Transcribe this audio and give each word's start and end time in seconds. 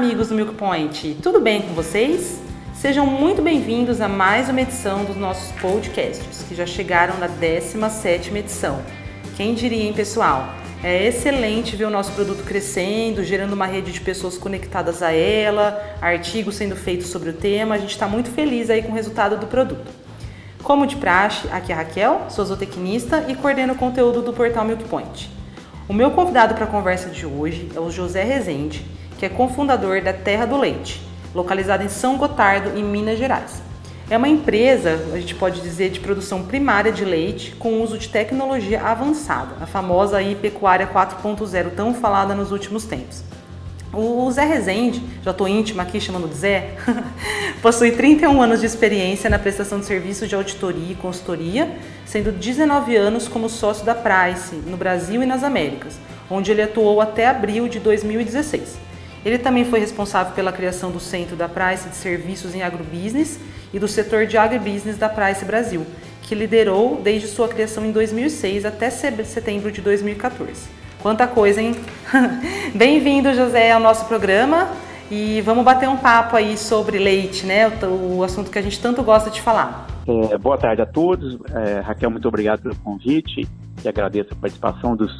amigos 0.00 0.28
do 0.28 0.34
Milk 0.34 0.54
Point, 0.54 1.18
tudo 1.22 1.42
bem 1.42 1.60
com 1.60 1.74
vocês? 1.74 2.40
Sejam 2.72 3.04
muito 3.04 3.42
bem-vindos 3.42 4.00
a 4.00 4.08
mais 4.08 4.48
uma 4.48 4.62
edição 4.62 5.04
dos 5.04 5.14
nossos 5.14 5.52
podcasts, 5.60 6.42
que 6.48 6.54
já 6.54 6.64
chegaram 6.64 7.18
na 7.18 7.28
17ª 7.28 8.34
edição. 8.34 8.80
Quem 9.36 9.52
diria, 9.52 9.84
hein, 9.84 9.92
pessoal? 9.92 10.54
É 10.82 11.06
excelente 11.06 11.76
ver 11.76 11.84
o 11.84 11.90
nosso 11.90 12.12
produto 12.12 12.42
crescendo, 12.44 13.22
gerando 13.22 13.52
uma 13.52 13.66
rede 13.66 13.92
de 13.92 14.00
pessoas 14.00 14.38
conectadas 14.38 15.02
a 15.02 15.12
ela, 15.12 15.78
artigos 16.00 16.54
sendo 16.54 16.76
feitos 16.76 17.08
sobre 17.08 17.28
o 17.28 17.34
tema. 17.34 17.74
A 17.74 17.78
gente 17.78 17.90
está 17.90 18.08
muito 18.08 18.30
feliz 18.30 18.70
aí 18.70 18.82
com 18.82 18.92
o 18.92 18.94
resultado 18.94 19.36
do 19.36 19.48
produto. 19.48 19.92
Como 20.62 20.86
de 20.86 20.96
praxe, 20.96 21.46
aqui 21.52 21.72
é 21.72 21.74
a 21.74 21.78
Raquel, 21.78 22.22
sou 22.30 22.46
zootecnista 22.46 23.26
e 23.28 23.34
coordeno 23.34 23.74
o 23.74 23.76
conteúdo 23.76 24.22
do 24.22 24.32
portal 24.32 24.64
Milk 24.64 24.84
Point. 24.84 25.30
O 25.86 25.92
meu 25.92 26.10
convidado 26.12 26.54
para 26.54 26.64
a 26.64 26.68
conversa 26.68 27.10
de 27.10 27.26
hoje 27.26 27.68
é 27.76 27.78
o 27.78 27.90
José 27.90 28.24
Rezende, 28.24 28.82
que 29.20 29.26
é 29.26 29.28
cofundador 29.28 30.00
da 30.02 30.14
Terra 30.14 30.46
do 30.46 30.56
Leite, 30.56 30.98
localizada 31.34 31.84
em 31.84 31.90
São 31.90 32.16
Gotardo, 32.16 32.78
em 32.78 32.82
Minas 32.82 33.18
Gerais. 33.18 33.62
É 34.08 34.16
uma 34.16 34.26
empresa, 34.26 34.98
a 35.12 35.20
gente 35.20 35.34
pode 35.34 35.60
dizer, 35.60 35.90
de 35.90 36.00
produção 36.00 36.42
primária 36.44 36.90
de 36.90 37.04
leite 37.04 37.54
com 37.56 37.82
uso 37.82 37.98
de 37.98 38.08
tecnologia 38.08 38.80
avançada, 38.80 39.56
a 39.60 39.66
famosa 39.66 40.16
aí 40.16 40.34
pecuária 40.34 40.86
4.0 40.86 41.72
tão 41.76 41.92
falada 41.92 42.34
nos 42.34 42.50
últimos 42.50 42.86
tempos. 42.86 43.22
O 43.92 44.30
Zé 44.30 44.46
Rezende, 44.46 45.02
já 45.22 45.32
estou 45.32 45.46
íntima 45.46 45.82
aqui 45.82 46.00
chamando 46.00 46.26
de 46.26 46.36
Zé, 46.36 46.76
possui 47.60 47.92
31 47.92 48.40
anos 48.40 48.60
de 48.60 48.66
experiência 48.66 49.28
na 49.28 49.38
prestação 49.38 49.80
de 49.80 49.84
serviços 49.84 50.30
de 50.30 50.34
auditoria 50.34 50.92
e 50.92 50.94
consultoria, 50.94 51.76
sendo 52.06 52.32
19 52.32 52.96
anos 52.96 53.28
como 53.28 53.50
sócio 53.50 53.84
da 53.84 53.94
Price 53.94 54.54
no 54.54 54.78
Brasil 54.78 55.22
e 55.22 55.26
nas 55.26 55.44
Américas, 55.44 56.00
onde 56.30 56.50
ele 56.50 56.62
atuou 56.62 57.02
até 57.02 57.26
abril 57.26 57.68
de 57.68 57.78
2016. 57.78 58.88
Ele 59.24 59.38
também 59.38 59.64
foi 59.64 59.80
responsável 59.80 60.32
pela 60.34 60.50
criação 60.50 60.90
do 60.90 60.98
Centro 60.98 61.36
da 61.36 61.48
Price 61.48 61.88
de 61.88 61.96
Serviços 61.96 62.54
em 62.54 62.62
Agrobusiness 62.62 63.38
e 63.72 63.78
do 63.78 63.86
setor 63.86 64.26
de 64.26 64.38
Agribusiness 64.38 64.96
da 64.96 65.08
Price 65.08 65.44
Brasil, 65.44 65.84
que 66.22 66.34
liderou 66.34 67.00
desde 67.02 67.28
sua 67.28 67.46
criação 67.46 67.84
em 67.84 67.92
2006 67.92 68.64
até 68.64 68.88
setembro 68.88 69.70
de 69.70 69.82
2014. 69.82 70.68
Quanta 71.02 71.26
coisa, 71.26 71.60
hein? 71.60 71.76
Bem-vindo, 72.74 73.34
José, 73.34 73.72
ao 73.72 73.80
nosso 73.80 74.06
programa 74.06 74.68
e 75.10 75.40
vamos 75.42 75.64
bater 75.64 75.88
um 75.88 75.96
papo 75.96 76.36
aí 76.36 76.56
sobre 76.56 76.98
leite, 76.98 77.44
né? 77.44 77.68
O, 77.82 78.22
assunto 78.22 78.50
que 78.50 78.58
a 78.58 78.62
gente 78.62 78.80
tanto 78.80 79.02
gosta 79.02 79.30
de 79.30 79.40
falar. 79.42 79.86
É, 80.06 80.38
boa 80.38 80.56
tarde 80.56 80.80
a 80.80 80.86
todos. 80.86 81.38
É, 81.54 81.80
Raquel, 81.80 82.10
muito 82.10 82.28
obrigado 82.28 82.62
pelo 82.62 82.76
convite 82.76 83.46
e 83.84 83.88
agradeço 83.88 84.32
a 84.32 84.36
participação 84.36 84.96
dos, 84.96 85.12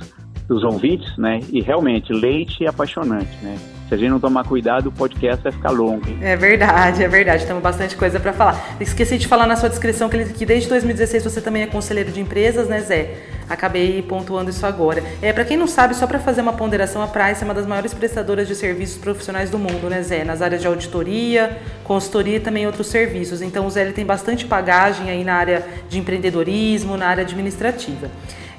dos 0.49 0.63
ouvintes, 0.65 1.17
né? 1.19 1.41
E 1.51 1.61
realmente, 1.61 2.13
leite 2.13 2.65
é 2.65 2.69
apaixonante, 2.69 3.37
né? 3.43 3.59
Se 3.91 3.95
a 3.95 3.99
gente 3.99 4.11
não 4.11 4.21
tomar 4.21 4.45
cuidado, 4.45 4.87
o 4.87 4.93
podcast 4.93 5.43
vai 5.43 5.51
ficar 5.51 5.71
longo. 5.71 6.09
Hein? 6.09 6.21
É 6.23 6.37
verdade, 6.37 7.03
é 7.03 7.09
verdade. 7.09 7.45
Temos 7.45 7.61
bastante 7.61 7.97
coisa 7.97 8.21
para 8.21 8.33
falar. 8.33 8.77
Esqueci 8.79 9.19
de 9.19 9.27
falar 9.27 9.49
na 9.49 9.57
sua 9.57 9.69
descrição 9.69 10.09
que, 10.09 10.27
que 10.27 10.47
desde 10.47 10.69
2016 10.69 11.25
você 11.25 11.41
também 11.41 11.65
é 11.65 11.67
conselheiro 11.67 12.13
de 12.13 12.21
empresas, 12.21 12.69
né, 12.69 12.81
Zé? 12.83 13.17
Acabei 13.49 14.01
pontuando 14.01 14.49
isso 14.49 14.65
agora. 14.65 15.03
É, 15.21 15.33
para 15.33 15.45
quem 15.45 15.57
não 15.57 15.67
sabe, 15.67 15.97
só 15.97 16.07
para 16.07 16.21
fazer 16.21 16.41
uma 16.41 16.53
ponderação, 16.53 17.03
a 17.03 17.09
Price 17.09 17.43
é 17.43 17.45
uma 17.45 17.53
das 17.53 17.67
maiores 17.67 17.93
prestadoras 17.93 18.47
de 18.47 18.55
serviços 18.55 18.97
profissionais 18.97 19.51
do 19.51 19.59
mundo, 19.59 19.91
né, 19.91 20.01
Zé? 20.05 20.23
Nas 20.23 20.41
áreas 20.41 20.61
de 20.61 20.69
auditoria, 20.69 21.59
consultoria 21.83 22.37
e 22.37 22.41
também 22.41 22.67
outros 22.67 22.87
serviços. 22.87 23.43
Então, 23.43 23.67
o 23.67 23.71
Zé 23.71 23.83
ele 23.83 23.93
tem 23.93 24.07
bastante 24.07 24.47
bagagem 24.47 25.11
aí 25.11 25.25
na 25.25 25.35
área 25.35 25.67
de 25.89 25.99
empreendedorismo, 25.99 26.97
na 26.97 27.09
área 27.09 27.25
administrativa. 27.25 28.09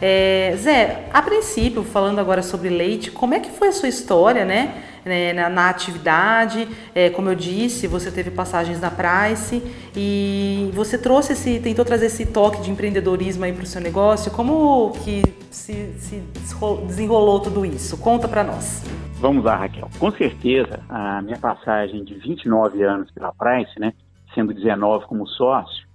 É, 0.01 0.55
Zé, 0.57 1.05
a 1.13 1.21
princípio, 1.21 1.85
falando 1.85 2.19
agora 2.19 2.41
sobre 2.41 2.67
leite, 2.67 3.11
como 3.11 3.33
é 3.33 3.39
que 3.39 3.49
foi 3.49 3.69
a 3.69 3.71
sua 3.71 3.87
história, 3.87 4.43
né? 4.43 4.73
Né, 5.05 5.33
na, 5.33 5.49
na, 5.49 5.69
atividade. 5.69 6.67
É, 6.93 7.09
como 7.09 7.29
eu 7.29 7.35
disse, 7.35 7.87
você 7.87 8.11
teve 8.11 8.31
passagens 8.31 8.79
na 8.79 8.91
Price 8.91 9.61
e 9.95 10.69
você 10.73 10.97
trouxe 10.97 11.33
esse, 11.33 11.59
tentou 11.59 11.85
trazer 11.85 12.07
esse 12.07 12.25
toque 12.25 12.61
de 12.61 12.71
empreendedorismo 12.71 13.43
aí 13.43 13.53
para 13.53 13.63
o 13.63 13.67
seu 13.67 13.81
negócio. 13.81 14.31
Como 14.31 14.91
que 15.03 15.21
se, 15.49 15.93
se 15.97 16.23
desenrolou 16.87 17.39
tudo 17.39 17.65
isso? 17.65 17.97
Conta 17.97 18.27
para 18.27 18.43
nós. 18.43 18.83
Vamos 19.19 19.43
lá, 19.43 19.55
Raquel. 19.55 19.87
Com 19.99 20.11
certeza, 20.11 20.79
a 20.89 21.21
minha 21.21 21.37
passagem 21.37 22.03
de 22.03 22.15
29 22.15 22.81
anos 22.83 23.11
pela 23.11 23.31
Price, 23.31 23.79
né, 23.79 23.93
sendo 24.33 24.53
19 24.53 25.05
como 25.05 25.27
sócio, 25.27 25.85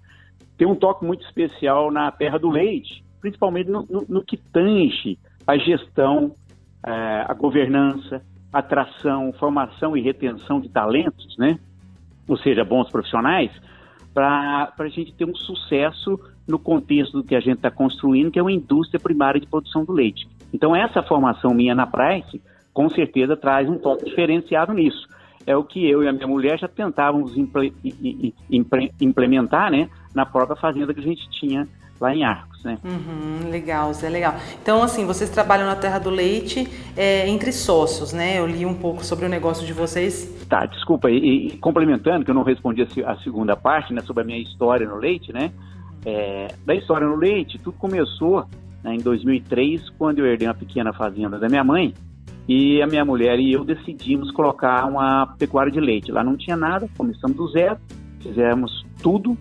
tem 0.57 0.67
um 0.67 0.75
toque 0.75 1.05
muito 1.05 1.25
especial 1.27 1.91
na 1.91 2.11
terra 2.11 2.39
do 2.39 2.49
leite, 2.49 3.05
principalmente 3.21 3.69
no, 3.69 3.85
no, 3.91 4.05
no 4.09 4.25
que 4.25 4.37
tange 4.37 5.19
a 5.47 5.57
gestão, 5.57 6.35
é, 6.85 7.25
a 7.27 7.35
governança, 7.35 8.23
atração, 8.59 9.33
formação 9.35 9.97
e 9.97 10.01
retenção 10.01 10.61
de 10.61 10.69
talentos, 10.69 11.37
né? 11.39 11.59
Ou 12.29 12.37
seja, 12.37 12.65
bons 12.65 12.91
profissionais, 12.91 13.51
para 14.13 14.73
a 14.79 14.89
gente 14.89 15.13
ter 15.13 15.25
um 15.25 15.35
sucesso 15.35 16.19
no 16.47 16.59
contexto 16.59 17.13
do 17.13 17.25
que 17.25 17.35
a 17.35 17.41
gente 17.41 17.57
está 17.57 17.71
construindo, 17.71 18.31
que 18.31 18.39
é 18.39 18.43
uma 18.43 18.53
indústria 18.53 18.99
primária 18.99 19.41
de 19.41 19.47
produção 19.47 19.85
do 19.85 19.93
leite. 19.93 20.27
Então, 20.53 20.75
essa 20.75 21.03
formação 21.03 21.53
minha 21.53 21.75
na 21.75 21.87
Price, 21.87 22.41
com 22.73 22.89
certeza, 22.89 23.37
traz 23.37 23.69
um 23.69 23.79
toque 23.79 24.05
diferenciado 24.05 24.73
nisso. 24.73 25.07
É 25.47 25.57
o 25.57 25.63
que 25.63 25.89
eu 25.89 26.03
e 26.03 26.09
a 26.09 26.13
minha 26.13 26.27
mulher 26.27 26.59
já 26.59 26.67
tentávamos 26.67 27.35
implementar 29.01 29.71
né, 29.71 29.89
na 30.15 30.27
própria 30.27 30.57
fazenda 30.57 30.93
que 30.93 31.01
a 31.01 31.05
gente 31.05 31.29
tinha 31.31 31.69
lá 32.01 32.15
em 32.15 32.25
Arcos, 32.25 32.63
né? 32.65 32.79
Uhum, 32.85 33.51
legal, 33.51 33.93
Zé, 33.93 34.09
legal. 34.09 34.35
Então, 34.61 34.83
assim, 34.83 35.07
vocês 35.07 35.31
trabalham 35.31 35.67
na 35.67 35.77
Terra 35.77 35.99
do 35.99 36.11
Leite 36.11 36.69
é, 36.97 37.29
entre 37.29 37.53
sócios, 37.53 38.13
né? 38.13 38.39
Eu 38.39 38.47
li 38.47 38.67
um 38.67 38.75
pouco 38.75 39.05
sobre 39.05 39.27
o 39.27 39.29
negócio 39.29 39.67
de 39.67 39.73
vocês. 39.73 40.47
Tá, 40.49 40.67
desculpa, 40.67 41.11
e, 41.11 41.49
e 41.49 41.59
complementando, 41.59 42.25
que 42.25 42.31
eu 42.31 42.35
não 42.35 42.43
respondi 42.43 42.83
a, 42.83 43.13
a, 43.13 43.17
segunda 43.19 43.57
parte, 43.57 43.93
né, 43.93 44.01
sobre 44.03 44.23
a 44.23 44.27
minha 44.27 44.39
história 44.39 44.87
no 44.87 44.97
leite, 44.97 45.33
né? 45.33 45.51
É, 46.05 46.49
da 46.65 46.75
história 46.75 47.07
no 47.07 47.17
leite, 47.17 47.59
tudo 47.59 47.77
começou 47.77 48.47
né, 48.83 48.95
em 48.95 49.01
2003, 49.01 49.91
quando 49.99 50.21
eu 50.21 50.27
herdei 50.27 50.47
uma 50.47 50.55
pequena 50.55 50.93
fazenda 50.93 51.39
da 51.39 51.49
minha 51.49 51.65
mãe, 51.65 51.93
e 52.49 52.81
a 52.81 52.87
minha 52.87 53.05
mulher 53.05 53.41
e 53.41 53.53
eu 53.53 53.65
decidimos 53.65 54.31
colocar 54.31 54.87
uma 54.87 55.35
pecuária 55.39 55.73
de 55.73 55.81
leite. 55.81 56.13
Lá 56.13 56.23
não 56.23 56.37
tinha 56.37 56.57
nada, 56.57 56.89
começamos 56.97 57.37
do 57.37 57.49
zero, 57.49 57.77
fizemos 58.21 58.87
tudo, 59.03 59.37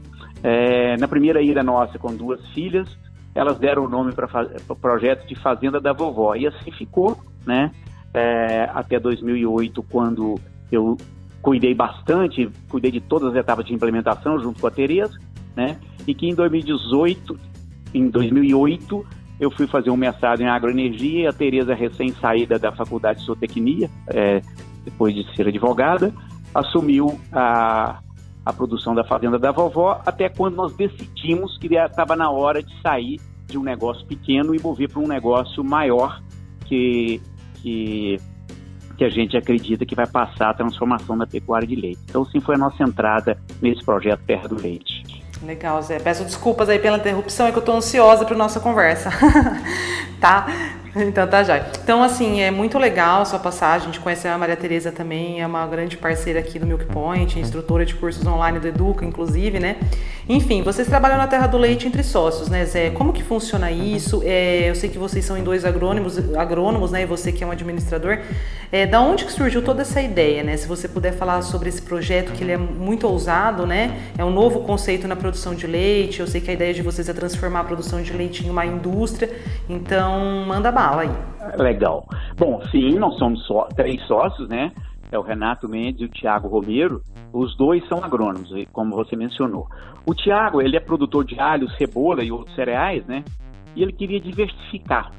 é, 0.45 0.95
na 0.97 1.07
primeira 1.07 1.41
ida 1.41 1.63
nossa 1.63 1.97
com 1.97 2.15
duas 2.15 2.39
filhas, 2.49 2.87
elas 3.33 3.57
deram 3.57 3.85
o 3.85 3.89
nome 3.89 4.13
para 4.13 4.29
o 4.69 4.75
projeto 4.75 5.27
de 5.27 5.33
Fazenda 5.33 5.81
da 5.81 5.91
Vovó. 5.91 6.35
E 6.35 6.45
assim 6.45 6.71
ficou, 6.71 7.17
né? 7.47 7.71
É, 8.13 8.69
até 8.71 8.99
2008, 8.99 9.81
quando 9.89 10.35
eu 10.71 10.95
cuidei 11.41 11.73
bastante, 11.73 12.47
cuidei 12.69 12.91
de 12.91 13.01
todas 13.01 13.29
as 13.29 13.35
etapas 13.35 13.65
de 13.65 13.73
implementação 13.73 14.39
junto 14.39 14.61
com 14.61 14.67
a 14.67 14.71
Tereza, 14.71 15.17
né? 15.55 15.79
E 16.07 16.13
que 16.13 16.27
em 16.27 16.35
2018, 16.35 17.39
em 17.91 18.07
2008, 18.07 19.03
eu 19.39 19.49
fui 19.49 19.65
fazer 19.65 19.89
um 19.89 19.97
mestrado 19.97 20.41
em 20.41 20.47
agroenergia 20.47 21.23
e 21.23 21.27
a 21.27 21.33
Tereza, 21.33 21.73
recém-saída 21.73 22.59
da 22.59 22.71
faculdade 22.71 23.19
de 23.19 23.25
zootecnia, 23.25 23.89
é, 24.13 24.41
depois 24.83 25.15
de 25.15 25.25
ser 25.35 25.47
advogada, 25.47 26.13
assumiu 26.53 27.19
a, 27.33 27.99
a 28.45 28.53
produção 28.53 28.93
da 28.93 29.03
fazenda 29.03 29.39
da 29.39 29.51
vovó, 29.51 30.01
até 30.05 30.29
quando 30.29 30.55
nós 30.55 30.73
decidimos 30.75 31.57
que 31.57 31.73
estava 31.75 32.15
na 32.15 32.29
hora 32.29 32.61
de 32.61 32.81
sair 32.81 33.19
de 33.47 33.57
um 33.57 33.63
negócio 33.63 34.05
pequeno 34.05 34.53
e 34.53 34.61
mover 34.61 34.89
para 34.89 35.01
um 35.01 35.07
negócio 35.07 35.63
maior 35.63 36.21
que, 36.65 37.21
que, 37.61 38.19
que 38.97 39.03
a 39.03 39.09
gente 39.09 39.35
acredita 39.35 39.85
que 39.85 39.95
vai 39.95 40.07
passar 40.07 40.51
a 40.51 40.53
transformação 40.53 41.17
da 41.17 41.25
pecuária 41.25 41.67
de 41.67 41.75
leite. 41.75 41.99
Então, 42.09 42.25
sim, 42.25 42.39
foi 42.39 42.55
a 42.55 42.57
nossa 42.57 42.83
entrada 42.83 43.37
nesse 43.61 43.83
projeto 43.83 44.21
Terra 44.25 44.47
do 44.47 44.61
Leite. 44.61 45.03
Legal, 45.43 45.81
Zé. 45.81 45.99
Peço 45.99 46.23
desculpas 46.23 46.69
aí 46.69 46.79
pela 46.79 46.97
interrupção, 46.97 47.47
é 47.47 47.51
que 47.51 47.57
eu 47.57 47.61
estou 47.61 47.75
ansiosa 47.75 48.25
para 48.25 48.35
nossa 48.35 48.59
conversa. 48.59 49.09
tá? 50.19 50.47
Então 51.07 51.27
tá 51.27 51.43
já. 51.43 51.57
Então, 51.83 52.01
assim, 52.01 52.41
é 52.41 52.49
muito 52.49 52.79
legal 52.79 53.21
a 53.21 53.25
sua 53.25 53.39
passagem. 53.39 53.89
A 53.89 53.91
gente 53.91 53.99
conhece 53.99 54.27
a 54.27 54.37
Maria 54.37 54.55
Tereza 54.55 54.91
também, 54.91 55.41
é 55.41 55.47
uma 55.47 55.67
grande 55.67 55.97
parceira 55.97 56.39
aqui 56.39 56.57
do 56.57 56.65
Milk 56.65 56.85
Point, 56.85 57.39
instrutora 57.39 57.85
de 57.85 57.93
cursos 57.95 58.25
online 58.25 58.59
do 58.59 58.67
Educa, 58.67 59.05
inclusive, 59.05 59.59
né? 59.59 59.77
Enfim, 60.27 60.63
vocês 60.63 60.87
trabalham 60.87 61.17
na 61.17 61.27
Terra 61.27 61.47
do 61.47 61.57
Leite 61.57 61.87
entre 61.87 62.01
sócios, 62.01 62.49
né, 62.49 62.65
Zé? 62.65 62.89
Como 62.89 63.13
que 63.13 63.21
funciona 63.21 63.69
isso? 63.69 64.23
É, 64.25 64.69
eu 64.69 64.75
sei 64.75 64.89
que 64.89 64.97
vocês 64.97 65.23
são 65.23 65.37
em 65.37 65.43
dois 65.43 65.65
agrônomos, 65.65 66.17
agrônomos, 66.35 66.91
né? 66.91 67.03
E 67.03 67.05
você 67.05 67.31
que 67.31 67.43
é 67.43 67.47
um 67.47 67.51
administrador. 67.51 68.19
É, 68.71 68.85
da 68.85 68.99
onde 69.01 69.25
que 69.25 69.31
surgiu 69.31 69.61
toda 69.61 69.83
essa 69.83 70.01
ideia, 70.01 70.43
né? 70.43 70.57
Se 70.57 70.67
você 70.67 70.87
puder 70.87 71.13
falar 71.13 71.41
sobre 71.41 71.69
esse 71.69 71.81
projeto, 71.81 72.31
que 72.31 72.43
ele 72.43 72.53
é 72.53 72.57
muito 72.57 73.07
ousado, 73.07 73.67
né? 73.67 73.99
É 74.17 74.23
um 74.25 74.31
novo 74.31 74.61
conceito 74.61 75.07
na 75.07 75.15
produção 75.15 75.53
de 75.53 75.67
leite. 75.67 76.19
Eu 76.19 76.27
sei 76.27 76.41
que 76.41 76.49
a 76.49 76.53
ideia 76.53 76.73
de 76.73 76.81
vocês 76.81 77.07
é 77.07 77.13
transformar 77.13 77.59
a 77.59 77.63
produção 77.63 78.01
de 78.01 78.11
leite 78.11 78.45
em 78.45 78.49
uma 78.49 78.65
indústria. 78.65 79.29
Então, 79.69 80.43
manda 80.47 80.71
bala 80.71 80.84
fala 80.85 81.01
aí. 81.01 81.09
Legal. 81.57 82.07
Bom, 82.37 82.61
sim, 82.69 82.99
nós 82.99 83.17
somos 83.17 83.43
só, 83.45 83.67
três 83.75 84.01
sócios, 84.05 84.47
né? 84.47 84.71
É 85.11 85.17
o 85.17 85.21
Renato 85.21 85.67
Mendes 85.67 86.01
e 86.01 86.05
o 86.05 86.09
Tiago 86.09 86.47
Romero. 86.47 87.01
Os 87.33 87.55
dois 87.57 87.87
são 87.87 88.03
agrônomos, 88.03 88.49
como 88.71 88.95
você 88.95 89.15
mencionou. 89.15 89.67
O 90.05 90.13
Tiago, 90.13 90.61
ele 90.61 90.77
é 90.77 90.79
produtor 90.79 91.25
de 91.25 91.39
alhos, 91.39 91.75
cebola 91.77 92.23
e 92.23 92.31
outros 92.31 92.55
cereais, 92.55 93.05
né? 93.05 93.23
E 93.75 93.81
ele 93.81 93.91
queria 93.91 94.19
diversificar. 94.19 95.11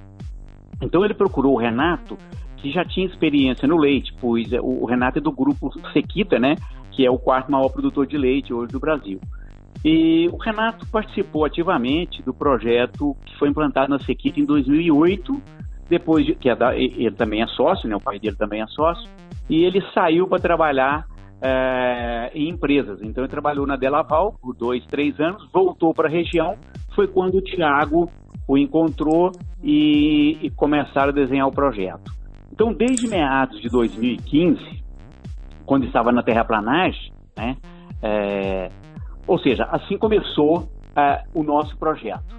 Então 0.80 1.04
ele 1.04 1.14
procurou 1.14 1.54
o 1.54 1.58
Renato 1.58 2.16
que 2.56 2.70
já 2.70 2.84
tinha 2.84 3.06
experiência 3.06 3.68
no 3.68 3.76
leite, 3.76 4.14
pois 4.20 4.48
o 4.60 4.84
Renato 4.86 5.18
é 5.18 5.20
do 5.20 5.30
grupo 5.30 5.70
Sequita, 5.92 6.38
né, 6.38 6.56
que 6.90 7.04
é 7.04 7.10
o 7.10 7.18
quarto 7.18 7.52
maior 7.52 7.68
produtor 7.68 8.06
de 8.06 8.16
leite 8.16 8.52
hoje 8.52 8.72
do 8.72 8.80
Brasil. 8.80 9.20
E 9.88 10.26
o 10.32 10.36
Renato 10.36 10.84
participou 10.88 11.44
ativamente 11.44 12.20
do 12.20 12.34
projeto 12.34 13.16
que 13.24 13.38
foi 13.38 13.50
implantado 13.50 13.88
na 13.88 14.00
Sequita 14.00 14.40
em 14.40 14.44
2008, 14.44 15.40
depois 15.88 16.26
de, 16.26 16.34
que 16.34 16.48
é 16.48 16.56
da, 16.56 16.76
ele 16.76 17.12
também 17.12 17.40
é 17.40 17.46
sócio, 17.46 17.88
né, 17.88 17.94
o 17.94 18.00
pai 18.00 18.18
dele 18.18 18.34
também 18.34 18.60
é 18.60 18.66
sócio, 18.66 19.08
e 19.48 19.64
ele 19.64 19.80
saiu 19.94 20.26
para 20.26 20.42
trabalhar 20.42 21.06
é, 21.40 22.32
em 22.34 22.48
empresas. 22.48 23.00
Então 23.00 23.22
ele 23.22 23.30
trabalhou 23.30 23.64
na 23.64 23.76
Delaval 23.76 24.36
por 24.42 24.56
dois, 24.56 24.84
três 24.86 25.20
anos, 25.20 25.48
voltou 25.52 25.94
para 25.94 26.08
a 26.08 26.10
região, 26.10 26.56
foi 26.92 27.06
quando 27.06 27.36
o 27.36 27.40
Tiago 27.40 28.10
o 28.48 28.58
encontrou 28.58 29.30
e, 29.62 30.36
e 30.42 30.50
começaram 30.50 31.10
a 31.10 31.14
desenhar 31.14 31.46
o 31.46 31.52
projeto. 31.52 32.10
Então, 32.50 32.72
desde 32.72 33.06
meados 33.06 33.60
de 33.60 33.68
2015, 33.68 34.82
quando 35.64 35.86
estava 35.86 36.10
na 36.10 36.24
terraplanagem, 36.24 37.12
né, 37.36 37.56
é, 38.02 38.68
ou 39.26 39.38
seja, 39.38 39.64
assim 39.64 39.98
começou 39.98 40.68
é, 40.96 41.24
o 41.34 41.42
nosso 41.42 41.76
projeto. 41.76 42.36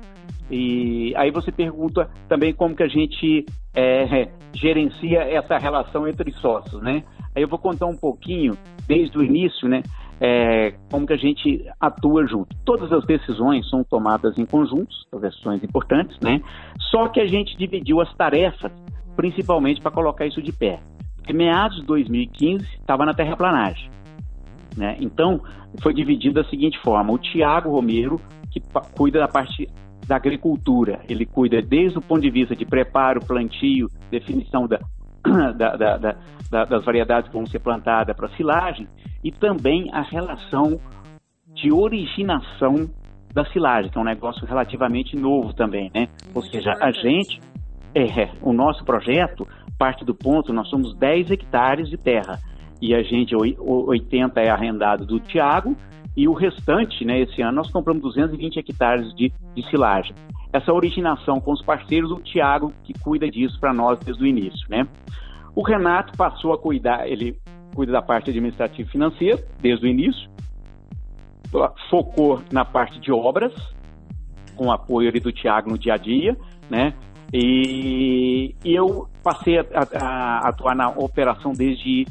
E 0.50 1.14
aí 1.18 1.30
você 1.30 1.52
pergunta 1.52 2.10
também 2.30 2.54
como 2.54 2.76
que 2.76 2.84
a 2.84 2.88
gente 2.88 3.46
é, 3.76 4.30
gerencia 4.54 5.20
essa 5.20 5.58
relação 5.58 6.08
entre 6.08 6.32
sócios, 6.34 6.82
né? 6.82 7.04
Aí 7.36 7.44
eu 7.44 7.48
vou 7.48 7.60
contar 7.60 7.86
um 7.86 7.96
pouquinho, 7.96 8.58
desde 8.88 9.18
o 9.18 9.24
início, 9.24 9.68
né? 9.68 9.84
É, 10.20 10.74
como 10.90 11.06
que 11.06 11.14
a 11.14 11.18
gente 11.18 11.64
atua 11.80 12.26
junto. 12.26 12.56
Todas 12.66 12.92
as 12.92 13.06
decisões 13.06 13.70
são 13.70 13.84
tomadas 13.84 14.38
em 14.40 14.46
conjuntos, 14.46 15.06
decisões 15.22 15.64
importantes, 15.64 16.18
né? 16.22 16.42
Só 16.90 17.08
que 17.10 17.20
a 17.20 17.28
gente 17.28 17.56
dividiu 17.58 18.02
as 18.02 18.12
tarefas, 18.16 18.72
principalmente 19.16 19.82
para 19.82 19.92
colocar 19.92 20.26
isso 20.26 20.42
de 20.42 20.52
pé. 20.52 20.80
Em 21.28 21.34
meados 21.34 21.82
de 21.82 21.86
2015, 21.86 22.64
estava 22.80 23.06
na 23.06 23.14
terraplanagem. 23.14 23.92
Né? 24.78 24.96
Então, 25.02 25.42
foi 25.82 25.94
dividido 25.94 26.42
da 26.42 26.50
seguinte 26.50 26.80
forma: 26.80 27.12
o 27.12 27.18
Tiago 27.18 27.72
Romero, 27.72 28.22
que 28.52 28.62
cuida 28.96 29.20
da 29.20 29.28
parte 29.28 29.68
da 30.08 30.16
agricultura, 30.16 31.02
ele 31.10 31.26
cuida 31.26 31.62
desde 31.62 31.98
o 31.98 32.02
ponto 32.02 32.22
de 32.22 32.30
vista 32.30 32.56
de 32.56 32.66
preparo, 32.66 33.20
plantio, 33.26 33.90
definição 34.10 34.68
da, 34.68 34.80
da, 35.52 35.76
da, 35.76 36.16
da, 36.50 36.66
das 36.66 36.86
variedades 36.86 37.30
que 37.30 37.36
vão 37.36 37.46
ser 37.46 37.60
plantadas 37.60 38.16
para 38.16 38.30
silagem 38.30 38.88
e 39.24 39.32
também 39.32 39.90
a 39.92 40.02
relação 40.02 40.80
de 41.54 41.74
originação 41.74 42.90
da 43.34 43.44
silagem, 43.46 43.92
que 43.92 43.98
é 43.98 44.02
um 44.02 44.06
negócio 44.06 44.46
relativamente 44.48 45.16
novo 45.18 45.54
também, 45.54 45.92
né? 45.94 46.08
Ou 46.34 46.42
seja, 46.42 46.72
a 46.80 46.92
gente, 46.92 47.42
é, 47.94 48.30
o 48.42 48.54
nosso 48.54 48.86
projeto 48.86 49.46
parte 49.78 50.06
do 50.06 50.16
ponto, 50.16 50.54
nós 50.54 50.70
somos 50.70 50.96
10 50.96 51.32
hectares 51.32 51.90
de 51.90 51.98
terra 51.98 52.40
e 52.82 52.94
a 52.94 53.02
gente, 53.02 53.36
80 53.36 54.42
é 54.42 54.50
arrendado 54.50 55.06
do 55.06 55.20
Tiago 55.20 55.76
e 56.16 56.28
o 56.28 56.34
restante, 56.34 57.06
né, 57.06 57.22
esse 57.22 57.42
ano, 57.42 57.58
nós 57.58 57.70
compramos 57.70 58.02
220 58.02 58.58
hectares 58.58 59.14
de, 59.16 59.32
de 59.56 59.70
silagem. 59.70 60.16
Essa 60.52 60.74
originação 60.74 61.40
com 61.40 61.52
os 61.52 61.62
parceiros, 61.62 62.10
o 62.12 62.20
Tiago 62.20 62.74
que 62.84 62.94
cuida 62.94 63.30
disso 63.30 63.60
para 63.60 63.74
nós 63.74 64.00
desde 64.00 64.24
o 64.24 64.26
início, 64.26 64.68
né? 64.70 64.88
O 65.54 65.62
Renato 65.62 66.18
passou 66.18 66.54
a 66.54 66.58
cuidar, 66.58 67.08
ele 67.08 67.38
cuida 67.76 67.92
da 67.92 68.02
parte 68.02 68.32
administrativa 68.32 68.88
e 68.88 68.92
financeira 68.92 69.44
desde 69.60 69.86
o 69.86 69.90
início, 69.90 70.28
focou 71.90 72.42
na 72.52 72.66
parte 72.66 73.00
de 73.00 73.12
obras, 73.12 73.54
com 74.56 74.72
apoio 74.72 75.10
ali 75.10 75.20
do 75.20 75.32
Tiago 75.32 75.70
no 75.70 75.78
dia 75.78 75.94
a 75.94 75.98
dia, 75.98 76.36
né? 76.70 76.94
E, 77.34 78.56
e 78.64 78.74
eu 78.74 79.08
passei 79.24 79.60
a, 79.60 79.62
a, 79.62 80.06
a, 80.06 80.50
atuar 80.50 80.76
na 80.76 80.90
operação 80.90 81.52
desde 81.52 82.08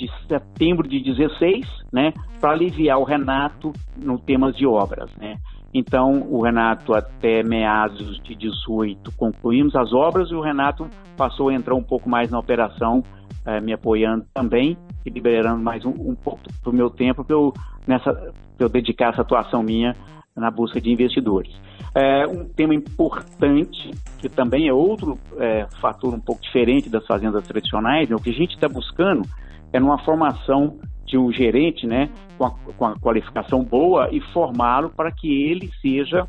de 0.00 0.10
setembro 0.26 0.88
de 0.88 0.98
16, 0.98 1.66
né, 1.92 2.12
para 2.40 2.52
aliviar 2.52 2.98
o 2.98 3.04
Renato 3.04 3.72
no 3.96 4.18
temas 4.18 4.56
de 4.56 4.66
obras, 4.66 5.10
né. 5.16 5.36
Então, 5.72 6.26
o 6.28 6.42
Renato, 6.42 6.94
até 6.94 7.44
meados 7.44 8.20
de 8.22 8.34
18, 8.34 9.12
concluímos 9.12 9.76
as 9.76 9.92
obras 9.92 10.28
e 10.30 10.34
o 10.34 10.40
Renato 10.40 10.88
passou 11.16 11.50
a 11.50 11.54
entrar 11.54 11.74
um 11.76 11.82
pouco 11.82 12.08
mais 12.08 12.28
na 12.28 12.40
operação, 12.40 13.04
eh, 13.46 13.60
me 13.60 13.72
apoiando 13.72 14.24
também 14.34 14.76
e 15.06 15.10
liberando 15.10 15.62
mais 15.62 15.84
um, 15.84 15.90
um 15.90 16.16
pouco 16.16 16.40
do 16.64 16.72
meu 16.72 16.90
tempo 16.90 17.24
para 17.24 17.36
eu, 17.36 17.52
nessa, 17.86 18.32
eu 18.58 18.68
dedicar 18.68 19.12
essa 19.12 19.22
atuação 19.22 19.62
minha 19.62 19.94
na 20.34 20.50
busca 20.50 20.80
de 20.80 20.90
investidores. 20.90 21.54
É, 21.94 22.26
um 22.26 22.48
tema 22.48 22.74
importante, 22.74 23.90
que 24.18 24.28
também 24.28 24.68
é 24.68 24.72
outro 24.72 25.18
é, 25.38 25.66
fator 25.80 26.12
um 26.14 26.20
pouco 26.20 26.42
diferente 26.42 26.88
das 26.88 27.06
fazendas 27.06 27.46
tradicionais, 27.46 28.08
né, 28.08 28.16
o 28.16 28.20
que 28.20 28.30
a 28.30 28.34
gente 28.34 28.54
está 28.54 28.68
buscando 28.68 29.22
é 29.72 29.80
numa 29.80 29.98
formação 29.98 30.78
de 31.04 31.18
um 31.18 31.32
gerente, 31.32 31.86
né, 31.86 32.08
com 32.38 32.44
a, 32.44 32.50
com 32.50 32.86
a 32.86 32.98
qualificação 32.98 33.64
boa 33.64 34.08
e 34.12 34.20
formá-lo 34.32 34.90
para 34.90 35.10
que 35.10 35.50
ele 35.50 35.70
seja 35.80 36.26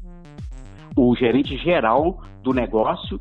o 0.95 1.15
gerente 1.15 1.55
geral 1.57 2.21
do 2.41 2.51
negócio 2.51 3.19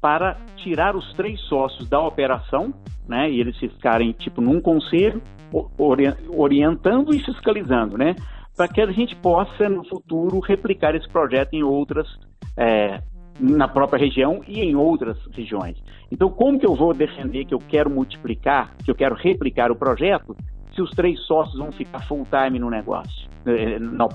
para 0.00 0.36
tirar 0.56 0.94
os 0.96 1.12
três 1.14 1.40
sócios 1.42 1.88
da 1.88 2.00
operação, 2.00 2.74
né, 3.08 3.30
e 3.30 3.40
eles 3.40 3.56
ficarem 3.56 4.12
tipo 4.12 4.40
num 4.40 4.60
conselho 4.60 5.22
orientando 6.28 7.14
e 7.14 7.20
fiscalizando, 7.20 7.96
né, 7.96 8.14
para 8.56 8.68
que 8.68 8.80
a 8.80 8.90
gente 8.90 9.16
possa 9.16 9.68
no 9.68 9.84
futuro 9.84 10.40
replicar 10.40 10.94
esse 10.94 11.08
projeto 11.08 11.54
em 11.54 11.62
outras 11.62 12.06
é, 12.56 13.00
na 13.40 13.68
própria 13.68 13.98
região 13.98 14.42
e 14.46 14.60
em 14.60 14.74
outras 14.74 15.16
regiões. 15.32 15.76
Então, 16.10 16.28
como 16.30 16.58
que 16.58 16.66
eu 16.66 16.74
vou 16.74 16.92
defender 16.92 17.44
que 17.44 17.54
eu 17.54 17.58
quero 17.58 17.90
multiplicar, 17.90 18.74
que 18.84 18.90
eu 18.90 18.94
quero 18.94 19.14
replicar 19.14 19.70
o 19.70 19.76
projeto, 19.76 20.36
se 20.74 20.80
os 20.82 20.90
três 20.90 21.20
sócios 21.20 21.58
vão 21.58 21.72
ficar 21.72 22.00
full 22.06 22.26
time 22.26 22.58
no 22.58 22.70
negócio, 22.70 23.28
eh, 23.46 23.78
no, 23.78 24.08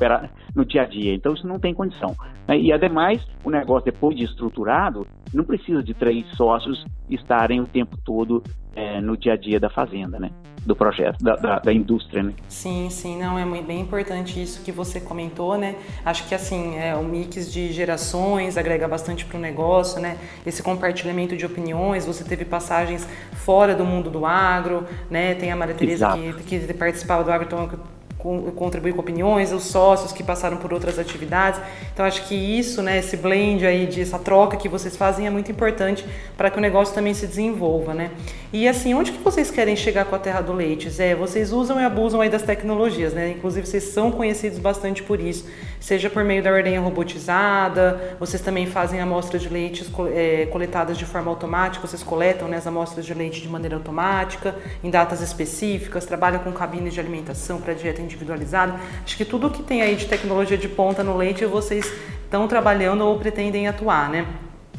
no 0.56 0.66
dia 0.66 0.84
a 0.84 0.86
dia? 0.86 1.14
Então, 1.14 1.34
isso 1.34 1.48
não 1.48 1.60
tem 1.60 1.74
condição. 1.74 2.16
Né? 2.48 2.60
E, 2.60 2.72
ademais, 2.72 3.26
o 3.44 3.50
negócio, 3.50 3.92
depois 3.92 4.16
de 4.16 4.24
estruturado, 4.24 5.06
não 5.34 5.44
precisa 5.44 5.84
de 5.84 5.94
três 5.94 6.26
sócios 6.36 6.86
estarem 7.10 7.62
o 7.62 7.68
tempo 7.68 7.98
todo 8.04 8.44
é, 8.76 9.02
no 9.02 9.18
dia 9.18 9.34
a 9.34 9.38
dia 9.38 9.60
da 9.60 9.70
fazenda, 9.70 10.20
né? 10.20 10.32
do 10.68 10.76
projeto, 10.76 11.24
da, 11.24 11.38
da, 11.38 11.60
da, 11.60 11.74
indústria, 11.74 12.22
né? 12.22 12.34
Sim, 12.50 12.90
sim, 12.90 13.18
não, 13.18 13.40
é 13.40 13.62
bem 13.62 13.80
importante 13.80 14.42
isso 14.42 14.62
que 14.64 14.72
você 14.72 15.00
comentou, 15.00 15.58
né? 15.58 15.78
Acho 16.04 16.28
que, 16.28 16.36
assim, 16.36 16.76
é, 16.76 16.94
o 16.94 17.04
mix 17.04 17.50
de 17.50 17.72
gerações 17.72 18.58
agrega 18.58 18.86
bastante 18.86 19.24
para 19.24 19.38
o 19.38 19.40
negócio, 19.40 20.02
né? 20.02 20.18
Esse 20.46 20.62
compartilhamento 20.62 21.38
de 21.38 21.46
opiniões, 21.46 22.06
você 22.06 22.22
teve 22.26 22.44
passagens 22.44 23.08
fora 23.32 23.74
do 23.74 23.86
mundo 23.86 24.10
do 24.10 24.26
agro, 24.26 24.86
né? 25.10 25.36
Tem 25.36 25.54
a 25.54 25.56
Maria 25.56 25.74
Tereza 25.74 26.18
que, 26.46 26.60
que 26.60 26.74
participava 26.74 27.24
do 27.24 27.32
agro, 27.32 27.48
então 27.48 27.70
contribuir 28.18 28.94
com 28.94 29.00
opiniões, 29.00 29.52
os 29.52 29.64
sócios 29.64 30.12
que 30.12 30.24
passaram 30.24 30.58
por 30.58 30.74
outras 30.74 30.98
atividades. 30.98 31.62
Então 31.94 32.06
acho 32.06 32.28
que 32.28 32.36
isso, 32.36 32.82
né, 32.82 32.98
esse 33.00 33.16
blend 33.16 33.66
aí, 33.66 33.86
de, 33.86 34.02
essa 34.02 34.18
troca 34.18 34.58
que 34.58 34.68
vocês 34.68 34.98
fazem 34.98 35.28
é 35.28 35.30
muito 35.30 35.52
importante 35.52 36.06
para 36.36 36.50
que 36.50 36.58
o 36.58 36.62
negócio 36.62 36.94
também 36.94 37.14
se 37.14 37.28
desenvolva, 37.28 37.94
né? 37.94 38.12
E 38.52 38.68
assim, 38.68 38.94
onde 38.94 39.12
que 39.12 39.22
vocês 39.22 39.52
querem 39.52 39.76
chegar 39.76 40.06
com 40.06 40.16
a 40.16 40.20
Terra 40.20 40.42
do 40.42 40.54
Leite? 40.54 40.90
Zé, 40.90 41.14
vocês 41.14 41.52
usam 41.52 41.80
e 41.80 41.84
abusam 41.84 42.22
aí 42.22 42.30
das 42.30 42.42
tecnologias, 42.42 43.14
né? 43.14 43.32
Inclusive 43.32 43.68
vocês 43.68 43.84
são 43.84 44.10
conhecidos 44.10 44.58
bastante 44.58 45.04
por 45.04 45.20
isso, 45.20 45.46
seja 45.80 46.10
por 46.10 46.24
meio 46.24 46.42
da 46.42 46.52
ordenha 46.52 46.80
robotizada, 46.80 48.16
vocês 48.20 48.42
também 48.42 48.66
fazem 48.66 49.00
amostras 49.00 49.42
de 49.42 49.50
leite 49.50 49.86
é, 50.14 50.48
coletadas 50.48 50.98
de 50.98 51.06
forma 51.06 51.30
automática, 51.30 51.86
vocês 51.86 52.02
coletam 52.02 52.48
né, 52.48 52.58
as 52.58 52.66
amostras 52.66 53.06
de 53.06 53.14
leite 53.14 53.42
de 53.42 53.50
maneira 53.50 53.76
automática, 53.76 54.56
em 54.84 54.90
datas 54.90 55.22
específicas, 55.22 56.06
trabalham 56.06 56.40
com 56.40 56.52
cabines 56.52 56.94
de 56.94 57.00
alimentação 57.00 57.60
para 57.60 57.74
dieta 57.74 58.02
individualizada. 58.08 58.80
Acho 59.04 59.16
que 59.16 59.24
tudo 59.24 59.50
que 59.50 59.62
tem 59.62 59.82
aí 59.82 59.96
de 59.96 60.06
tecnologia 60.06 60.58
de 60.58 60.68
ponta 60.68 61.04
no 61.04 61.16
leite 61.16 61.46
vocês 61.46 61.86
estão 62.24 62.48
trabalhando 62.48 63.06
ou 63.06 63.18
pretendem 63.18 63.68
atuar, 63.68 64.10
né? 64.10 64.26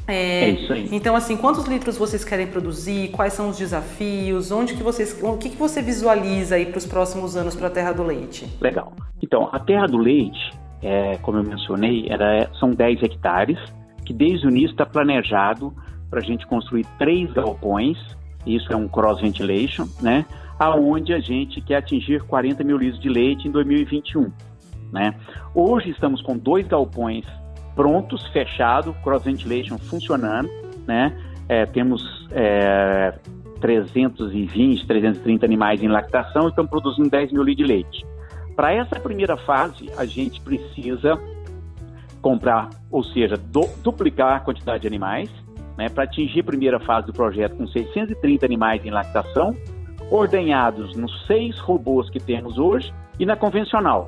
É, 0.08 0.44
é, 0.44 0.48
isso 0.50 0.72
aí. 0.72 0.88
Então, 0.90 1.14
assim, 1.14 1.36
quantos 1.36 1.66
litros 1.66 1.98
vocês 1.98 2.24
querem 2.24 2.46
produzir? 2.46 3.08
Quais 3.08 3.34
são 3.34 3.50
os 3.50 3.58
desafios? 3.58 4.50
Onde 4.50 4.74
que 4.74 4.82
vocês, 4.82 5.18
o 5.22 5.36
que, 5.36 5.50
que 5.50 5.56
você 5.56 5.82
visualiza 5.82 6.54
aí 6.54 6.64
para 6.64 6.78
os 6.78 6.86
próximos 6.86 7.36
anos 7.36 7.54
para 7.54 7.66
a 7.66 7.70
Terra 7.70 7.92
do 7.92 8.02
Leite? 8.02 8.48
Legal. 8.58 8.92
Então, 9.22 9.50
a 9.52 9.58
Terra 9.58 9.86
do 9.86 9.98
Leite, 9.98 10.50
é, 10.82 11.18
como 11.18 11.38
eu 11.38 11.44
mencionei, 11.44 12.06
era, 12.08 12.50
são 12.58 12.70
10 12.70 13.02
hectares, 13.02 13.58
que 14.06 14.14
desde 14.14 14.46
o 14.46 14.50
início 14.50 14.70
está 14.70 14.86
planejado 14.86 15.74
para 16.08 16.20
a 16.20 16.22
gente 16.22 16.46
construir 16.46 16.86
três 16.98 17.30
galpões. 17.32 17.98
Isso 18.46 18.72
é 18.72 18.76
um 18.76 18.88
cross 18.88 19.20
ventilation, 19.20 19.86
né? 20.00 20.24
Aonde 20.58 21.12
a 21.12 21.20
gente 21.20 21.60
quer 21.60 21.76
atingir 21.76 22.22
40 22.24 22.64
mil 22.64 22.76
litros 22.76 23.00
de 23.00 23.08
leite 23.08 23.46
em 23.46 23.50
2021. 23.50 24.32
Né? 24.92 25.14
Hoje 25.54 25.90
estamos 25.90 26.20
com 26.22 26.36
dois 26.36 26.66
galpões 26.66 27.24
prontos, 27.74 28.26
fechados, 28.28 28.96
cross 29.04 29.22
ventilation 29.22 29.78
funcionando, 29.78 30.50
né? 30.84 31.16
É, 31.48 31.64
temos 31.64 32.02
é, 32.32 33.14
320, 33.60 34.86
330 34.86 35.46
animais 35.46 35.82
em 35.82 35.86
lactação 35.86 36.46
e 36.46 36.48
estamos 36.48 36.70
produzindo 36.70 37.08
10 37.08 37.32
mil 37.32 37.42
litros 37.42 37.66
de 37.66 37.72
leite. 37.72 38.06
Para 38.56 38.72
essa 38.72 38.98
primeira 38.98 39.36
fase, 39.36 39.88
a 39.96 40.04
gente 40.04 40.40
precisa 40.40 41.16
comprar, 42.20 42.68
ou 42.90 43.04
seja, 43.04 43.36
duplicar 43.36 44.36
a 44.36 44.40
quantidade 44.40 44.82
de 44.82 44.88
animais, 44.88 45.30
né, 45.76 45.88
para 45.88 46.02
atingir 46.02 46.40
a 46.40 46.44
primeira 46.44 46.80
fase 46.80 47.06
do 47.06 47.12
projeto 47.12 47.56
com 47.56 47.66
630 47.68 48.44
animais 48.44 48.84
em 48.84 48.90
lactação, 48.90 49.56
ordenhados 50.10 50.96
nos 50.96 51.26
seis 51.26 51.58
robôs 51.58 52.08
que 52.10 52.18
temos 52.18 52.58
hoje 52.58 52.92
e 53.18 53.26
na 53.26 53.36
convencional. 53.36 54.06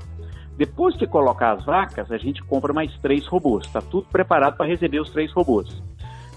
Depois 0.56 0.96
que 0.96 1.06
colocar 1.06 1.52
as 1.52 1.64
vacas, 1.64 2.10
a 2.12 2.18
gente 2.18 2.42
compra 2.42 2.72
mais 2.72 2.92
três 2.98 3.26
robôs. 3.26 3.66
Está 3.66 3.80
tudo 3.80 4.06
preparado 4.08 4.56
para 4.56 4.66
receber 4.66 5.00
os 5.00 5.10
três 5.10 5.32
robôs. 5.32 5.82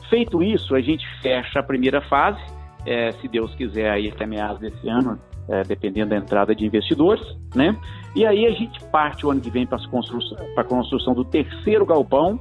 Feito 0.09 0.41
isso, 0.41 0.75
a 0.75 0.81
gente 0.81 1.05
fecha 1.21 1.59
a 1.59 1.63
primeira 1.63 2.01
fase, 2.01 2.39
é, 2.85 3.11
se 3.13 3.27
Deus 3.27 3.53
quiser, 3.55 3.89
aí 3.89 4.09
até 4.09 4.25
meados 4.25 4.59
desse 4.59 4.87
ano, 4.87 5.19
é, 5.49 5.63
dependendo 5.63 6.11
da 6.11 6.17
entrada 6.17 6.55
de 6.55 6.65
investidores, 6.65 7.23
né? 7.53 7.75
E 8.15 8.25
aí 8.25 8.45
a 8.45 8.51
gente 8.51 8.83
parte 8.85 9.25
o 9.25 9.31
ano 9.31 9.41
que 9.41 9.49
vem 9.49 9.65
para 9.65 9.77
a 9.77 10.63
construção, 10.63 11.13
do 11.13 11.25
terceiro 11.25 11.85
galpão, 11.85 12.39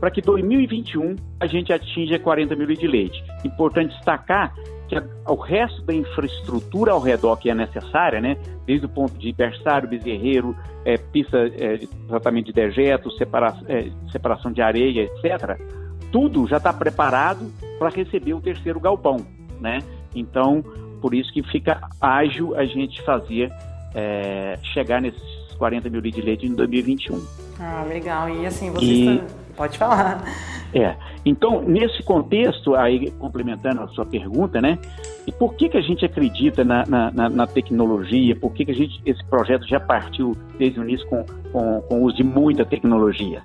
para 0.00 0.10
que 0.10 0.20
2021 0.20 1.16
a 1.40 1.46
gente 1.46 1.72
atinja 1.72 2.18
40 2.18 2.54
mil 2.56 2.66
de 2.66 2.86
leite. 2.86 3.24
Importante 3.44 3.94
destacar 3.94 4.52
que 5.00 5.30
o 5.30 5.34
resto 5.34 5.82
da 5.82 5.94
infraestrutura 5.94 6.92
ao 6.92 7.00
redor 7.00 7.36
que 7.36 7.50
é 7.50 7.54
necessária, 7.54 8.20
né, 8.20 8.36
desde 8.66 8.86
o 8.86 8.88
ponto 8.88 9.16
de 9.18 9.32
berçário, 9.32 9.88
bezerreiro, 9.88 10.56
é, 10.84 10.96
pista 10.96 11.38
é, 11.38 11.76
de 11.76 11.86
tratamento 12.08 12.46
de 12.46 12.52
dejetos, 12.52 13.16
separa, 13.16 13.54
é, 13.68 13.90
separação 14.10 14.52
de 14.52 14.62
areia, 14.62 15.02
etc., 15.02 15.58
tudo 16.10 16.46
já 16.46 16.58
está 16.58 16.72
preparado 16.72 17.50
para 17.78 17.88
receber 17.88 18.34
o 18.34 18.40
terceiro 18.40 18.78
galpão, 18.78 19.16
né? 19.60 19.80
Então, 20.14 20.62
por 21.00 21.12
isso 21.12 21.32
que 21.32 21.42
fica 21.42 21.80
ágil 22.00 22.54
a 22.56 22.64
gente 22.64 23.02
fazer 23.02 23.50
é, 23.94 24.58
chegar 24.72 25.00
nesses 25.00 25.20
40 25.58 25.90
mil 25.90 26.00
litros 26.00 26.22
de 26.22 26.28
leite 26.28 26.46
em 26.46 26.54
2021. 26.54 27.20
Ah, 27.58 27.84
legal. 27.88 28.28
E 28.28 28.46
assim, 28.46 28.70
vocês 28.70 28.90
e... 28.90 29.43
Pode 29.56 29.78
falar. 29.78 30.24
É. 30.74 30.96
Então, 31.24 31.62
nesse 31.62 32.02
contexto, 32.02 32.74
aí 32.74 33.10
complementando 33.12 33.82
a 33.82 33.88
sua 33.88 34.04
pergunta, 34.04 34.60
né? 34.60 34.78
E 35.26 35.32
por 35.32 35.54
que, 35.54 35.68
que 35.68 35.78
a 35.78 35.80
gente 35.80 36.04
acredita 36.04 36.64
na, 36.64 36.84
na, 36.86 37.30
na 37.30 37.46
tecnologia? 37.46 38.34
Por 38.36 38.52
que, 38.52 38.64
que 38.64 38.72
a 38.72 38.74
gente, 38.74 39.00
esse 39.06 39.24
projeto 39.26 39.66
já 39.66 39.78
partiu 39.78 40.36
desde 40.58 40.80
o 40.80 40.82
início 40.82 41.06
com, 41.08 41.24
com, 41.52 41.80
com 41.82 42.00
o 42.00 42.02
uso 42.04 42.16
de 42.16 42.24
muita 42.24 42.64
tecnologia? 42.64 43.42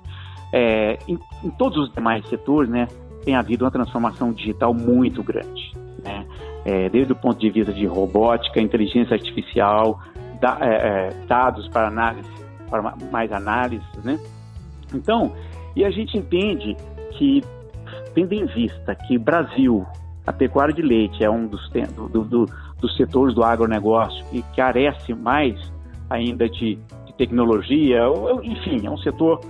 É, 0.52 0.98
em, 1.06 1.18
em, 1.44 1.50
todos 1.50 1.78
os 1.78 1.94
demais 1.94 2.28
setores, 2.28 2.68
né, 2.68 2.88
tem 3.24 3.36
havido 3.36 3.64
uma 3.64 3.70
transformação 3.70 4.32
digital 4.32 4.74
muito 4.74 5.22
grande. 5.22 5.72
Né? 6.02 6.26
É, 6.64 6.88
desde 6.88 7.12
o 7.12 7.16
ponto 7.16 7.38
de 7.38 7.48
vista 7.48 7.72
de 7.72 7.86
robótica, 7.86 8.60
inteligência 8.60 9.14
artificial, 9.14 10.00
da, 10.40 10.58
é, 10.60 10.74
é 10.74 11.26
dados 11.26 11.68
para 11.68 11.86
análise, 11.86 12.28
para 12.68 12.94
mais 13.10 13.32
análises, 13.32 14.04
né? 14.04 14.18
Então, 14.94 15.32
e 15.76 15.84
a 15.84 15.90
gente 15.90 16.16
entende 16.16 16.76
que, 17.12 17.42
tendo 18.14 18.32
em 18.32 18.46
vista 18.46 18.94
que 18.94 19.18
Brasil, 19.18 19.86
a 20.26 20.32
pecuária 20.32 20.74
de 20.74 20.82
leite 20.82 21.24
é 21.24 21.30
um 21.30 21.46
dos, 21.46 21.70
do, 21.94 22.24
do, 22.24 22.46
dos 22.80 22.96
setores 22.96 23.34
do 23.34 23.42
agronegócio 23.42 24.24
e 24.32 24.42
carece 24.56 25.14
mais 25.14 25.58
ainda 26.08 26.48
de, 26.48 26.76
de 27.06 27.12
tecnologia, 27.16 28.08
ou, 28.08 28.42
enfim, 28.42 28.86
é 28.86 28.90
um 28.90 28.98
setor 28.98 29.40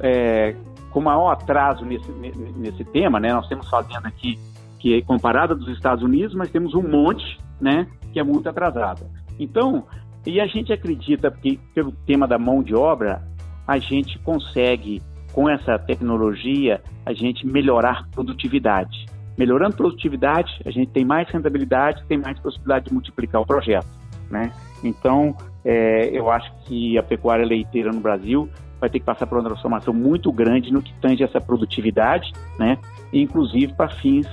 é, 0.00 0.54
com 0.90 1.00
maior 1.00 1.30
atraso 1.30 1.84
nesse, 1.84 2.10
nesse 2.56 2.84
tema, 2.84 3.20
né? 3.20 3.32
Nós 3.32 3.48
temos 3.48 3.68
fazenda 3.68 4.08
aqui 4.08 4.38
que 4.78 4.94
é 4.94 5.02
comparada 5.02 5.54
dos 5.54 5.68
Estados 5.68 6.04
Unidos, 6.04 6.34
mas 6.34 6.50
temos 6.50 6.74
um 6.74 6.82
monte, 6.82 7.38
né, 7.60 7.86
que 8.12 8.20
é 8.20 8.22
muito 8.22 8.48
atrasada. 8.48 9.06
Então, 9.38 9.84
e 10.24 10.40
a 10.40 10.46
gente 10.46 10.72
acredita 10.72 11.30
que 11.30 11.58
pelo 11.74 11.92
tema 12.06 12.26
da 12.26 12.38
mão 12.38 12.62
de 12.62 12.74
obra, 12.74 13.22
a 13.66 13.78
gente 13.78 14.18
consegue 14.20 15.02
com 15.38 15.48
essa 15.48 15.78
tecnologia, 15.78 16.82
a 17.06 17.12
gente 17.12 17.46
melhorar 17.46 18.08
produtividade. 18.10 19.06
Melhorando 19.38 19.76
produtividade, 19.76 20.50
a 20.66 20.70
gente 20.72 20.90
tem 20.90 21.04
mais 21.04 21.30
rentabilidade, 21.30 22.02
tem 22.08 22.18
mais 22.18 22.36
possibilidade 22.40 22.86
de 22.86 22.92
multiplicar 22.92 23.40
o 23.40 23.46
projeto. 23.46 23.86
Né? 24.28 24.50
Então, 24.82 25.36
é, 25.64 26.10
eu 26.12 26.28
acho 26.28 26.52
que 26.64 26.98
a 26.98 27.04
pecuária 27.04 27.46
leiteira 27.46 27.92
no 27.92 28.00
Brasil 28.00 28.48
vai 28.80 28.90
ter 28.90 28.98
que 28.98 29.04
passar 29.04 29.28
por 29.28 29.38
uma 29.38 29.44
transformação 29.44 29.94
muito 29.94 30.32
grande 30.32 30.72
no 30.72 30.82
que 30.82 30.92
tange 31.00 31.22
essa 31.22 31.40
produtividade, 31.40 32.32
né? 32.58 32.76
inclusive 33.12 33.72
para 33.74 33.90
fins 33.90 34.26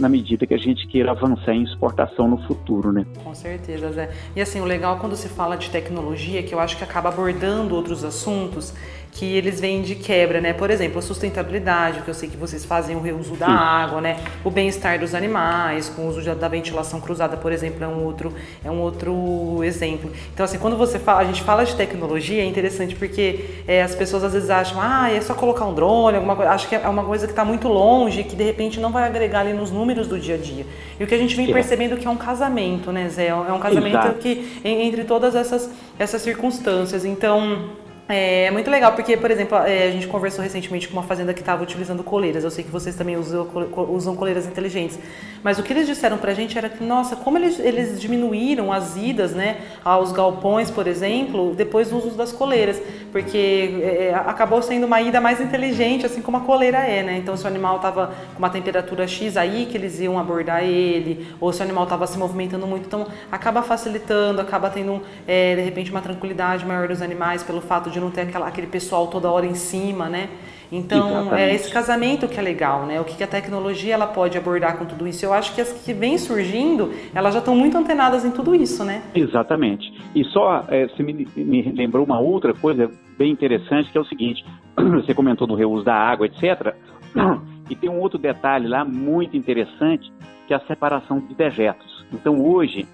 na 0.00 0.08
medida 0.08 0.46
que 0.46 0.54
a 0.54 0.58
gente 0.58 0.86
queira 0.88 1.10
avançar 1.10 1.52
em 1.52 1.62
exportação 1.62 2.26
no 2.26 2.38
futuro, 2.46 2.90
né? 2.90 3.04
Com 3.22 3.34
certeza, 3.34 3.92
Zé. 3.92 4.10
E 4.34 4.40
assim, 4.40 4.60
o 4.60 4.64
legal 4.64 4.98
quando 4.98 5.14
se 5.14 5.28
fala 5.28 5.56
de 5.56 5.68
tecnologia, 5.70 6.42
que 6.42 6.54
eu 6.54 6.58
acho 6.58 6.76
que 6.76 6.82
acaba 6.82 7.10
abordando 7.10 7.74
outros 7.74 8.02
assuntos, 8.02 8.74
que 9.12 9.36
eles 9.36 9.60
vêm 9.60 9.82
de 9.82 9.94
quebra, 9.94 10.40
né? 10.40 10.52
Por 10.52 10.70
exemplo, 10.70 10.98
a 10.98 11.02
sustentabilidade, 11.02 12.02
que 12.02 12.08
eu 12.08 12.14
sei 12.14 12.28
que 12.28 12.36
vocês 12.36 12.64
fazem 12.64 12.96
o 12.96 13.00
reuso 13.00 13.34
da 13.34 13.46
Sim. 13.46 13.52
água, 13.52 14.00
né? 14.00 14.18
O 14.44 14.50
bem-estar 14.50 14.98
dos 14.98 15.14
animais, 15.14 15.88
com 15.88 16.02
o 16.02 16.08
uso 16.08 16.22
da 16.34 16.48
ventilação 16.48 17.00
cruzada, 17.00 17.36
por 17.36 17.52
exemplo, 17.52 17.82
é 17.82 17.88
um 17.88 18.04
outro 18.04 18.32
é 18.64 18.70
um 18.70 18.80
outro 18.80 19.62
exemplo. 19.64 20.10
Então, 20.32 20.44
assim, 20.44 20.58
quando 20.58 20.76
você 20.76 20.98
fala, 20.98 21.20
a 21.20 21.24
gente 21.24 21.42
fala 21.42 21.64
de 21.64 21.74
tecnologia, 21.74 22.42
é 22.42 22.44
interessante 22.44 22.94
porque 22.94 23.44
é, 23.66 23.82
as 23.82 23.94
pessoas 23.94 24.22
às 24.22 24.32
vezes 24.32 24.48
acham, 24.48 24.78
ah, 24.80 25.10
é 25.10 25.20
só 25.20 25.34
colocar 25.34 25.64
um 25.66 25.74
drone, 25.74 26.16
alguma 26.16 26.36
coisa. 26.36 26.52
Acho 26.52 26.68
que 26.68 26.74
é 26.74 26.88
uma 26.88 27.04
coisa 27.04 27.26
que 27.26 27.32
está 27.32 27.44
muito 27.44 27.68
longe, 27.68 28.22
que 28.22 28.36
de 28.36 28.44
repente 28.44 28.78
não 28.78 28.92
vai 28.92 29.04
agregar 29.04 29.40
ali 29.40 29.52
nos 29.52 29.70
números 29.70 30.06
do 30.06 30.18
dia 30.18 30.36
a 30.36 30.38
dia. 30.38 30.64
E 30.98 31.04
o 31.04 31.06
que 31.06 31.14
a 31.14 31.18
gente 31.18 31.34
vem 31.34 31.46
Sim. 31.46 31.52
percebendo 31.52 31.96
que 31.96 32.06
é 32.06 32.10
um 32.10 32.16
casamento, 32.16 32.92
né, 32.92 33.08
Zé? 33.08 33.26
É 33.28 33.34
um 33.34 33.58
casamento 33.58 33.96
Exato. 33.96 34.18
que 34.18 34.60
entre 34.64 35.04
todas 35.04 35.34
essas 35.34 35.70
essas 35.98 36.22
circunstâncias. 36.22 37.04
Então 37.04 37.70
é 38.12 38.50
muito 38.50 38.70
legal, 38.70 38.92
porque, 38.92 39.16
por 39.16 39.30
exemplo, 39.30 39.56
é, 39.58 39.84
a 39.88 39.90
gente 39.90 40.08
conversou 40.08 40.42
recentemente 40.42 40.88
com 40.88 40.94
uma 40.94 41.02
fazenda 41.02 41.32
que 41.32 41.40
estava 41.40 41.62
utilizando 41.62 42.02
coleiras. 42.02 42.42
Eu 42.42 42.50
sei 42.50 42.64
que 42.64 42.70
vocês 42.70 42.96
também 42.96 43.16
usam, 43.16 44.16
coleiras 44.16 44.46
inteligentes. 44.46 44.98
Mas 45.42 45.58
o 45.58 45.62
que 45.62 45.72
eles 45.72 45.86
disseram 45.86 46.18
pra 46.18 46.34
gente 46.34 46.58
era 46.58 46.68
que, 46.68 46.82
nossa, 46.82 47.16
como 47.16 47.38
eles, 47.38 47.58
eles 47.58 48.00
diminuíram 48.00 48.72
as 48.72 48.96
idas 48.96 49.32
né, 49.32 49.58
aos 49.84 50.12
galpões, 50.12 50.70
por 50.70 50.86
exemplo, 50.86 51.54
depois 51.54 51.90
do 51.90 51.98
uso 51.98 52.16
das 52.16 52.32
coleiras. 52.32 52.82
Porque 53.12 53.80
é, 53.82 54.14
acabou 54.14 54.60
sendo 54.60 54.86
uma 54.86 55.00
ida 55.00 55.20
mais 55.20 55.40
inteligente, 55.40 56.04
assim 56.04 56.20
como 56.20 56.36
a 56.36 56.40
coleira 56.40 56.78
é, 56.78 57.02
né? 57.02 57.16
Então, 57.18 57.36
se 57.36 57.44
o 57.44 57.46
animal 57.46 57.76
estava 57.76 58.08
com 58.32 58.38
uma 58.38 58.50
temperatura 58.50 59.06
X, 59.06 59.36
aí 59.36 59.66
que 59.70 59.76
eles 59.76 60.00
iam 60.00 60.18
abordar 60.18 60.64
ele, 60.64 61.28
ou 61.40 61.52
se 61.52 61.60
o 61.60 61.62
animal 61.62 61.84
estava 61.84 62.06
se 62.06 62.18
movimentando 62.18 62.66
muito. 62.66 62.86
Então, 62.86 63.06
acaba 63.30 63.62
facilitando, 63.62 64.40
acaba 64.40 64.68
tendo, 64.68 65.02
é, 65.26 65.54
de 65.54 65.62
repente, 65.62 65.90
uma 65.90 66.00
tranquilidade 66.00 66.66
maior 66.66 66.88
dos 66.88 67.00
animais 67.02 67.42
pelo 67.42 67.60
fato 67.60 67.90
de 67.90 67.99
não 68.00 68.10
ter 68.10 68.22
aquela, 68.22 68.46
aquele 68.46 68.66
pessoal 68.66 69.06
toda 69.08 69.30
hora 69.30 69.46
em 69.46 69.54
cima, 69.54 70.08
né? 70.08 70.28
Então, 70.72 71.08
Exatamente. 71.08 71.42
é 71.42 71.54
esse 71.54 71.72
casamento 71.72 72.28
que 72.28 72.38
é 72.38 72.42
legal, 72.42 72.86
né? 72.86 73.00
O 73.00 73.04
que 73.04 73.22
a 73.22 73.26
tecnologia 73.26 73.94
ela 73.94 74.06
pode 74.06 74.38
abordar 74.38 74.78
com 74.78 74.84
tudo 74.84 75.06
isso. 75.06 75.24
Eu 75.24 75.32
acho 75.32 75.52
que 75.54 75.60
as 75.60 75.72
que 75.72 75.92
vêm 75.92 76.16
surgindo, 76.16 76.92
elas 77.12 77.34
já 77.34 77.40
estão 77.40 77.56
muito 77.56 77.76
antenadas 77.76 78.24
em 78.24 78.30
tudo 78.30 78.54
isso, 78.54 78.84
né? 78.84 79.02
Exatamente. 79.14 79.92
E 80.14 80.24
só, 80.26 80.64
é, 80.68 80.86
você 80.86 81.02
me, 81.02 81.26
me 81.36 81.72
lembrou 81.72 82.04
uma 82.04 82.20
outra 82.20 82.54
coisa 82.54 82.88
bem 83.18 83.32
interessante, 83.32 83.90
que 83.90 83.98
é 83.98 84.00
o 84.00 84.04
seguinte, 84.04 84.44
você 84.76 85.12
comentou 85.12 85.46
do 85.46 85.56
reuso 85.56 85.84
da 85.84 85.94
água, 85.94 86.26
etc., 86.26 86.74
e 87.68 87.74
tem 87.74 87.90
um 87.90 87.98
outro 87.98 88.18
detalhe 88.18 88.68
lá 88.68 88.84
muito 88.84 89.36
interessante, 89.36 90.12
que 90.46 90.54
é 90.54 90.56
a 90.56 90.60
separação 90.66 91.18
de 91.18 91.34
dejetos. 91.34 92.06
Então, 92.12 92.36
hoje, 92.44 92.86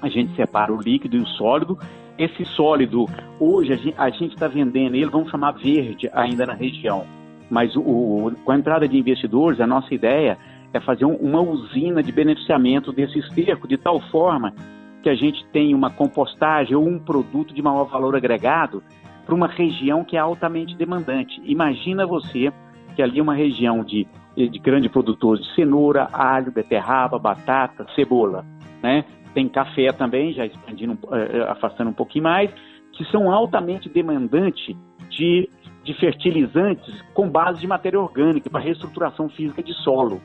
a 0.00 0.08
gente 0.08 0.34
separa 0.36 0.72
o 0.72 0.80
líquido 0.80 1.16
e 1.16 1.20
o 1.20 1.26
sólido, 1.26 1.78
esse 2.22 2.44
sólido, 2.44 3.06
hoje 3.38 3.94
a 3.96 4.10
gente 4.10 4.34
está 4.34 4.46
vendendo 4.46 4.94
ele, 4.94 5.06
vamos 5.06 5.30
chamar 5.30 5.52
verde 5.52 6.10
ainda 6.12 6.44
na 6.44 6.52
região, 6.52 7.06
mas 7.50 7.74
o, 7.74 8.30
com 8.44 8.52
a 8.52 8.56
entrada 8.56 8.86
de 8.86 8.98
investidores, 8.98 9.58
a 9.58 9.66
nossa 9.66 9.94
ideia 9.94 10.36
é 10.72 10.78
fazer 10.80 11.06
um, 11.06 11.14
uma 11.14 11.40
usina 11.40 12.02
de 12.02 12.12
beneficiamento 12.12 12.92
desse 12.92 13.18
esterco, 13.18 13.66
de 13.66 13.78
tal 13.78 13.98
forma 14.10 14.52
que 15.02 15.08
a 15.08 15.14
gente 15.14 15.44
tenha 15.46 15.74
uma 15.74 15.90
compostagem 15.90 16.76
ou 16.76 16.86
um 16.86 16.98
produto 16.98 17.54
de 17.54 17.62
maior 17.62 17.84
valor 17.84 18.14
agregado 18.14 18.82
para 19.24 19.34
uma 19.34 19.46
região 19.46 20.04
que 20.04 20.14
é 20.14 20.20
altamente 20.20 20.76
demandante. 20.76 21.40
Imagina 21.44 22.06
você 22.06 22.52
que 22.94 23.02
ali 23.02 23.18
é 23.18 23.22
uma 23.22 23.34
região 23.34 23.82
de, 23.82 24.06
de 24.36 24.58
grandes 24.58 24.90
produtores 24.90 25.42
de 25.42 25.54
cenoura, 25.54 26.06
alho, 26.12 26.52
beterraba, 26.52 27.18
batata, 27.18 27.86
cebola, 27.94 28.44
né? 28.82 29.04
Tem 29.34 29.48
café 29.48 29.92
também, 29.92 30.32
já 30.32 30.46
expandindo, 30.46 30.94
uh, 31.04 31.50
afastando 31.50 31.90
um 31.90 31.94
pouquinho 31.94 32.24
mais, 32.24 32.50
que 32.92 33.04
são 33.06 33.30
altamente 33.30 33.88
demandantes 33.88 34.76
de, 35.08 35.48
de 35.84 35.94
fertilizantes 35.94 37.02
com 37.14 37.28
base 37.28 37.60
de 37.60 37.66
matéria 37.66 38.00
orgânica 38.00 38.50
para 38.50 38.60
reestruturação 38.60 39.28
física 39.28 39.62
de 39.62 39.72
solo. 39.82 40.20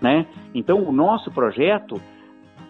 Né? 0.00 0.26
Então, 0.54 0.82
o 0.82 0.92
nosso 0.92 1.30
projeto, 1.30 2.00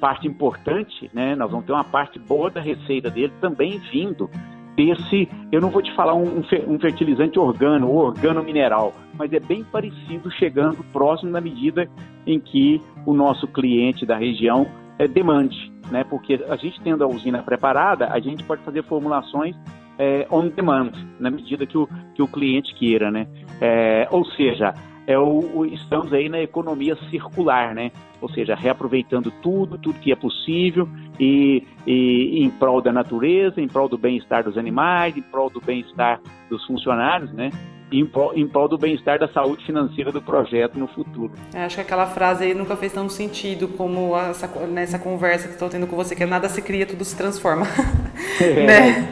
parte 0.00 0.26
importante, 0.26 1.10
né, 1.12 1.34
nós 1.34 1.50
vamos 1.50 1.66
ter 1.66 1.72
uma 1.72 1.84
parte 1.84 2.18
boa 2.18 2.50
da 2.50 2.60
receita 2.60 3.10
dele 3.10 3.32
também 3.40 3.78
vindo 3.90 4.30
desse, 4.78 5.28
eu 5.50 5.60
não 5.60 5.70
vou 5.70 5.82
te 5.82 5.92
falar 5.96 6.14
um, 6.14 6.40
um 6.68 6.78
fertilizante 6.78 7.36
organo 7.36 7.88
ou 7.88 7.96
organo 7.96 8.44
mineral, 8.44 8.94
mas 9.14 9.32
é 9.32 9.40
bem 9.40 9.64
parecido, 9.64 10.30
chegando 10.30 10.84
próximo 10.92 11.32
na 11.32 11.40
medida 11.40 11.90
em 12.24 12.38
que 12.38 12.80
o 13.04 13.12
nosso 13.12 13.48
cliente 13.48 14.06
da 14.06 14.16
região 14.16 14.68
é, 14.98 15.06
demande 15.06 15.78
né? 15.90 16.04
Porque 16.04 16.44
a 16.48 16.56
gente 16.56 16.80
tendo 16.82 17.02
a 17.02 17.06
usina 17.06 17.42
preparada, 17.42 18.08
a 18.08 18.20
gente 18.20 18.44
pode 18.44 18.62
fazer 18.62 18.82
formulações 18.84 19.56
é, 19.98 20.26
on 20.30 20.48
demand, 20.48 20.92
na 21.18 21.30
medida 21.30 21.66
que 21.66 21.76
o, 21.76 21.88
que 22.14 22.22
o 22.22 22.28
cliente 22.28 22.74
queira, 22.74 23.10
né? 23.10 23.26
É, 23.60 24.06
ou 24.10 24.24
seja, 24.24 24.74
é 25.08 25.18
o, 25.18 25.40
o, 25.54 25.64
estamos 25.64 26.12
aí 26.12 26.28
na 26.28 26.38
economia 26.38 26.94
circular, 27.08 27.74
né? 27.74 27.90
Ou 28.20 28.28
seja, 28.28 28.54
reaproveitando 28.54 29.30
tudo, 29.42 29.78
tudo 29.78 29.98
que 30.00 30.12
é 30.12 30.16
possível 30.16 30.86
e, 31.18 31.66
e 31.86 32.44
em 32.44 32.50
prol 32.50 32.82
da 32.82 32.92
natureza, 32.92 33.58
em 33.58 33.66
prol 33.66 33.88
do 33.88 33.96
bem-estar 33.96 34.44
dos 34.44 34.58
animais, 34.58 35.16
em 35.16 35.22
prol 35.22 35.48
do 35.48 35.62
bem-estar 35.62 36.20
dos 36.50 36.62
funcionários, 36.66 37.32
né? 37.32 37.50
em 37.90 38.04
prol, 38.04 38.36
em 38.36 38.46
prol 38.46 38.68
do 38.68 38.76
bem-estar 38.76 39.18
da 39.18 39.28
saúde 39.28 39.64
financeira 39.64 40.12
do 40.12 40.20
projeto 40.20 40.78
no 40.78 40.86
futuro. 40.88 41.32
É, 41.54 41.64
acho 41.64 41.76
que 41.76 41.80
aquela 41.80 42.06
frase 42.06 42.44
aí 42.44 42.54
nunca 42.54 42.76
fez 42.76 42.92
tanto 42.92 43.12
sentido 43.12 43.68
como 43.68 44.16
essa, 44.16 44.46
nessa 44.66 44.98
conversa 44.98 45.48
que 45.48 45.54
estou 45.54 45.68
tendo 45.68 45.86
com 45.86 45.96
você, 45.96 46.14
que 46.14 46.26
nada 46.26 46.48
se 46.48 46.60
cria, 46.60 46.86
tudo 46.86 47.04
se 47.04 47.16
transforma. 47.16 47.66
É, 48.40 48.66
né? 48.66 49.08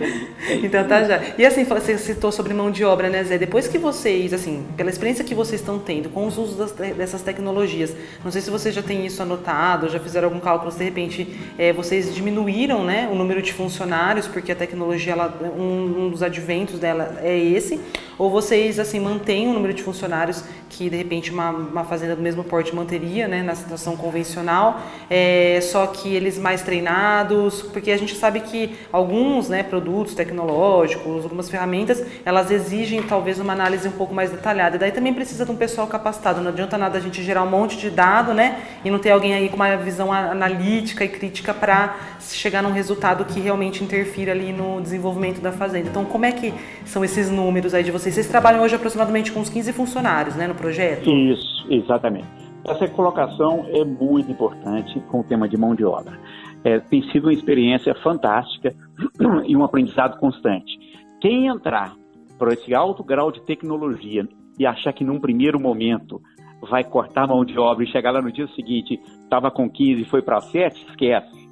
Então 0.62 0.86
tá 0.86 1.02
já. 1.04 1.20
E 1.36 1.44
assim, 1.44 1.64
você 1.64 1.98
citou 1.98 2.30
sobre 2.30 2.54
mão 2.54 2.70
de 2.70 2.84
obra, 2.84 3.08
né, 3.08 3.22
Zé? 3.24 3.38
Depois 3.38 3.66
que 3.66 3.78
vocês, 3.78 4.32
assim, 4.32 4.64
pela 4.76 4.90
experiência 4.90 5.24
que 5.24 5.34
vocês 5.34 5.60
estão 5.60 5.78
tendo 5.78 6.08
com 6.08 6.26
os 6.26 6.38
usos 6.38 6.56
das, 6.56 6.72
dessas 6.72 7.22
tecnologias, 7.22 7.94
não 8.24 8.30
sei 8.30 8.40
se 8.40 8.50
vocês 8.50 8.74
já 8.74 8.82
têm 8.82 9.04
isso 9.04 9.20
anotado, 9.22 9.88
já 9.88 9.98
fizeram 9.98 10.28
algum 10.28 10.38
cálculo, 10.38 10.70
se 10.70 10.78
de 10.78 10.84
repente 10.84 11.36
é, 11.58 11.72
vocês 11.72 12.14
diminuíram 12.14 12.84
né, 12.84 13.08
o 13.10 13.14
número 13.14 13.42
de 13.42 13.52
funcionários, 13.52 14.26
porque 14.28 14.52
a 14.52 14.56
tecnologia, 14.56 15.12
ela, 15.12 15.34
um, 15.58 16.06
um 16.06 16.10
dos 16.10 16.22
adventos 16.22 16.78
dela 16.78 17.18
é 17.22 17.36
esse, 17.36 17.80
ou 18.18 18.30
vocês 18.30 18.78
assim 18.78 19.00
mantêm 19.00 19.48
o 19.48 19.52
número 19.52 19.74
de 19.74 19.82
funcionários 19.82 20.44
que 20.68 20.90
de 20.90 20.96
repente 20.96 21.30
uma, 21.30 21.50
uma 21.50 21.84
fazenda 21.84 22.16
do 22.16 22.22
mesmo 22.22 22.44
porte 22.44 22.74
manteria, 22.74 23.28
né, 23.28 23.42
na 23.42 23.54
situação 23.54 23.96
convencional, 23.96 24.80
é, 25.08 25.58
só 25.62 25.86
que 25.86 26.14
eles 26.14 26.38
mais 26.38 26.62
treinados, 26.62 27.62
porque 27.62 27.90
a 27.90 27.96
gente 27.96 28.14
sabe 28.14 28.40
que 28.40 28.76
alguns, 28.92 29.48
né, 29.48 29.62
produtos 29.62 30.14
tecnológicos, 30.14 31.24
algumas 31.24 31.48
ferramentas, 31.48 32.02
elas 32.24 32.50
exigem 32.50 33.02
talvez 33.02 33.38
uma 33.38 33.52
análise 33.52 33.86
um 33.86 33.92
pouco 33.92 34.14
mais 34.14 34.30
detalhada. 34.30 34.78
Daí 34.78 34.92
também 34.92 35.14
precisa 35.14 35.44
de 35.44 35.50
um 35.50 35.56
pessoal 35.56 35.86
capacitado. 35.86 36.40
Não 36.40 36.50
adianta 36.50 36.76
nada 36.76 36.98
a 36.98 37.00
gente 37.00 37.22
gerar 37.22 37.42
um 37.42 37.50
monte 37.50 37.76
de 37.76 37.90
dado, 37.90 38.34
né, 38.34 38.60
e 38.84 38.90
não 38.90 38.98
ter 38.98 39.10
alguém 39.10 39.34
aí 39.34 39.48
com 39.48 39.56
uma 39.56 39.76
visão 39.76 40.12
analítica 40.12 41.04
e 41.04 41.08
crítica 41.08 41.54
para 41.54 41.96
chegar 42.20 42.62
num 42.62 42.72
resultado 42.72 43.24
que 43.24 43.40
realmente 43.40 43.84
interfira 43.84 44.32
ali 44.32 44.52
no 44.52 44.80
desenvolvimento 44.80 45.40
da 45.40 45.52
fazenda. 45.52 45.88
Então, 45.88 46.04
como 46.04 46.24
é 46.24 46.32
que 46.32 46.52
são 46.84 47.04
esses 47.04 47.30
números 47.30 47.72
aí 47.72 47.82
de 47.82 47.90
vocês? 47.90 48.05
Vocês 48.10 48.28
trabalham 48.28 48.62
hoje 48.62 48.74
aproximadamente 48.76 49.32
com 49.32 49.40
uns 49.40 49.50
15 49.50 49.72
funcionários, 49.72 50.36
né, 50.36 50.46
no 50.46 50.54
projeto? 50.54 51.10
Isso, 51.10 51.66
exatamente. 51.68 52.28
Essa 52.64 52.86
colocação 52.88 53.66
é 53.68 53.84
muito 53.84 54.30
importante 54.30 55.00
com 55.10 55.20
o 55.20 55.24
tema 55.24 55.48
de 55.48 55.56
mão 55.56 55.74
de 55.74 55.84
obra. 55.84 56.18
É, 56.62 56.78
tem 56.78 57.02
sido 57.10 57.24
uma 57.24 57.32
experiência 57.32 57.94
fantástica 58.02 58.74
e 59.46 59.56
um 59.56 59.64
aprendizado 59.64 60.18
constante. 60.18 60.78
Quem 61.20 61.48
entrar 61.48 61.94
para 62.38 62.52
esse 62.52 62.74
alto 62.74 63.02
grau 63.02 63.32
de 63.32 63.40
tecnologia 63.42 64.26
e 64.58 64.64
achar 64.64 64.92
que 64.92 65.04
num 65.04 65.18
primeiro 65.18 65.58
momento 65.58 66.20
vai 66.68 66.84
cortar 66.84 67.24
a 67.24 67.26
mão 67.26 67.44
de 67.44 67.58
obra 67.58 67.84
e 67.84 67.90
chegar 67.90 68.12
lá 68.12 68.22
no 68.22 68.32
dia 68.32 68.46
seguinte, 68.54 69.00
estava 69.22 69.50
com 69.50 69.68
15 69.68 70.02
e 70.02 70.04
foi 70.04 70.22
para 70.22 70.40
7, 70.40 70.86
esquece. 70.90 71.48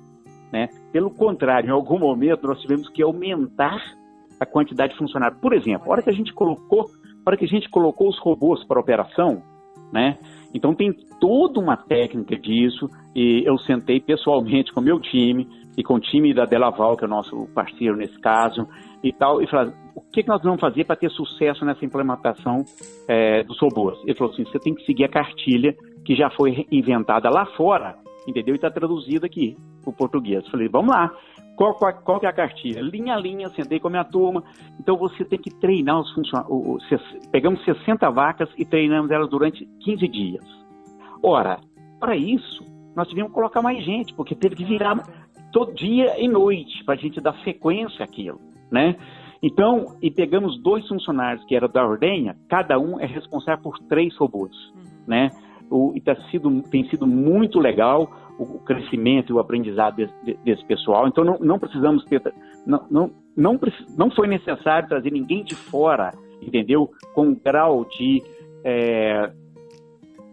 Né? 0.52 0.68
Pelo 0.92 1.11
contrário, 1.11 1.68
em 1.68 1.73
algum 1.73 1.99
momento 1.99 2.46
nós 2.46 2.61
tivemos 2.61 2.88
que 2.88 3.02
aumentar 3.02 3.80
a 4.40 4.46
quantidade 4.46 4.92
de 4.92 4.98
funcionários. 4.98 5.40
Por 5.40 5.52
exemplo, 5.52 5.88
a 5.88 5.92
hora 5.92 6.02
que 6.02 6.10
a 6.10 6.14
gente 6.14 6.32
colocou, 6.32 6.86
a 7.24 7.30
hora 7.30 7.36
que 7.36 7.44
a 7.44 7.48
gente 7.48 7.68
colocou 7.68 8.08
os 8.08 8.18
robôs 8.18 8.64
para 8.66 8.80
operação, 8.80 9.42
né? 9.92 10.18
Então 10.52 10.74
tem 10.74 10.92
toda 11.20 11.60
uma 11.60 11.76
técnica 11.76 12.36
disso 12.36 12.88
e 13.14 13.42
eu 13.44 13.58
sentei 13.58 14.00
pessoalmente 14.00 14.72
com 14.72 14.80
o 14.80 14.84
meu 14.84 15.00
time 15.00 15.48
e 15.76 15.82
com 15.82 15.94
o 15.94 16.00
time 16.00 16.32
da 16.32 16.44
Delaval, 16.44 16.96
que 16.96 17.04
é 17.04 17.06
o 17.06 17.10
nosso 17.10 17.48
parceiro 17.54 17.96
nesse 17.96 18.18
caso, 18.20 18.66
e 19.02 19.12
tal, 19.12 19.42
e 19.42 19.46
falei, 19.46 19.72
o 19.94 20.00
que, 20.00 20.22
que 20.22 20.28
nós 20.28 20.42
vamos 20.42 20.60
fazer 20.60 20.84
para 20.84 20.96
ter 20.96 21.10
sucesso 21.10 21.64
nessa 21.64 21.84
implementação 21.84 22.64
é, 23.08 23.42
dos 23.42 23.60
robôs? 23.60 23.98
Ele 24.04 24.14
falou 24.14 24.32
assim, 24.32 24.44
você 24.44 24.59
tem 24.59 24.74
que 24.74 24.85
seguir 24.85 25.04
a 25.04 25.09
cartilha 25.09 25.74
que 26.04 26.14
já 26.14 26.30
foi 26.30 26.66
inventada 26.70 27.28
lá 27.28 27.44
fora, 27.56 27.96
entendeu? 28.26 28.54
E 28.54 28.56
está 28.56 28.70
traduzida 28.70 29.26
aqui 29.26 29.56
para 29.82 29.90
o 29.90 29.96
português. 29.96 30.46
Falei, 30.48 30.68
vamos 30.68 30.94
lá. 30.94 31.11
Qual, 31.56 31.74
qual, 31.74 31.92
qual, 32.02 32.20
que 32.20 32.26
é 32.26 32.28
a 32.28 32.32
cartilha? 32.32 32.80
Linha 32.80 33.14
a 33.14 33.18
linha, 33.18 33.48
sentei 33.50 33.78
com 33.78 33.88
a 33.88 33.90
minha 33.90 34.04
turma. 34.04 34.42
Então 34.78 34.96
você 34.96 35.24
tem 35.24 35.38
que 35.38 35.50
treinar 35.50 36.00
os 36.00 36.12
funcionários. 36.12 36.84
Pegamos 37.30 37.64
60 37.64 38.10
vacas 38.10 38.48
e 38.58 38.64
treinamos 38.64 39.10
elas 39.10 39.30
durante 39.30 39.64
15 39.80 40.08
dias. 40.08 40.44
Ora, 41.22 41.60
para 42.00 42.16
isso, 42.16 42.64
nós 42.94 43.08
tivemos 43.08 43.30
que 43.30 43.34
colocar 43.34 43.62
mais 43.62 43.82
gente, 43.84 44.12
porque 44.14 44.34
teve 44.34 44.56
que 44.56 44.64
virar 44.64 44.96
todo 45.52 45.72
dia 45.72 46.20
e 46.20 46.28
noite 46.28 46.84
para 46.84 46.94
a 46.94 46.98
gente 46.98 47.20
dar 47.20 47.34
sequência 47.44 48.04
àquilo, 48.04 48.40
né? 48.70 48.96
Então, 49.42 49.96
e 50.00 50.10
pegamos 50.10 50.60
dois 50.62 50.86
funcionários 50.88 51.44
que 51.44 51.54
eram 51.54 51.68
da 51.68 51.86
ordenha, 51.86 52.34
cada 52.48 52.78
um 52.78 52.98
é 52.98 53.06
responsável 53.06 53.62
por 53.62 53.78
três 53.80 54.16
robôs, 54.16 54.52
uhum. 54.74 54.82
né? 55.06 55.30
O, 55.70 55.92
e 55.94 56.00
tá 56.00 56.14
sido, 56.31 56.62
tem 56.62 56.88
sido 56.88 57.07
muito 57.07 57.59
legal 57.59 58.11
o 58.38 58.59
crescimento 58.61 59.31
e 59.31 59.33
o 59.33 59.38
aprendizado 59.38 59.96
desse, 59.96 60.38
desse 60.44 60.64
pessoal. 60.64 61.07
Então, 61.07 61.24
não, 61.24 61.38
não 61.38 61.59
precisamos 61.59 62.05
ter. 62.05 62.20
Não, 62.66 62.85
não, 62.90 63.11
não, 63.37 63.61
não 63.96 64.11
foi 64.11 64.27
necessário 64.27 64.88
trazer 64.88 65.11
ninguém 65.12 65.44
de 65.44 65.55
fora, 65.55 66.12
entendeu? 66.42 66.90
Com 67.14 67.29
um 67.29 67.35
grau 67.35 67.85
de, 67.85 68.22
é, 68.64 69.31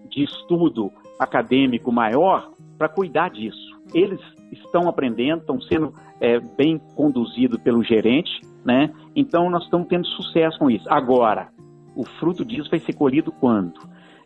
de 0.09 0.23
estudo 0.23 0.91
acadêmico 1.19 1.91
maior 1.91 2.51
para 2.77 2.89
cuidar 2.89 3.29
disso. 3.29 3.79
Eles 3.93 4.19
estão 4.51 4.89
aprendendo, 4.89 5.41
estão 5.41 5.61
sendo 5.61 5.93
é, 6.19 6.39
bem 6.39 6.79
conduzidos 6.95 7.59
pelo 7.61 7.83
gerente, 7.83 8.41
né? 8.65 8.91
Então, 9.15 9.49
nós 9.49 9.63
estamos 9.63 9.87
tendo 9.87 10.07
sucesso 10.07 10.57
com 10.57 10.69
isso. 10.69 10.85
Agora, 10.89 11.49
o 11.95 12.03
fruto 12.03 12.43
disso 12.43 12.69
vai 12.69 12.79
ser 12.79 12.93
colhido 12.93 13.31
quando? 13.31 13.79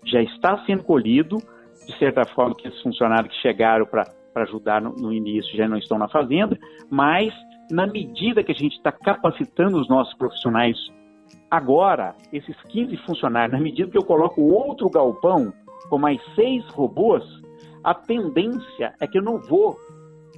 Já 0.05 0.21
está 0.21 0.63
sendo 0.65 0.83
colhido 0.83 1.37
de 1.85 1.97
certa 1.97 2.25
forma, 2.33 2.55
que 2.55 2.67
esses 2.67 2.81
funcionários 2.81 3.33
que 3.33 3.41
chegaram 3.41 3.85
para 3.85 4.05
ajudar 4.35 4.81
no, 4.81 4.93
no, 4.93 5.13
início 5.13 5.55
já 5.55 5.67
não 5.67 5.77
estão 5.77 5.97
na 5.97 6.07
fazenda, 6.07 6.57
mas 6.89 7.33
na 7.69 7.85
medida 7.87 8.43
que 8.43 8.51
a 8.51 8.55
gente 8.55 8.75
está 8.75 8.91
capacitando 8.91 9.79
os 9.79 9.87
nossos 9.87 10.13
profissionais 10.15 10.77
agora, 11.49 12.15
esses 12.33 12.55
15 12.63 12.97
funcionários, 12.97 13.53
na 13.53 13.63
medida 13.63 13.89
que 13.89 13.97
eu 13.97 14.03
coloco 14.03 14.41
outro 14.41 14.89
galpão 14.89 15.53
com 15.89 15.97
mais 15.97 16.19
seis 16.33 16.65
robôs, 16.69 17.23
a 17.83 17.93
tendência 17.93 18.93
é 18.99 19.07
que 19.07 19.17
eu 19.17 19.23
não 19.23 19.39
vou 19.39 19.75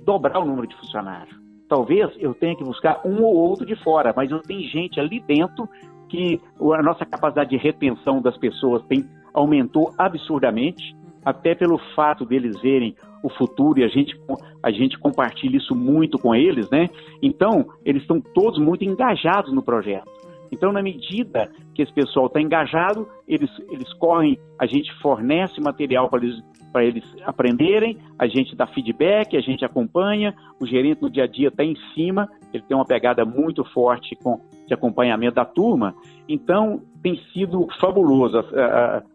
dobrar 0.04 0.40
o 0.40 0.46
número 0.46 0.68
de 0.68 0.76
funcionários. 0.76 1.36
Talvez 1.70 2.12
eu 2.18 2.34
tenha 2.34 2.56
que 2.56 2.64
buscar 2.64 3.02
um 3.06 3.24
ou 3.24 3.36
outro 3.36 3.66
de 3.66 3.76
fora, 3.84 4.14
mas 4.16 4.32
eu 4.32 4.42
tenho 4.42 4.62
gente 4.70 5.00
ali 5.00 5.20
dentro 5.22 5.68
que 6.10 6.40
a 6.60 6.82
nossa 6.82 7.06
capacidade 7.06 7.50
de 7.50 7.58
retenção 7.58 8.22
das 8.22 8.38
pessoas 8.38 8.82
tem 8.88 9.06
aumentou 9.38 9.94
absurdamente 9.98 10.96
até 11.24 11.54
pelo 11.54 11.78
fato 11.96 12.26
deles 12.26 12.60
verem 12.62 12.96
o 13.22 13.30
futuro 13.30 13.80
e 13.80 13.84
a 13.84 13.88
gente, 13.88 14.16
a 14.64 14.72
gente 14.72 14.98
compartilha 14.98 15.58
isso 15.58 15.76
muito 15.76 16.18
com 16.18 16.34
eles, 16.34 16.70
né? 16.70 16.88
Então, 17.22 17.66
eles 17.84 18.02
estão 18.04 18.22
todos 18.22 18.58
muito 18.60 18.84
engajados 18.86 19.54
no 19.54 19.62
projeto. 19.62 20.10
Então, 20.52 20.72
na 20.72 20.82
medida 20.82 21.52
que 21.74 21.82
esse 21.82 21.94
pessoal 21.94 22.28
está 22.28 22.42
engajado, 22.42 23.08
eles, 23.28 23.50
eles 23.70 23.92
correm, 23.94 24.38
a 24.60 24.66
gente 24.66 24.94
fornece 25.02 25.60
material 25.62 26.10
para 26.10 26.24
eles, 26.24 26.44
eles 26.76 27.04
aprenderem, 27.26 27.98
a 28.18 28.28
gente 28.28 28.56
dá 28.56 28.68
feedback, 28.68 29.36
a 29.36 29.42
gente 29.42 29.66
acompanha, 29.66 30.34
o 30.60 30.66
gerente 30.66 31.02
no 31.02 31.10
dia 31.10 31.24
a 31.24 31.28
dia 31.28 31.50
está 31.50 31.64
em 31.64 31.76
cima, 31.94 32.30
ele 32.54 32.64
tem 32.64 32.76
uma 32.76 32.86
pegada 32.86 33.26
muito 33.26 33.64
forte 33.66 34.16
com, 34.16 34.40
de 34.68 34.74
acompanhamento 34.74 35.36
da 35.36 35.46
turma. 35.46 35.96
Então, 36.28 36.82
tem 37.02 37.18
sido 37.34 37.68
fabuloso. 37.80 38.38
As, 38.38 38.46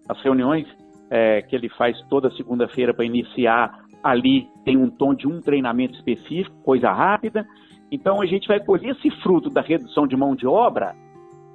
as 0.08 0.22
reuniões 0.22 0.66
é, 1.10 1.42
que 1.42 1.54
ele 1.54 1.68
faz 1.68 2.00
toda 2.08 2.30
segunda-feira 2.30 2.94
para 2.94 3.04
iniciar 3.04 3.82
ali 4.02 4.48
tem 4.64 4.76
um 4.76 4.90
tom 4.90 5.14
de 5.14 5.28
um 5.28 5.40
treinamento 5.40 5.94
específico, 5.94 6.56
coisa 6.64 6.90
rápida. 6.90 7.46
Então 7.90 8.20
a 8.20 8.26
gente 8.26 8.48
vai 8.48 8.58
colher 8.58 8.96
esse 8.96 9.10
fruto 9.22 9.50
da 9.50 9.60
redução 9.60 10.06
de 10.06 10.16
mão 10.16 10.34
de 10.34 10.46
obra 10.46 10.94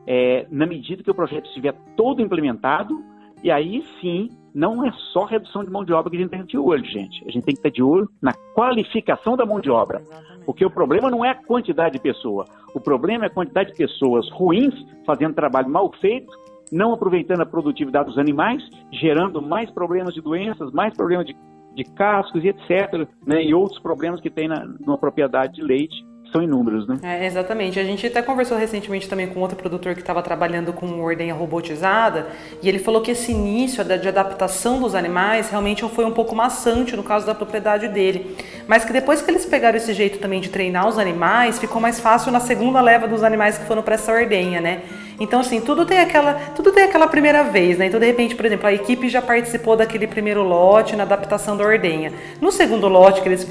é, 0.08 0.48
na 0.50 0.66
medida 0.66 1.04
que 1.04 1.12
o 1.12 1.16
projeto 1.16 1.46
estiver 1.48 1.74
todo 1.96 2.22
implementado. 2.22 2.98
E 3.44 3.52
aí 3.52 3.84
sim, 4.02 4.30
não 4.56 4.84
é 4.84 4.92
só 5.14 5.26
redução 5.26 5.64
de 5.64 5.70
mão 5.70 5.86
de 5.86 5.94
obra 5.94 6.10
que 6.10 6.18
a 6.18 6.20
gente 6.20 6.30
tem 6.32 6.40
que 6.40 6.46
estar 6.46 6.58
de 6.58 6.66
olho, 6.66 6.86
gente. 6.86 7.24
A 7.28 7.32
gente 7.32 7.44
tem 7.44 7.54
que 7.54 7.60
estar 7.60 7.70
de 7.70 7.84
olho 7.84 8.10
na 8.20 8.34
qualificação 8.56 9.38
da 9.38 9.46
mão 9.46 9.60
de 9.60 9.70
obra. 9.70 10.02
Porque 10.46 10.66
o 10.66 10.72
problema 10.72 11.12
não 11.12 11.24
é 11.24 11.30
a 11.30 11.36
quantidade 11.36 11.96
de 11.96 12.02
pessoa. 12.02 12.46
O 12.74 12.80
problema 12.80 13.26
é 13.26 13.28
a 13.28 13.30
quantidade 13.30 13.72
de 13.72 13.78
pessoas 13.78 14.28
ruins 14.32 14.74
fazendo 15.06 15.36
trabalho 15.36 15.70
mal 15.70 15.92
feito 16.02 16.32
não 16.72 16.94
aproveitando 16.94 17.42
a 17.42 17.46
produtividade 17.46 18.10
dos 18.10 18.18
animais, 18.18 18.64
gerando 18.92 19.42
mais 19.42 19.70
problemas 19.72 20.14
de 20.14 20.22
doenças, 20.22 20.72
mais 20.72 20.94
problemas 20.94 21.26
de, 21.26 21.36
de 21.74 21.84
cascos 21.84 22.44
e 22.44 22.50
etc. 22.50 23.08
Né, 23.26 23.44
e 23.44 23.54
outros 23.54 23.80
problemas 23.80 24.22
que 24.22 24.30
tem 24.30 24.48
na, 24.48 24.66
numa 24.80 24.98
propriedade 24.98 25.56
de 25.56 25.62
leite 25.62 26.06
são 26.32 26.42
inúmeros, 26.42 26.88
né? 26.88 26.98
É, 27.02 27.26
exatamente. 27.26 27.80
A 27.80 27.84
gente 27.84 28.06
até 28.06 28.22
conversou 28.22 28.58
recentemente 28.58 29.08
também 29.08 29.28
com 29.28 29.40
outro 29.40 29.56
produtor 29.56 29.94
que 29.94 30.02
estava 30.02 30.22
trabalhando 30.22 30.74
com 30.74 31.02
ordenha 31.02 31.34
robotizada 31.34 32.28
e 32.62 32.68
ele 32.68 32.80
falou 32.80 33.02
que 33.02 33.12
esse 33.12 33.32
início 33.32 33.84
de 33.84 34.08
adaptação 34.08 34.80
dos 34.80 34.96
animais 34.96 35.50
realmente 35.50 35.88
foi 35.90 36.06
um 36.06 36.12
pouco 36.12 36.36
maçante 36.36 36.96
no 36.96 37.04
caso 37.04 37.26
da 37.26 37.34
propriedade 37.34 37.88
dele, 37.88 38.36
mas 38.68 38.84
que 38.84 38.94
depois 38.94 39.22
que 39.22 39.32
eles 39.32 39.46
pegaram 39.46 39.78
esse 39.78 39.94
jeito 39.94 40.20
também 40.20 40.42
de 40.42 40.50
treinar 40.50 40.88
os 40.88 40.98
animais, 40.98 41.60
ficou 41.60 41.82
mais 41.82 42.00
fácil 42.00 42.32
na 42.32 42.40
segunda 42.40 42.82
leva 42.82 43.08
dos 43.08 43.24
animais 43.24 43.58
que 43.58 43.66
foram 43.66 43.82
para 43.82 43.96
essa 43.96 44.12
ordenha, 44.12 44.60
né? 44.60 44.82
Então, 45.20 45.40
assim, 45.40 45.60
tudo 45.60 45.84
tem 45.86 46.00
aquela, 46.00 46.36
tudo 46.56 46.72
tem 46.72 46.84
aquela 46.84 47.08
primeira 47.08 47.44
vez, 47.44 47.78
né? 47.78 47.88
Então, 47.88 48.00
de 48.00 48.06
repente, 48.06 48.36
por 48.36 48.46
exemplo, 48.46 48.68
a 48.68 48.74
equipe 48.74 49.10
já 49.10 49.22
participou 49.22 49.76
daquele 49.76 50.06
primeiro 50.06 50.44
lote 50.44 50.96
na 50.96 51.04
adaptação 51.04 51.58
da 51.58 51.64
ordenha. 51.64 52.14
No 52.40 52.52
segundo 52.52 52.88
lote 52.88 53.22
que 53.22 53.28
eles, 53.28 53.44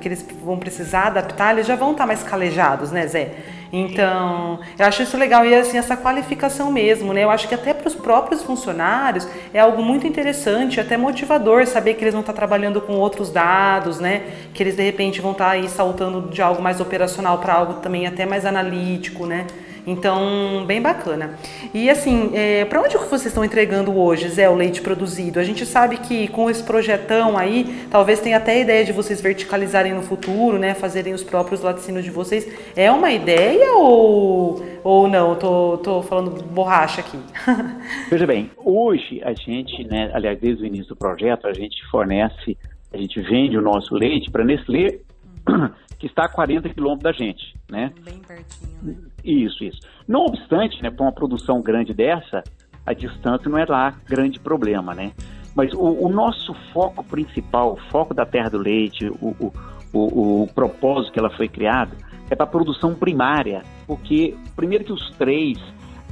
que 0.00 0.08
eles 0.08 0.26
vão 0.44 0.58
precisar 0.58 1.06
adaptar, 1.06 1.52
eles 1.52 1.66
já 1.66 1.76
vão 1.76 1.92
estar 1.92 2.06
mais 2.06 2.13
calejados, 2.22 2.90
né, 2.90 3.06
Zé? 3.06 3.30
Então, 3.76 4.60
eu 4.78 4.86
acho 4.86 5.02
isso 5.02 5.16
legal 5.16 5.44
e 5.44 5.52
assim 5.52 5.76
essa 5.76 5.96
qualificação 5.96 6.70
mesmo, 6.70 7.12
né? 7.12 7.24
Eu 7.24 7.30
acho 7.30 7.48
que 7.48 7.54
até 7.56 7.74
para 7.74 7.88
os 7.88 7.94
próprios 7.94 8.40
funcionários 8.40 9.26
é 9.52 9.58
algo 9.58 9.82
muito 9.82 10.06
interessante, 10.06 10.80
até 10.80 10.96
motivador 10.96 11.66
saber 11.66 11.94
que 11.94 12.04
eles 12.04 12.14
vão 12.14 12.20
estar 12.20 12.32
trabalhando 12.32 12.80
com 12.80 12.92
outros 12.92 13.30
dados, 13.30 13.98
né? 13.98 14.22
Que 14.54 14.62
eles 14.62 14.76
de 14.76 14.82
repente 14.84 15.20
vão 15.20 15.32
estar 15.32 15.50
aí 15.50 15.68
saltando 15.68 16.28
de 16.28 16.40
algo 16.40 16.62
mais 16.62 16.80
operacional 16.80 17.38
para 17.38 17.54
algo 17.54 17.74
também 17.74 18.06
até 18.06 18.24
mais 18.24 18.46
analítico, 18.46 19.26
né? 19.26 19.44
Então, 19.86 20.64
bem 20.66 20.80
bacana. 20.80 21.38
E 21.72 21.90
assim, 21.90 22.30
é, 22.34 22.64
para 22.64 22.80
onde 22.80 22.96
vocês 22.96 23.26
estão 23.26 23.44
entregando 23.44 23.96
hoje, 23.96 24.28
Zé, 24.28 24.48
o 24.48 24.54
leite 24.54 24.80
produzido? 24.80 25.38
A 25.38 25.44
gente 25.44 25.66
sabe 25.66 25.98
que 25.98 26.28
com 26.28 26.48
esse 26.48 26.62
projetão 26.62 27.36
aí, 27.36 27.86
talvez 27.90 28.20
tenha 28.20 28.38
até 28.38 28.52
a 28.52 28.58
ideia 28.58 28.84
de 28.84 28.92
vocês 28.92 29.20
verticalizarem 29.20 29.92
no 29.92 30.02
futuro, 30.02 30.58
né? 30.58 30.74
Fazerem 30.74 31.12
os 31.12 31.22
próprios 31.22 31.60
laticínios 31.60 32.04
de 32.04 32.10
vocês. 32.10 32.50
É 32.74 32.90
uma 32.90 33.10
ideia 33.10 33.74
ou, 33.74 34.64
ou 34.82 35.06
não? 35.06 35.36
Tô, 35.36 35.78
tô 35.78 36.02
falando 36.02 36.42
borracha 36.44 37.00
aqui. 37.00 37.18
Veja 38.08 38.26
bem, 38.26 38.50
hoje 38.56 39.20
a 39.22 39.34
gente, 39.34 39.84
né, 39.84 40.10
aliás, 40.14 40.38
desde 40.40 40.62
o 40.62 40.66
início 40.66 40.88
do 40.88 40.96
projeto, 40.96 41.46
a 41.46 41.52
gente 41.52 41.76
fornece, 41.90 42.56
a 42.92 42.96
gente 42.96 43.20
vende 43.20 43.58
o 43.58 43.62
nosso 43.62 43.94
leite 43.94 44.30
para 44.30 44.44
Nestlé 44.44 44.98
que 45.98 46.06
está 46.06 46.24
a 46.24 46.28
40 46.28 46.68
quilômetros 46.70 47.02
da 47.02 47.12
gente, 47.12 47.54
né? 47.70 47.92
Bem 48.02 48.18
pertinho, 48.18 48.78
né? 48.82 49.13
Isso, 49.24 49.64
isso. 49.64 49.80
Não 50.06 50.26
obstante, 50.26 50.82
né, 50.82 50.90
para 50.90 51.04
uma 51.04 51.12
produção 51.12 51.62
grande 51.62 51.94
dessa, 51.94 52.44
a 52.84 52.92
distância 52.92 53.48
não 53.48 53.58
é 53.58 53.64
lá 53.64 53.94
grande 54.06 54.38
problema, 54.38 54.94
né? 54.94 55.12
Mas 55.56 55.72
o, 55.72 56.06
o 56.06 56.08
nosso 56.08 56.52
foco 56.72 57.02
principal, 57.02 57.72
o 57.72 57.76
foco 57.90 58.12
da 58.12 58.26
Terra 58.26 58.50
do 58.50 58.58
Leite, 58.58 59.08
o, 59.08 59.28
o, 59.40 59.52
o, 59.92 60.42
o 60.42 60.46
propósito 60.54 61.12
que 61.12 61.18
ela 61.18 61.30
foi 61.30 61.48
criada, 61.48 61.96
é 62.28 62.34
para 62.34 62.44
a 62.44 62.48
produção 62.48 62.94
primária, 62.94 63.62
porque 63.86 64.36
primeiro 64.54 64.84
que 64.84 64.92
os 64.92 65.10
três 65.16 65.58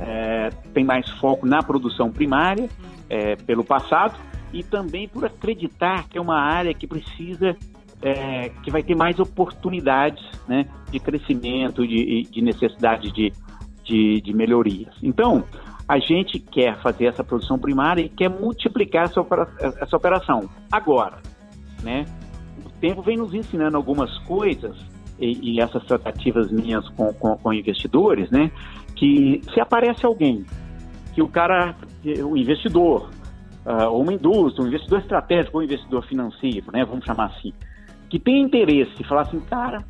é, 0.01 0.51
têm 0.73 0.85
mais 0.85 1.09
foco 1.11 1.47
na 1.47 1.63
produção 1.63 2.11
primária, 2.11 2.69
é, 3.11 3.37
pelo 3.37 3.65
passado, 3.65 4.19
e 4.53 4.63
também 4.63 5.09
por 5.09 5.25
acreditar 5.25 6.09
que 6.09 6.17
é 6.17 6.21
uma 6.21 6.39
área 6.39 6.73
que 6.73 6.87
precisa 6.87 7.57
é, 8.03 8.49
que 8.63 8.71
vai 8.71 8.83
ter 8.83 8.97
mais 8.97 9.19
oportunidades 9.19 10.23
né, 10.49 10.67
de 10.91 10.99
crescimento, 10.99 11.87
de, 11.87 12.23
de 12.31 12.43
necessidade 12.43 13.13
de, 13.13 13.33
de, 13.85 14.21
de, 14.21 14.35
melhorias. 14.35 14.93
Então, 15.03 15.45
a 15.89 15.99
gente 15.99 16.41
quer 16.41 16.81
fazer 16.83 17.07
essa 17.07 17.23
produção 17.23 17.59
primária 17.59 18.03
e 18.03 18.09
quer 18.09 18.29
multiplicar 18.29 19.05
essa, 19.05 19.25
essa 19.81 19.97
operação. 19.97 20.49
Agora, 20.71 21.19
né, 21.83 22.05
o 22.65 22.69
tempo 22.81 23.03
vem 23.03 23.17
nos 23.17 23.33
ensinando 23.33 23.77
algumas 23.77 24.17
coisas 24.21 24.77
e, 25.19 25.55
e 25.55 25.61
essas 25.61 25.85
tratativas 25.85 26.51
minhas 26.51 26.89
com, 26.91 27.13
com, 27.15 27.37
com 27.37 27.53
investidores, 27.53 28.31
né, 28.31 28.51
que 28.97 29.41
se 29.53 29.61
aparece 29.61 30.05
alguém, 30.05 30.45
que 31.15 31.23
o 31.23 31.29
cara, 31.29 31.77
o 32.25 32.37
investidor, 32.37 33.11
uh, 33.65 33.89
uma 33.97 34.13
indústria, 34.13 34.65
um 34.65 34.69
investidor 34.69 35.01
estratégico 35.01 35.59
um 35.59 35.63
investidor 35.63 36.05
financeiro, 36.07 36.67
né, 36.73 36.85
vamos 36.85 37.05
chamar 37.05 37.27
assim, 37.27 37.53
que 38.13 38.19
tem 38.19 38.43
interesse, 38.43 39.03
falar 39.05 39.23
assim, 39.23 39.41
cara, 39.41 39.83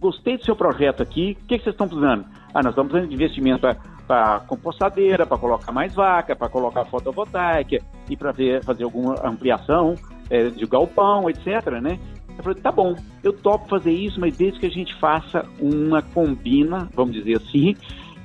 gostei 0.00 0.38
do 0.38 0.44
seu 0.46 0.56
projeto 0.56 1.02
aqui, 1.02 1.36
o 1.38 1.46
que, 1.46 1.58
que 1.58 1.64
vocês 1.64 1.74
estão 1.74 1.86
precisando? 1.86 2.24
Ah, 2.54 2.62
nós 2.62 2.70
estamos 2.70 2.90
precisando 2.90 3.10
de 3.10 3.14
investimento 3.14 3.60
para 4.06 4.40
compostadeira, 4.40 5.26
para 5.26 5.36
colocar 5.36 5.70
mais 5.70 5.94
vaca, 5.94 6.34
para 6.34 6.48
colocar 6.48 6.86
fotovoltaica 6.86 7.76
e 8.08 8.16
para 8.16 8.32
fazer 8.62 8.84
alguma 8.84 9.16
ampliação 9.22 9.96
é, 10.30 10.48
de 10.48 10.64
galpão, 10.64 11.28
etc. 11.28 11.78
Né? 11.82 11.98
Eu 12.38 12.42
falei, 12.42 12.58
tá 12.58 12.72
bom, 12.72 12.96
eu 13.22 13.34
topo 13.34 13.68
fazer 13.68 13.92
isso, 13.92 14.18
mas 14.18 14.34
desde 14.34 14.60
que 14.60 14.64
a 14.64 14.70
gente 14.70 14.98
faça 14.98 15.44
uma 15.60 16.00
combina, 16.00 16.88
vamos 16.94 17.12
dizer 17.12 17.36
assim, 17.36 17.76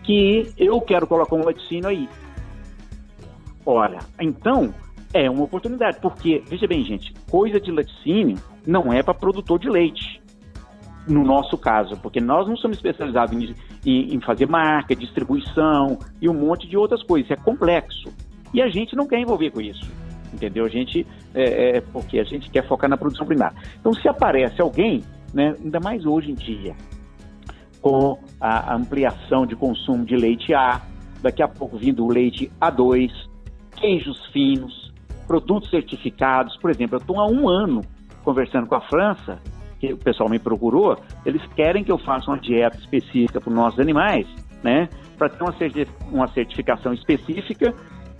que 0.03 0.53
eu 0.57 0.79
quero 0.79 1.05
colocar 1.05 1.35
um 1.35 1.43
laticínio 1.43 1.89
aí. 1.89 2.07
Olha, 3.65 3.99
então 4.21 4.73
é 5.13 5.29
uma 5.29 5.43
oportunidade, 5.43 5.97
porque, 6.01 6.41
veja 6.47 6.65
bem, 6.65 6.81
gente, 6.85 7.13
coisa 7.29 7.59
de 7.59 7.73
laticínio 7.73 8.37
não 8.65 8.91
é 8.91 9.03
para 9.03 9.13
produtor 9.13 9.59
de 9.59 9.69
leite, 9.69 10.21
no 11.07 11.23
nosso 11.23 11.57
caso, 11.57 11.97
porque 11.97 12.21
nós 12.21 12.47
não 12.47 12.55
somos 12.55 12.77
especializados 12.77 13.35
em, 13.35 13.55
em, 13.85 14.15
em, 14.15 14.21
fazer 14.21 14.47
marca, 14.47 14.95
distribuição 14.95 15.99
e 16.21 16.29
um 16.29 16.33
monte 16.33 16.67
de 16.67 16.77
outras 16.77 17.03
coisas, 17.03 17.29
é 17.31 17.35
complexo. 17.35 18.09
E 18.53 18.61
a 18.61 18.69
gente 18.69 18.95
não 18.95 19.05
quer 19.05 19.19
envolver 19.19 19.51
com 19.51 19.59
isso, 19.59 19.89
entendeu? 20.33 20.65
A 20.65 20.69
gente, 20.69 21.05
é, 21.33 21.77
é, 21.77 21.81
porque 21.81 22.19
a 22.19 22.23
gente 22.23 22.49
quer 22.49 22.65
focar 22.67 22.89
na 22.89 22.97
produção 22.97 23.25
primária. 23.25 23.57
Então, 23.79 23.93
se 23.93 24.07
aparece 24.07 24.61
alguém, 24.61 25.03
né, 25.33 25.55
ainda 25.61 25.79
mais 25.79 26.05
hoje 26.05 26.31
em 26.31 26.35
dia, 26.35 26.75
com 27.81 28.17
a 28.39 28.73
ampliação 28.75 29.45
de 29.45 29.55
consumo 29.55 30.05
de 30.05 30.15
leite 30.15 30.53
A, 30.53 30.81
daqui 31.21 31.43
a 31.43 31.47
pouco 31.47 31.77
vindo 31.77 32.05
o 32.05 32.09
leite 32.09 32.49
A2, 32.61 33.11
queijos 33.75 34.25
finos, 34.27 34.93
produtos 35.27 35.69
certificados. 35.69 36.55
Por 36.57 36.69
exemplo, 36.69 36.95
eu 36.95 37.01
estou 37.01 37.19
há 37.19 37.27
um 37.27 37.49
ano 37.49 37.81
conversando 38.23 38.67
com 38.67 38.75
a 38.75 38.81
França, 38.81 39.39
que 39.79 39.93
o 39.93 39.97
pessoal 39.97 40.29
me 40.29 40.39
procurou, 40.39 40.97
eles 41.25 41.41
querem 41.55 41.83
que 41.83 41.91
eu 41.91 41.97
faça 41.97 42.31
uma 42.31 42.39
dieta 42.39 42.77
específica 42.77 43.41
para 43.41 43.49
os 43.49 43.55
nossos 43.55 43.79
animais, 43.79 44.25
né? 44.63 44.87
Para 45.17 45.29
ter 45.29 45.43
uma, 45.43 45.53
uma 46.11 46.27
certificação 46.27 46.93
específica 46.93 47.73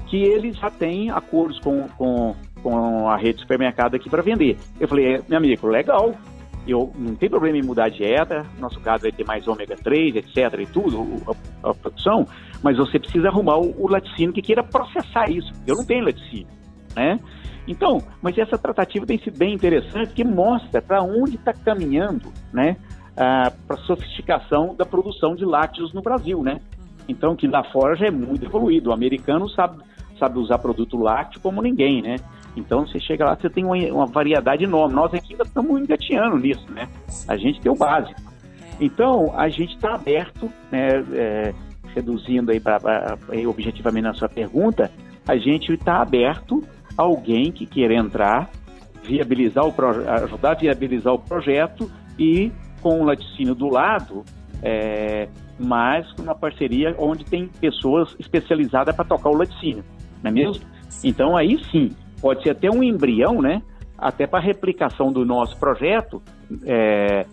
que 0.08 0.18
eles 0.18 0.58
já 0.58 0.70
têm 0.70 1.10
acordos 1.10 1.60
com, 1.60 1.88
com, 1.98 2.36
com 2.62 3.10
a 3.10 3.16
rede 3.16 3.36
de 3.36 3.42
supermercado 3.42 3.96
aqui 3.96 4.10
para 4.10 4.22
vender. 4.22 4.58
Eu 4.80 4.88
falei, 4.88 5.16
é, 5.16 5.22
meu 5.28 5.38
amigo, 5.38 5.68
legal, 5.68 6.14
eu 6.68 6.92
não 6.96 7.16
tem 7.16 7.30
problema 7.30 7.58
em 7.58 7.64
mudar 7.64 7.86
a 7.86 7.90
dieta, 7.90 8.46
nosso 8.60 8.80
caso 8.82 9.04
vai 9.04 9.12
ter 9.12 9.26
mais 9.26 9.48
ômega 9.48 9.76
3, 9.76 10.18
etc. 10.18 10.60
e 10.60 10.66
tudo, 10.66 11.24
a, 11.64 11.70
a 11.70 11.74
produção, 11.74 12.28
mas 12.62 12.78
você 12.78 13.00
precisa 13.00 13.30
arrumar 13.30 13.58
o, 13.58 13.74
o 13.84 13.90
laticínio 13.90 14.34
que 14.34 14.42
queira 14.42 14.64
processar 14.64 15.30
isso. 15.30 15.52
Eu 15.66 15.76
não 15.76 15.86
tenho 15.86 16.06
laticínio 16.06 16.48
né? 16.96 17.20
Então, 17.68 18.02
mas 18.22 18.38
essa 18.38 18.58
tratativa 18.58 19.06
tem 19.06 19.18
sido 19.18 19.38
bem 19.38 19.54
interessante, 19.54 20.14
que 20.14 20.24
mostra 20.24 20.82
para 20.82 21.02
onde 21.02 21.36
está 21.36 21.54
caminhando, 21.54 22.32
né? 22.52 22.78
para 23.16 23.54
a 23.70 23.78
sofisticação 23.78 24.76
da 24.76 24.86
produção 24.86 25.36
de 25.36 25.46
lácteos 25.46 25.94
no 25.94 26.02
Brasil, 26.02 26.42
né? 26.42 26.60
Então, 27.08 27.36
que 27.36 27.48
lá 27.48 27.64
fora 27.66 27.96
já 27.96 28.08
é 28.08 28.12
muito 28.12 28.46
evoluído. 28.46 28.90
O 28.90 28.94
americano 28.94 29.48
sabe, 29.50 29.84
sabe 30.18 30.40
usar 30.40 30.58
produto 30.58 30.98
lácteo 30.98 31.42
como 31.42 31.62
ninguém, 31.62 32.02
né? 32.02 32.16
Então, 32.56 32.86
você 32.88 33.00
chega 33.00 33.26
lá, 33.26 33.36
você 33.36 33.50
tem 33.50 33.66
uma, 33.66 33.78
uma 33.94 34.06
variedade 34.06 34.64
enorme. 34.64 34.96
Nós 34.96 35.14
aqui 35.14 35.34
ainda 35.34 35.44
estamos 35.44 35.80
engateando 35.80 36.38
nisso, 36.38 36.66
né? 36.72 36.88
A 37.28 37.36
gente 37.36 37.62
tem 37.62 37.72
o 37.72 37.76
básico. 37.76 38.20
Então, 38.80 39.34
a 39.38 39.50
gente 39.50 39.76
está 39.76 39.96
aberto, 39.96 40.50
né? 40.72 41.04
É, 41.14 41.54
reduzindo 41.94 42.52
aí 42.52 42.60
para 42.60 43.18
objetivamente 43.48 44.04
na 44.04 44.14
sua 44.16 44.28
pergunta, 44.28 44.90
a 45.28 45.38
gente 45.38 45.72
está 45.74 46.02
aberto 46.02 46.64
alguém 46.98 47.52
que 47.52 47.66
queira 47.66 47.96
entrar, 47.96 48.50
viabilizar 49.04 49.66
o 49.66 49.74
ajudar 50.24 50.52
a 50.52 50.56
viabilizar 50.56 51.14
o 51.14 51.20
projeto 51.20 51.92
e 52.18 52.52
com 52.82 53.02
o 53.02 53.06
laticínio 53.06 53.56
do 53.56 53.70
lado, 53.70 54.24
é, 54.62 55.28
mas 55.60 56.12
com 56.14 56.24
uma 56.24 56.36
parceria 56.36 56.96
onde 56.98 57.26
tem 57.26 57.48
pessoas 57.60 58.16
especializadas 58.20 58.96
para 58.96 59.06
tocar 59.06 59.30
o 59.30 59.38
laticínio, 59.38 59.84
não 60.22 60.30
é 60.30 60.34
mesmo? 60.34 60.64
Então 61.04 61.36
aí 61.36 61.62
sim, 61.72 61.90
pode 62.22 62.44
ser 62.44 62.52
até 62.52 62.70
um 62.70 62.84
embrião, 62.84 63.42
né? 63.42 63.62
Até 63.98 64.28
para 64.28 64.40
replicação 64.40 65.12
do 65.12 65.26
nosso 65.26 65.58
projeto 65.58 66.22
é, 66.66 67.26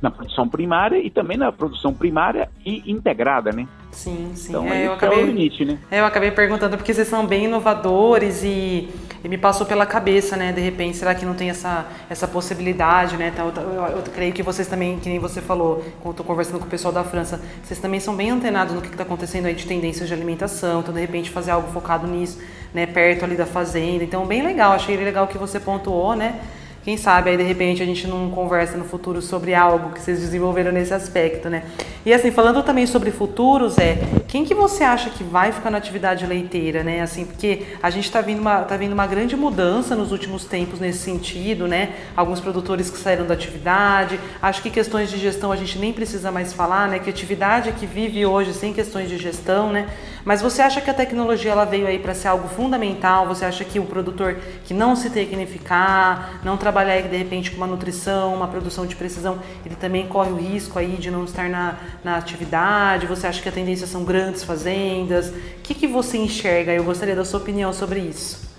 na 0.00 0.10
produção 0.10 0.48
primária 0.48 0.98
e 0.98 1.10
também 1.10 1.36
na 1.36 1.52
produção 1.52 1.92
primária 1.92 2.48
e 2.64 2.90
integrada, 2.90 3.52
né? 3.52 3.68
Sim, 3.90 4.32
sim. 4.34 4.50
Então, 4.50 4.66
é, 4.66 4.86
eu 4.86 4.92
acabei, 4.94 5.20
é 5.20 5.22
o 5.22 5.26
limite, 5.26 5.64
né? 5.64 5.78
É, 5.90 6.00
eu 6.00 6.06
acabei 6.06 6.30
perguntando 6.30 6.76
porque 6.76 6.94
vocês 6.94 7.08
são 7.08 7.26
bem 7.26 7.44
inovadores 7.44 8.42
e, 8.42 8.88
e, 9.22 9.28
me 9.28 9.36
passou 9.36 9.66
pela 9.66 9.84
cabeça, 9.84 10.36
né? 10.36 10.52
De 10.52 10.60
repente, 10.60 10.96
será 10.96 11.14
que 11.14 11.26
não 11.26 11.34
tem 11.34 11.50
essa, 11.50 11.86
essa 12.08 12.26
possibilidade, 12.26 13.16
né? 13.16 13.30
Então, 13.32 13.52
eu, 13.54 13.72
eu, 13.72 13.82
eu 13.96 14.02
creio 14.14 14.32
que 14.32 14.42
vocês 14.42 14.68
também, 14.68 14.98
que 14.98 15.08
nem 15.08 15.18
você 15.18 15.42
falou, 15.42 15.84
quando 16.00 16.12
estou 16.12 16.24
conversando 16.24 16.60
com 16.60 16.66
o 16.66 16.70
pessoal 16.70 16.94
da 16.94 17.04
França, 17.04 17.40
vocês 17.62 17.78
também 17.78 18.00
são 18.00 18.16
bem 18.16 18.30
antenados 18.30 18.74
no 18.74 18.80
que 18.80 18.88
está 18.88 19.02
acontecendo 19.02 19.46
aí 19.46 19.54
de 19.54 19.66
tendências 19.66 20.08
de 20.08 20.14
alimentação, 20.14 20.80
então 20.80 20.94
de 20.94 21.00
repente 21.00 21.28
fazer 21.28 21.50
algo 21.50 21.68
focado 21.72 22.06
nisso, 22.06 22.40
né? 22.72 22.86
Perto 22.86 23.24
ali 23.24 23.36
da 23.36 23.46
fazenda. 23.46 24.04
Então, 24.04 24.24
bem 24.24 24.42
legal, 24.42 24.72
achei 24.72 24.96
legal 24.96 25.26
que 25.26 25.36
você 25.36 25.60
pontuou, 25.60 26.14
né? 26.14 26.40
Quem 26.82 26.96
sabe 26.96 27.28
aí 27.28 27.36
de 27.36 27.42
repente 27.42 27.82
a 27.82 27.86
gente 27.86 28.06
não 28.06 28.30
conversa 28.30 28.74
no 28.78 28.84
futuro 28.84 29.20
sobre 29.20 29.54
algo 29.54 29.92
que 29.92 30.00
vocês 30.00 30.18
desenvolveram 30.18 30.72
nesse 30.72 30.94
aspecto, 30.94 31.50
né? 31.50 31.62
E 32.06 32.14
assim, 32.14 32.30
falando 32.30 32.62
também 32.62 32.86
sobre 32.86 33.10
futuros, 33.10 33.76
é 33.76 33.98
quem 34.26 34.46
que 34.46 34.54
você 34.54 34.82
acha 34.82 35.10
que 35.10 35.22
vai 35.22 35.52
ficar 35.52 35.70
na 35.70 35.76
atividade 35.76 36.24
leiteira, 36.26 36.82
né? 36.82 37.02
Assim, 37.02 37.26
porque 37.26 37.66
a 37.82 37.90
gente 37.90 38.04
está 38.04 38.22
vindo 38.22 38.40
uma 38.40 38.62
tá 38.62 38.78
vindo 38.78 38.94
uma 38.94 39.06
grande 39.06 39.36
mudança 39.36 39.94
nos 39.94 40.10
últimos 40.10 40.46
tempos 40.46 40.80
nesse 40.80 41.00
sentido, 41.00 41.68
né? 41.68 41.90
Alguns 42.16 42.40
produtores 42.40 42.88
que 42.88 42.96
saíram 42.96 43.26
da 43.26 43.34
atividade, 43.34 44.18
acho 44.40 44.62
que 44.62 44.70
questões 44.70 45.10
de 45.10 45.18
gestão 45.18 45.52
a 45.52 45.56
gente 45.56 45.78
nem 45.78 45.92
precisa 45.92 46.32
mais 46.32 46.54
falar, 46.54 46.88
né? 46.88 46.98
Que 46.98 47.10
atividade 47.10 47.72
que 47.72 47.84
vive 47.84 48.24
hoje 48.24 48.54
sem 48.54 48.72
questões 48.72 49.06
de 49.06 49.18
gestão, 49.18 49.70
né? 49.70 49.86
Mas 50.24 50.42
você 50.42 50.62
acha 50.62 50.80
que 50.80 50.90
a 50.90 50.94
tecnologia 50.94 51.52
ela 51.52 51.64
veio 51.64 51.86
aí 51.86 51.98
para 51.98 52.14
ser 52.14 52.28
algo 52.28 52.48
fundamental? 52.48 53.26
Você 53.28 53.44
acha 53.44 53.64
que 53.64 53.78
o 53.78 53.86
produtor 53.86 54.36
que 54.64 54.74
não 54.74 54.94
se 54.94 55.10
tecnificar, 55.10 56.40
não 56.44 56.56
trabalhar 56.56 57.00
de 57.00 57.16
repente 57.16 57.50
com 57.50 57.56
uma 57.56 57.66
nutrição, 57.66 58.34
uma 58.34 58.48
produção 58.48 58.86
de 58.86 58.96
precisão, 58.96 59.38
ele 59.64 59.74
também 59.74 60.06
corre 60.06 60.30
o 60.30 60.36
risco 60.36 60.78
aí 60.78 60.96
de 60.96 61.10
não 61.10 61.24
estar 61.24 61.48
na, 61.48 61.78
na 62.04 62.16
atividade? 62.16 63.06
Você 63.06 63.26
acha 63.26 63.42
que 63.42 63.48
a 63.48 63.52
tendência 63.52 63.86
são 63.86 64.04
grandes 64.04 64.44
fazendas? 64.44 65.30
O 65.30 65.62
que, 65.62 65.74
que 65.74 65.86
você 65.86 66.18
enxerga? 66.18 66.72
Eu 66.72 66.84
gostaria 66.84 67.16
da 67.16 67.24
sua 67.24 67.40
opinião 67.40 67.72
sobre 67.72 68.00
isso. 68.00 68.50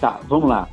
Tá, 0.00 0.20
vamos 0.28 0.48
lá. 0.48 0.68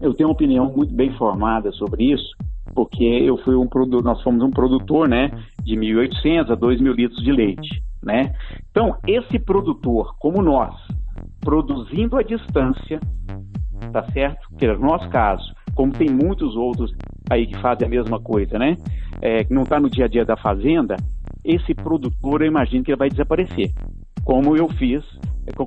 Eu 0.00 0.14
tenho 0.14 0.30
uma 0.30 0.34
opinião 0.34 0.72
muito 0.74 0.94
bem 0.94 1.12
formada 1.18 1.70
sobre 1.72 2.04
isso, 2.04 2.34
porque 2.74 3.04
eu 3.04 3.36
fui 3.44 3.54
um 3.54 3.66
produtor, 3.66 4.02
nós 4.02 4.22
fomos 4.22 4.42
um 4.42 4.50
produtor, 4.50 5.06
né, 5.06 5.30
de 5.62 5.76
1.800 5.76 6.50
a 6.50 6.56
2.000 6.56 6.94
litros 6.94 7.22
de 7.22 7.32
leite 7.32 7.89
né? 8.02 8.32
Então, 8.70 8.96
esse 9.06 9.38
produtor, 9.38 10.14
como 10.18 10.42
nós, 10.42 10.74
produzindo 11.40 12.16
à 12.16 12.22
distância, 12.22 13.00
tá 13.92 14.04
certo? 14.12 14.48
Que 14.58 14.66
é 14.66 14.72
o 14.72 14.78
nosso 14.78 15.08
caso, 15.08 15.54
como 15.74 15.92
tem 15.92 16.08
muitos 16.08 16.56
outros 16.56 16.92
aí 17.30 17.46
que 17.46 17.58
fazem 17.60 17.86
a 17.86 17.90
mesma 17.90 18.20
coisa, 18.20 18.58
né? 18.58 18.76
É, 19.20 19.44
que 19.44 19.52
não 19.52 19.62
está 19.62 19.78
no 19.78 19.90
dia 19.90 20.06
a 20.06 20.08
dia 20.08 20.24
da 20.24 20.36
fazenda, 20.36 20.96
esse 21.44 21.74
produtor 21.74 22.42
eu 22.42 22.48
imagino 22.48 22.84
que 22.84 22.90
ele 22.90 22.98
vai 22.98 23.08
desaparecer, 23.08 23.70
como 24.24 24.56
eu 24.56 24.68
fiz, 24.68 25.04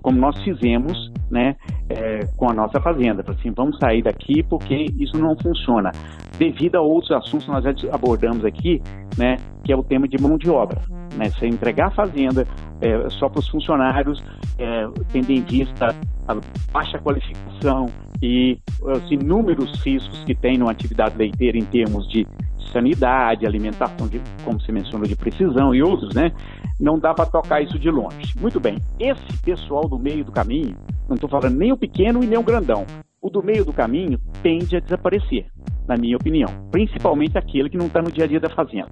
como 0.02 0.18
nós 0.18 0.42
fizemos, 0.44 1.12
né, 1.30 1.56
é, 1.90 2.20
com 2.38 2.50
a 2.50 2.54
nossa 2.54 2.80
fazenda. 2.80 3.24
Assim, 3.28 3.52
vamos 3.56 3.78
sair 3.78 4.02
daqui 4.02 4.44
porque 4.44 4.86
isso 5.00 5.18
não 5.18 5.36
funciona, 5.38 5.92
devido 6.38 6.76
a 6.76 6.82
outros 6.82 7.12
assuntos 7.12 7.46
que 7.46 7.52
nós 7.52 7.64
já 7.64 7.74
abordamos 7.92 8.46
aqui, 8.46 8.82
né, 9.18 9.38
que 9.64 9.72
é 9.72 9.76
o 9.76 9.84
tema 9.84 10.08
de 10.08 10.22
mão 10.22 10.38
de 10.38 10.50
obra. 10.50 10.82
Né, 11.16 11.30
você 11.30 11.48
entregar 11.48 11.88
a 11.88 11.92
fazenda 11.92 12.46
é, 12.82 13.10
só 13.10 13.30
para 13.30 13.40
os 13.40 13.48
funcionários, 13.48 14.24
é, 14.58 14.88
tendo 15.12 15.32
em 15.32 15.42
vista 15.42 15.88
a 16.28 16.36
baixa 16.72 16.98
qualificação 17.00 17.86
e 18.22 18.58
os 18.82 19.12
inúmeros 19.12 19.72
riscos 19.84 20.24
que 20.24 20.34
tem 20.34 20.58
numa 20.58 20.72
atividade 20.72 21.18
leiteira 21.18 21.58
em 21.58 21.66
termos 21.66 22.08
de 22.08 22.26
sanidade, 22.72 23.46
alimentação, 23.46 24.08
de, 24.08 24.22
como 24.44 24.60
você 24.60 24.72
mencionou, 24.72 25.08
de 25.08 25.16
precisão 25.16 25.74
e 25.74 25.82
outros, 25.82 26.14
né? 26.14 26.32
Não 26.80 26.98
dá 26.98 27.14
para 27.14 27.26
tocar 27.26 27.62
isso 27.62 27.78
de 27.78 27.90
longe. 27.90 28.34
Muito 28.40 28.60
bem, 28.60 28.78
esse 29.00 29.42
pessoal 29.44 29.88
do 29.88 29.98
meio 29.98 30.24
do 30.24 30.32
caminho, 30.32 30.76
não 31.08 31.16
estou 31.16 31.30
falando 31.30 31.58
nem 31.58 31.72
o 31.72 31.78
pequeno 31.78 32.24
e 32.24 32.28
nem 32.28 32.38
o 32.38 32.44
grandão, 32.44 32.86
o 33.22 33.30
do 33.30 33.42
meio 33.42 33.64
do 33.64 33.72
caminho 33.72 34.20
tende 34.42 34.76
a 34.76 34.80
desaparecer, 34.80 35.46
na 35.88 35.96
minha 35.96 36.18
opinião, 36.18 36.50
principalmente 36.72 37.38
aquele 37.38 37.70
que 37.70 37.78
não 37.78 37.88
está 37.88 38.02
no 38.02 38.12
dia 38.12 38.26
a 38.26 38.28
dia 38.28 38.40
da 38.40 38.50
fazenda. 38.50 38.92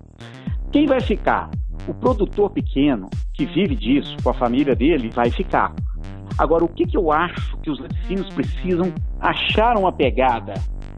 Quem 0.72 0.86
vai 0.86 1.02
ficar? 1.02 1.50
O 1.88 1.94
produtor 1.94 2.52
pequeno, 2.52 3.10
que 3.34 3.46
vive 3.46 3.76
disso, 3.76 4.16
com 4.24 4.30
a 4.30 4.34
família 4.34 4.76
dele, 4.76 5.10
vai 5.10 5.30
ficar. 5.32 5.74
Agora, 6.38 6.64
o 6.64 6.70
que, 6.70 6.86
que 6.86 6.98
eu 6.98 7.12
acho 7.12 7.58
que 7.58 7.70
os 7.70 7.80
laticínios 7.80 8.30
precisam 8.34 8.94
achar 9.20 9.78
uma 9.78 9.92
pegada 9.92 10.54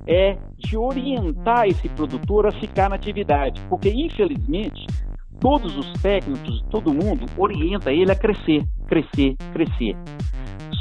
é 0.08 0.38
de 0.58 0.78
orientar 0.78 1.68
esse 1.68 1.88
produtor 1.90 2.48
a 2.48 2.52
ficar 2.52 2.90
na 2.90 2.96
atividade, 2.96 3.62
porque 3.70 3.90
infelizmente 3.90 4.86
todos 5.40 5.76
os 5.78 5.92
técnicos, 6.02 6.64
todo 6.70 6.94
mundo 6.94 7.26
orienta 7.38 7.92
ele 7.92 8.12
a 8.12 8.16
crescer, 8.16 8.64
crescer, 8.88 9.36
crescer. 9.52 9.96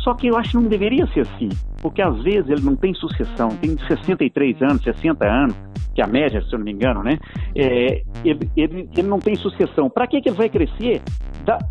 Só 0.04 0.14
que 0.14 0.28
eu 0.28 0.36
acho 0.36 0.50
que 0.50 0.56
não 0.56 0.68
deveria 0.68 1.06
ser 1.08 1.20
assim, 1.20 1.48
porque 1.80 2.00
às 2.00 2.22
vezes 2.22 2.48
ele 2.48 2.62
não 2.62 2.76
tem 2.76 2.94
sucessão, 2.94 3.50
tem 3.60 3.76
63 3.88 4.62
anos, 4.62 4.82
60 4.82 5.24
anos, 5.24 5.56
que 5.94 6.00
a 6.00 6.06
média, 6.06 6.40
se 6.42 6.52
eu 6.52 6.58
não 6.58 6.64
me 6.64 6.72
engano, 6.72 7.02
né? 7.02 7.18
É, 7.54 8.02
ele, 8.24 8.50
ele, 8.56 8.88
ele, 8.96 9.08
não 9.08 9.18
tem 9.18 9.34
sucessão. 9.34 9.90
Para 9.90 10.06
que, 10.06 10.20
que 10.20 10.28
ele 10.28 10.36
vai 10.36 10.48
crescer? 10.48 11.02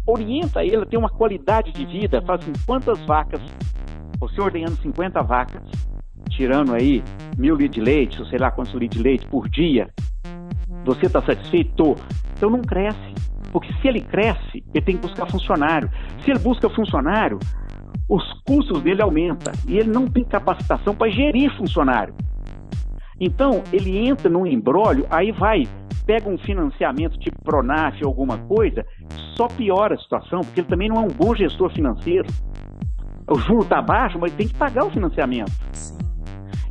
Orienta 0.06 0.64
ele 0.64 0.78
a 0.78 0.86
ter 0.86 0.98
uma 0.98 1.10
qualidade 1.10 1.72
de 1.72 1.86
vida. 1.86 2.22
Fala 2.22 2.40
assim, 2.40 2.54
quantas 2.66 3.00
vacas, 3.06 3.42
você 4.20 4.40
ordenando 4.40 4.76
50 4.82 5.22
vacas, 5.24 5.64
tirando 6.32 6.74
aí 6.74 7.04
mil 7.38 7.56
litros 7.56 7.76
de 7.76 7.82
leite, 7.82 8.20
ou 8.20 8.26
sei 8.28 8.39
lá 8.39 8.52
quantos 8.52 8.74
litros 8.74 8.98
de 8.98 9.04
leite 9.04 9.28
por 9.28 9.48
dia, 9.50 9.89
você 10.86 11.06
está 11.06 11.22
satisfeito? 11.22 11.96
Então 12.36 12.50
não 12.50 12.62
cresce. 12.62 13.13
Porque 13.52 13.72
se 13.82 13.88
ele 13.88 14.02
cresce, 14.02 14.63
ele 14.74 14.84
tem 14.84 14.96
que 14.96 15.02
buscar 15.08 15.30
funcionário. 15.30 15.89
Se 16.24 16.32
ele 16.32 16.39
busca 16.39 16.70
funcionário, 16.70 17.38
os 18.10 18.24
custos 18.46 18.82
dele 18.82 19.02
aumentam 19.02 19.54
e 19.67 19.78
ele 19.78 19.89
não 19.89 20.08
tem 20.08 20.24
capacitação 20.24 20.96
para 20.96 21.12
gerir 21.12 21.56
funcionário. 21.58 22.13
Então, 23.20 23.63
ele 23.72 23.98
entra 23.98 24.30
num 24.30 24.48
embrólio, 24.48 25.06
aí 25.10 25.32
vai, 25.32 25.67
pega 26.08 26.28
um 26.28 26.38
financiamento 26.39 27.20
tipo 27.20 27.38
Pronaf 27.44 28.02
ou 28.02 28.08
alguma 28.10 28.38
coisa, 28.38 28.84
só 29.38 29.48
piora 29.48 29.94
a 29.94 30.00
situação, 30.00 30.41
porque 30.41 30.62
ele 30.62 30.67
também 30.67 30.89
não 30.89 30.98
é 30.98 31.00
um 31.02 31.08
bom 31.08 31.36
gestor 31.36 31.72
financeiro. 31.72 32.28
O 33.30 33.38
juro 33.38 33.62
está 33.62 33.82
baixo, 33.82 34.17
mas 34.20 34.32
ele 34.32 34.38
tem 34.38 34.48
que 34.48 34.56
pagar 34.56 34.86
o 34.86 34.89
financiamento. 34.89 35.52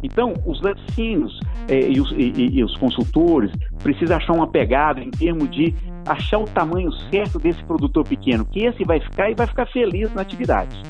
Então, 0.02 0.34
os 0.46 0.60
laticínios 0.62 1.38
eh, 1.68 1.90
e, 1.90 2.00
os, 2.00 2.10
e, 2.12 2.58
e, 2.58 2.64
os, 2.64 2.76
consultores 2.78 3.52
precisam 3.82 4.16
achar 4.16 4.32
uma 4.32 4.46
pegada 4.46 5.00
em 5.00 5.10
termos 5.10 5.50
de 5.50 5.74
achar 6.06 6.38
o 6.38 6.44
tamanho 6.44 6.90
certo 7.10 7.38
desse 7.38 7.62
produtor 7.64 8.06
pequeno, 8.06 8.44
que 8.44 8.64
esse 8.64 8.82
vai 8.84 9.00
ficar 9.00 9.30
e 9.30 9.34
vai 9.34 9.46
ficar 9.46 9.66
feliz 9.66 10.12
na 10.14 10.22
atividade 10.22 10.80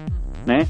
né? 0.47 0.67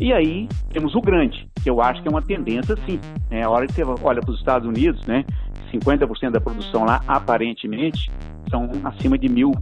E 0.00 0.12
aí 0.12 0.48
temos 0.72 0.94
o 0.94 1.00
grande, 1.00 1.48
que 1.62 1.70
eu 1.70 1.80
acho 1.80 2.02
que 2.02 2.08
é 2.08 2.10
uma 2.10 2.22
tendência 2.22 2.76
sim. 2.86 2.98
Né? 3.30 3.42
A 3.42 3.50
hora 3.50 3.66
que 3.66 3.72
você 3.72 3.84
olha 4.02 4.20
para 4.20 4.30
os 4.30 4.38
Estados 4.38 4.66
Unidos, 4.66 5.04
né? 5.06 5.24
50% 5.72 6.30
da 6.30 6.40
produção 6.40 6.84
lá, 6.84 7.00
aparentemente, 7.06 8.10
são 8.50 8.70
acima 8.84 9.16
de 9.16 9.28
mil 9.28 9.52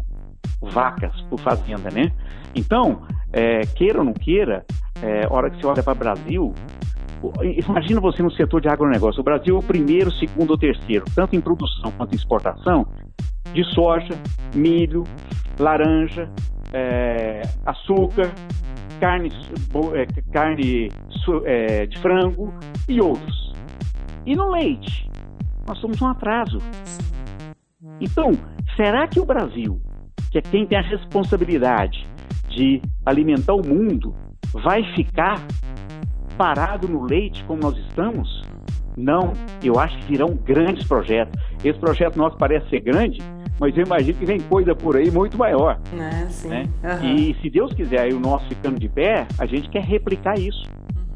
vacas 0.60 1.12
por 1.22 1.38
fazenda, 1.40 1.90
né? 1.90 2.10
Então, 2.54 3.02
é, 3.32 3.60
queira 3.60 3.98
ou 3.98 4.04
não 4.04 4.12
queira, 4.12 4.64
é, 5.02 5.26
hora 5.30 5.50
que 5.50 5.60
você 5.60 5.66
olha 5.66 5.82
para 5.82 5.92
o 5.92 5.96
Brasil, 5.96 6.54
imagina 7.42 8.00
você 8.00 8.22
no 8.22 8.30
setor 8.32 8.61
de 8.61 8.68
agronegócio. 8.68 9.20
O 9.20 9.24
Brasil 9.24 9.56
é 9.56 9.58
o 9.58 9.62
primeiro, 9.62 10.12
segundo 10.12 10.50
ou 10.50 10.58
terceiro, 10.58 11.04
tanto 11.14 11.37
em 11.37 11.40
produção 11.40 11.90
quanto 11.92 12.12
em 12.12 12.16
exportação, 12.16 12.87
de 13.52 13.64
soja, 13.74 14.14
milho, 14.54 15.04
laranja, 15.58 16.28
é, 16.72 17.42
açúcar, 17.66 18.32
carne, 19.00 19.30
é, 19.94 20.06
carne 20.32 20.88
é, 21.44 21.87
de 21.87 21.98
frango 21.98 22.52
e 22.88 23.00
outros. 23.00 23.52
E 24.24 24.35
no 24.37 24.50
leite, 24.50 25.08
nós 25.66 25.78
somos 25.78 26.00
um 26.00 26.06
atraso. 26.06 26.58
Então, 28.00 28.32
será 28.76 29.06
que 29.06 29.20
o 29.20 29.26
Brasil, 29.26 29.80
que 30.30 30.38
é 30.38 30.42
quem 30.42 30.66
tem 30.66 30.78
a 30.78 30.82
responsabilidade 30.82 32.06
de 32.48 32.80
alimentar 33.04 33.54
o 33.54 33.66
mundo, 33.66 34.14
vai 34.52 34.82
ficar 34.94 35.40
parado 36.36 36.88
no 36.88 37.04
leite 37.04 37.42
como 37.44 37.62
nós 37.62 37.76
estamos? 37.76 38.42
Não, 38.96 39.32
eu 39.62 39.78
acho 39.78 39.96
que 39.98 40.06
virão 40.06 40.34
grandes 40.44 40.86
projetos. 40.86 41.40
Esse 41.64 41.78
projeto 41.78 42.16
nosso 42.16 42.36
parece 42.36 42.68
ser 42.68 42.80
grande, 42.80 43.22
mas 43.58 43.76
eu 43.76 43.84
imagino 43.84 44.18
que 44.18 44.26
vem 44.26 44.40
coisa 44.40 44.74
por 44.74 44.96
aí 44.96 45.10
muito 45.10 45.38
maior. 45.38 45.78
É, 45.98 46.26
sim. 46.28 46.48
Né? 46.48 46.68
Uhum. 46.82 47.08
E 47.08 47.36
se 47.40 47.48
Deus 47.48 47.72
quiser, 47.72 48.12
o 48.12 48.20
nosso 48.20 48.46
ficando 48.48 48.78
de 48.78 48.88
pé, 48.88 49.26
a 49.38 49.46
gente 49.46 49.68
quer 49.70 49.82
replicar 49.82 50.38
isso. 50.38 50.64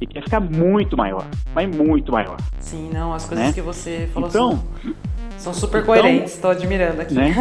E 0.01 0.07
quer 0.07 0.23
ficar 0.23 0.41
muito 0.41 0.95
maior, 0.95 1.25
mas 1.55 1.75
muito 1.75 2.13
maior. 2.13 2.37
Sim, 2.59 2.91
não, 2.93 3.15
as 3.15 3.25
coisas 3.25 3.47
né? 3.47 3.53
que 3.55 3.63
você 3.63 4.09
falou 4.13 4.29
então, 4.29 4.51
são, 4.51 4.95
são 5.39 5.55
super 5.55 5.83
então, 5.83 5.95
coerentes, 5.95 6.35
estou 6.35 6.51
admirando 6.51 7.01
aqui. 7.01 7.15
Né? 7.15 7.35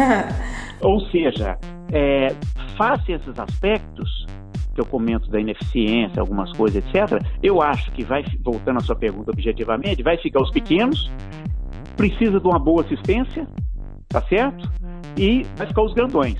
Ou 0.80 1.00
seja, 1.10 1.58
é, 1.92 2.28
face 2.78 3.12
esses 3.12 3.38
aspectos, 3.38 4.26
que 4.76 4.80
eu 4.80 4.86
comento 4.86 5.28
da 5.28 5.40
ineficiência, 5.40 6.20
algumas 6.20 6.52
coisas, 6.56 6.84
etc., 6.84 7.20
eu 7.42 7.60
acho 7.60 7.90
que 7.92 8.04
vai, 8.04 8.24
voltando 8.44 8.76
à 8.76 8.80
sua 8.80 8.94
pergunta 8.94 9.32
objetivamente, 9.32 10.02
vai 10.02 10.16
ficar 10.18 10.42
os 10.42 10.50
pequenos, 10.52 11.10
precisa 11.96 12.38
de 12.38 12.46
uma 12.46 12.58
boa 12.58 12.82
assistência, 12.82 13.48
tá 14.08 14.22
certo? 14.28 14.70
e 15.16 15.44
vai 15.56 15.66
ficar 15.66 15.82
os 15.82 15.94
grandões. 15.94 16.36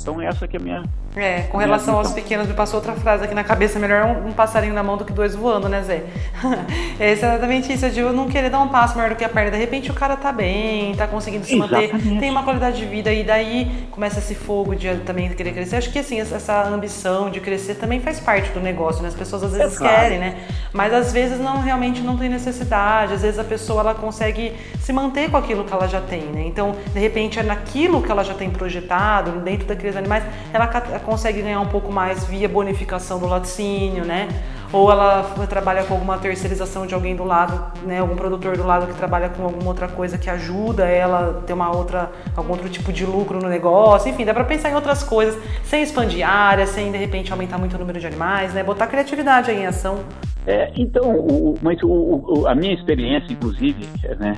Então 0.00 0.20
essa 0.20 0.46
que 0.46 0.56
é 0.56 0.60
a 0.60 0.62
minha 0.62 0.82
É, 1.18 1.42
com 1.42 1.58
relação 1.58 1.96
aos 1.96 2.10
então. 2.10 2.22
pequenos, 2.22 2.46
me 2.46 2.54
passou 2.54 2.78
outra 2.78 2.94
frase 2.94 3.24
aqui 3.24 3.34
na 3.34 3.42
cabeça: 3.42 3.78
melhor 3.78 4.04
um, 4.04 4.28
um 4.28 4.32
passarinho 4.32 4.72
na 4.72 4.82
mão 4.82 4.96
do 4.96 5.04
que 5.04 5.12
dois 5.12 5.34
voando, 5.34 5.68
né, 5.68 5.82
Zé? 5.82 6.04
é 6.98 7.10
exatamente 7.10 7.72
isso, 7.72 7.90
de 7.90 8.00
eu 8.00 8.12
não 8.12 8.28
querer 8.28 8.50
dar 8.50 8.60
um 8.60 8.68
passo 8.68 8.96
maior 8.96 9.10
do 9.10 9.16
que 9.16 9.24
a 9.24 9.28
perna. 9.28 9.50
De 9.50 9.56
repente 9.56 9.90
o 9.90 9.94
cara 9.94 10.16
tá 10.16 10.30
bem, 10.30 10.94
tá 10.94 11.06
conseguindo 11.06 11.44
se 11.44 11.56
exatamente. 11.56 11.92
manter, 11.92 12.20
tem 12.20 12.30
uma 12.30 12.42
qualidade 12.42 12.78
de 12.78 12.84
vida 12.84 13.12
e 13.12 13.24
daí 13.24 13.88
começa 13.90 14.20
esse 14.20 14.34
fogo 14.34 14.76
de 14.76 14.94
também 14.98 15.28
querer 15.30 15.52
crescer. 15.52 15.76
Acho 15.76 15.90
que 15.90 15.98
assim, 15.98 16.20
essa 16.20 16.62
ambição 16.68 17.30
de 17.30 17.40
crescer 17.40 17.74
também 17.74 18.00
faz 18.00 18.20
parte 18.20 18.50
do 18.50 18.60
negócio, 18.60 19.02
né? 19.02 19.08
As 19.08 19.14
pessoas 19.14 19.42
às 19.42 19.52
vezes 19.52 19.74
é 19.74 19.78
claro. 19.78 19.94
querem, 19.94 20.18
né? 20.18 20.36
Mas 20.72 20.92
às 20.94 21.12
vezes 21.12 21.40
não 21.40 21.60
realmente 21.60 22.00
não 22.00 22.16
tem 22.16 22.28
necessidade. 22.28 23.14
Às 23.14 23.22
vezes 23.22 23.38
a 23.38 23.44
pessoa 23.44 23.80
ela 23.80 23.94
consegue 23.94 24.54
se 24.80 24.92
manter 24.92 25.30
com 25.30 25.36
aquilo 25.36 25.64
que 25.64 25.72
ela 25.72 25.88
já 25.88 26.00
tem, 26.00 26.22
né? 26.22 26.44
Então, 26.46 26.76
de 26.92 27.00
repente, 27.00 27.38
é 27.38 27.42
naquilo 27.42 28.02
que 28.02 28.10
ela 28.10 28.22
já 28.22 28.34
tem 28.34 28.50
projetado, 28.50 29.40
dentro 29.40 29.66
daqueles 29.66 29.96
animais, 29.96 30.24
ela 30.52 30.66
consegue 31.08 31.40
ganhar 31.40 31.60
um 31.60 31.66
pouco 31.66 31.90
mais 31.90 32.24
via 32.26 32.46
bonificação 32.46 33.18
do 33.18 33.26
laticínio, 33.26 34.04
né? 34.04 34.28
Ou 34.70 34.92
ela 34.92 35.22
trabalha 35.48 35.82
com 35.82 35.94
alguma 35.94 36.18
terceirização 36.18 36.86
de 36.86 36.92
alguém 36.92 37.16
do 37.16 37.24
lado, 37.24 37.72
né? 37.86 38.00
Algum 38.00 38.14
produtor 38.14 38.58
do 38.58 38.66
lado 38.66 38.86
que 38.86 38.92
trabalha 38.92 39.30
com 39.30 39.42
alguma 39.42 39.68
outra 39.68 39.88
coisa 39.88 40.18
que 40.18 40.28
ajuda 40.28 40.84
ela 40.84 41.30
a 41.30 41.40
ter 41.46 41.54
uma 41.54 41.74
outra, 41.74 42.10
algum 42.36 42.52
outro 42.52 42.68
tipo 42.68 42.92
de 42.92 43.06
lucro 43.06 43.40
no 43.40 43.48
negócio. 43.48 44.10
Enfim, 44.10 44.26
dá 44.26 44.34
para 44.34 44.44
pensar 44.44 44.68
em 44.68 44.74
outras 44.74 45.02
coisas 45.02 45.42
sem 45.64 45.82
expandir 45.82 46.28
área, 46.28 46.66
sem 46.66 46.92
de 46.92 46.98
repente 46.98 47.32
aumentar 47.32 47.56
muito 47.56 47.74
o 47.74 47.78
número 47.78 47.98
de 47.98 48.06
animais, 48.06 48.52
né? 48.52 48.62
Botar 48.62 48.86
criatividade 48.86 49.50
aí 49.50 49.62
em 49.62 49.66
ação. 49.66 50.00
É, 50.46 50.70
então, 50.76 51.10
o, 51.10 51.58
mas 51.62 51.82
o, 51.82 51.88
o, 51.88 52.46
a 52.46 52.54
minha 52.54 52.74
experiência, 52.74 53.32
inclusive, 53.32 53.88
né, 54.18 54.36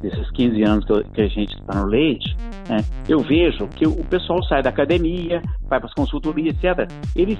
desses 0.00 0.30
15 0.32 0.62
anos 0.62 0.84
que, 0.84 1.04
que 1.14 1.20
a 1.20 1.28
gente 1.28 1.54
está 1.54 1.80
no 1.80 1.86
leite, 1.86 2.36
né, 2.68 2.78
eu 3.08 3.20
vejo 3.20 3.66
que 3.68 3.86
o 3.86 4.04
pessoal 4.04 4.42
sai 4.44 4.62
da 4.62 4.70
academia, 4.70 5.42
vai 5.68 5.78
para 5.78 5.86
as 5.88 5.94
consultorias, 5.94 6.56
etc. 6.56 6.90
Eles, 7.14 7.38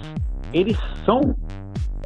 eles 0.53 0.79
são 1.05 1.37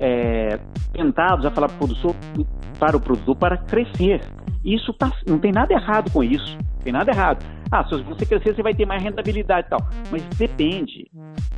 é, 0.00 0.58
tentados 0.92 1.44
a 1.44 1.50
falar 1.50 1.68
para 1.68 2.96
o 2.96 3.00
produtor, 3.00 3.36
para 3.36 3.56
crescer. 3.58 4.20
Isso 4.64 4.92
tá, 4.94 5.10
não 5.28 5.38
tem 5.38 5.52
nada 5.52 5.72
errado 5.72 6.10
com 6.10 6.22
isso. 6.22 6.56
Tem 6.82 6.92
nada 6.92 7.10
errado. 7.10 7.44
Ah, 7.70 7.84
se 7.84 8.02
você 8.02 8.26
crescer, 8.26 8.54
você 8.54 8.62
vai 8.62 8.74
ter 8.74 8.86
mais 8.86 9.02
rentabilidade 9.02 9.66
e 9.66 9.70
tal. 9.70 9.80
Mas 10.10 10.22
depende. 10.36 11.10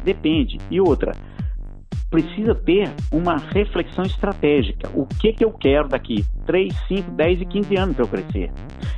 Depende. 0.04 0.58
E 0.70 0.80
outra, 0.80 1.12
precisa 2.10 2.54
ter 2.54 2.88
uma 3.12 3.36
reflexão 3.36 4.04
estratégica. 4.04 4.88
O 4.94 5.06
que, 5.06 5.32
que 5.32 5.44
eu 5.44 5.52
quero 5.52 5.88
daqui 5.88 6.24
3, 6.46 6.72
5, 6.88 7.10
10 7.10 7.40
e 7.40 7.44
15 7.44 7.76
anos 7.76 7.96
para 7.96 8.04
eu 8.04 8.08
crescer? 8.08 8.52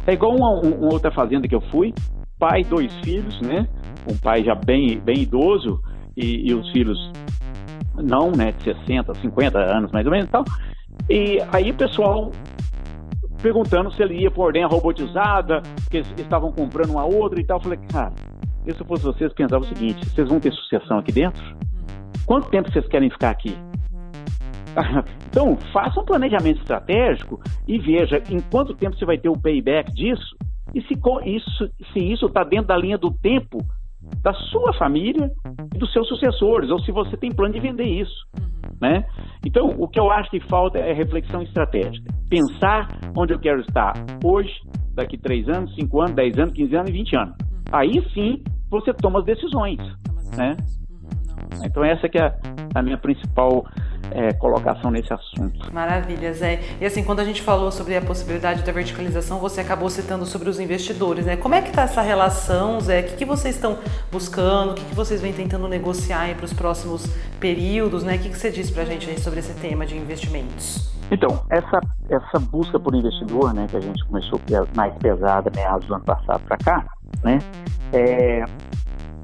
É 0.06 0.12
igual 0.12 0.36
uma, 0.36 0.60
uma, 0.60 0.92
outra 0.92 1.10
fazenda 1.10 1.48
que 1.48 1.54
eu 1.54 1.60
fui, 1.60 1.94
pai, 2.38 2.62
dois 2.64 2.92
filhos, 3.04 3.40
né? 3.40 3.66
Um 4.10 4.16
pai 4.16 4.44
já 4.44 4.54
bem, 4.54 5.00
bem 5.00 5.22
idoso 5.22 5.80
e, 6.16 6.50
e 6.50 6.54
os 6.54 6.70
filhos 6.70 6.98
não, 7.94 8.30
né, 8.30 8.52
de 8.52 8.64
60, 8.64 9.14
50 9.14 9.58
anos 9.58 9.90
mais 9.90 10.06
ou 10.06 10.12
menos 10.12 10.28
e 10.28 10.30
tal. 10.30 10.44
E 11.08 11.38
aí 11.52 11.70
o 11.70 11.74
pessoal 11.74 12.30
perguntando 13.42 13.92
se 13.92 14.02
ele 14.02 14.20
ia 14.20 14.30
por 14.30 14.46
ordenha 14.46 14.66
robotizada, 14.66 15.62
porque 15.82 15.98
eles 15.98 16.12
estavam 16.18 16.52
comprando 16.52 16.90
uma 16.90 17.04
outra 17.04 17.40
e 17.40 17.44
tal. 17.44 17.58
Eu 17.58 17.62
falei, 17.62 17.78
cara, 17.90 18.12
eu 18.66 18.74
se 18.74 18.84
fosse 18.84 19.04
vocês 19.04 19.32
pensava 19.32 19.62
o 19.62 19.66
seguinte, 19.66 20.04
vocês 20.08 20.28
vão 20.28 20.40
ter 20.40 20.52
sucessão 20.52 20.98
aqui 20.98 21.12
dentro? 21.12 21.42
Quanto 22.28 22.50
tempo 22.50 22.70
vocês 22.70 22.86
querem 22.88 23.10
ficar 23.10 23.30
aqui? 23.30 23.56
Então, 25.30 25.56
faça 25.72 26.00
um 26.00 26.04
planejamento 26.04 26.60
estratégico 26.60 27.38
e 27.66 27.78
veja 27.78 28.16
em 28.30 28.40
quanto 28.50 28.74
tempo 28.74 28.96
você 28.96 29.04
vai 29.04 29.18
ter 29.18 29.28
o 29.28 29.38
payback 29.38 29.92
disso 29.92 30.36
e 30.74 30.80
se 30.82 30.94
isso 31.26 31.70
se 31.92 31.98
isso 31.98 32.26
está 32.26 32.42
dentro 32.42 32.68
da 32.68 32.76
linha 32.76 32.96
do 32.96 33.12
tempo 33.12 33.58
da 34.22 34.32
sua 34.32 34.72
família 34.72 35.30
e 35.74 35.78
dos 35.78 35.92
seus 35.92 36.08
sucessores, 36.08 36.70
ou 36.70 36.80
se 36.80 36.90
você 36.90 37.16
tem 37.16 37.30
plano 37.30 37.52
de 37.52 37.60
vender 37.60 37.84
isso. 37.84 38.26
Né? 38.80 39.04
Então, 39.46 39.74
o 39.78 39.86
que 39.86 40.00
eu 40.00 40.10
acho 40.10 40.30
que 40.30 40.40
falta 40.48 40.78
é 40.78 40.92
reflexão 40.92 41.42
estratégica. 41.42 42.12
Pensar 42.28 42.88
onde 43.16 43.34
eu 43.34 43.38
quero 43.38 43.60
estar 43.60 43.92
hoje, 44.24 44.52
daqui 44.94 45.18
3 45.18 45.48
anos, 45.50 45.74
5 45.74 46.00
anos, 46.00 46.14
10 46.14 46.38
anos, 46.38 46.54
15 46.54 46.74
anos 46.74 46.90
e 46.90 46.92
20 46.92 47.16
anos. 47.16 47.34
Aí 47.70 48.02
sim 48.14 48.42
você 48.70 48.94
toma 48.94 49.20
as 49.20 49.26
decisões. 49.26 49.78
Né? 50.36 50.56
Então 51.64 51.84
essa 51.84 52.08
que 52.08 52.18
é 52.18 52.34
a 52.74 52.82
minha 52.82 52.98
principal 52.98 53.66
é, 54.10 54.32
colocação 54.34 54.90
nesse 54.90 55.12
assunto. 55.12 55.72
Maravilha, 55.72 56.32
Zé. 56.32 56.60
E 56.80 56.86
assim, 56.86 57.04
quando 57.04 57.20
a 57.20 57.24
gente 57.24 57.42
falou 57.42 57.70
sobre 57.70 57.96
a 57.96 58.02
possibilidade 58.02 58.62
da 58.62 58.72
verticalização, 58.72 59.38
você 59.38 59.60
acabou 59.60 59.88
citando 59.90 60.24
sobre 60.24 60.48
os 60.48 60.58
investidores, 60.58 61.26
né? 61.26 61.36
Como 61.36 61.54
é 61.54 61.62
que 61.62 61.68
está 61.68 61.82
essa 61.82 62.02
relação, 62.02 62.80
Zé? 62.80 63.00
O 63.00 63.04
que, 63.04 63.16
que 63.16 63.24
vocês 63.24 63.54
estão 63.54 63.78
buscando? 64.10 64.72
O 64.72 64.74
que, 64.74 64.84
que 64.84 64.94
vocês 64.94 65.20
vêm 65.20 65.32
tentando 65.32 65.68
negociar 65.68 66.34
para 66.34 66.44
os 66.44 66.52
próximos 66.52 67.06
períodos, 67.38 68.02
né? 68.02 68.16
O 68.16 68.18
que, 68.18 68.30
que 68.30 68.38
você 68.38 68.50
diz 68.50 68.70
para 68.70 68.82
a 68.82 68.86
gente 68.86 69.20
sobre 69.20 69.40
esse 69.40 69.54
tema 69.54 69.86
de 69.86 69.96
investimentos? 69.96 70.96
Então, 71.10 71.42
essa, 71.50 71.80
essa 72.10 72.38
busca 72.38 72.78
por 72.78 72.94
investidor, 72.94 73.54
né, 73.54 73.66
que 73.68 73.76
a 73.76 73.80
gente 73.80 74.04
começou 74.04 74.38
mais 74.76 74.94
pesada 74.98 75.50
meados 75.54 75.86
do 75.86 75.94
ano 75.94 76.04
passado 76.04 76.42
para 76.46 76.58
cá, 76.58 76.84
né, 77.24 77.38
é, 77.94 78.44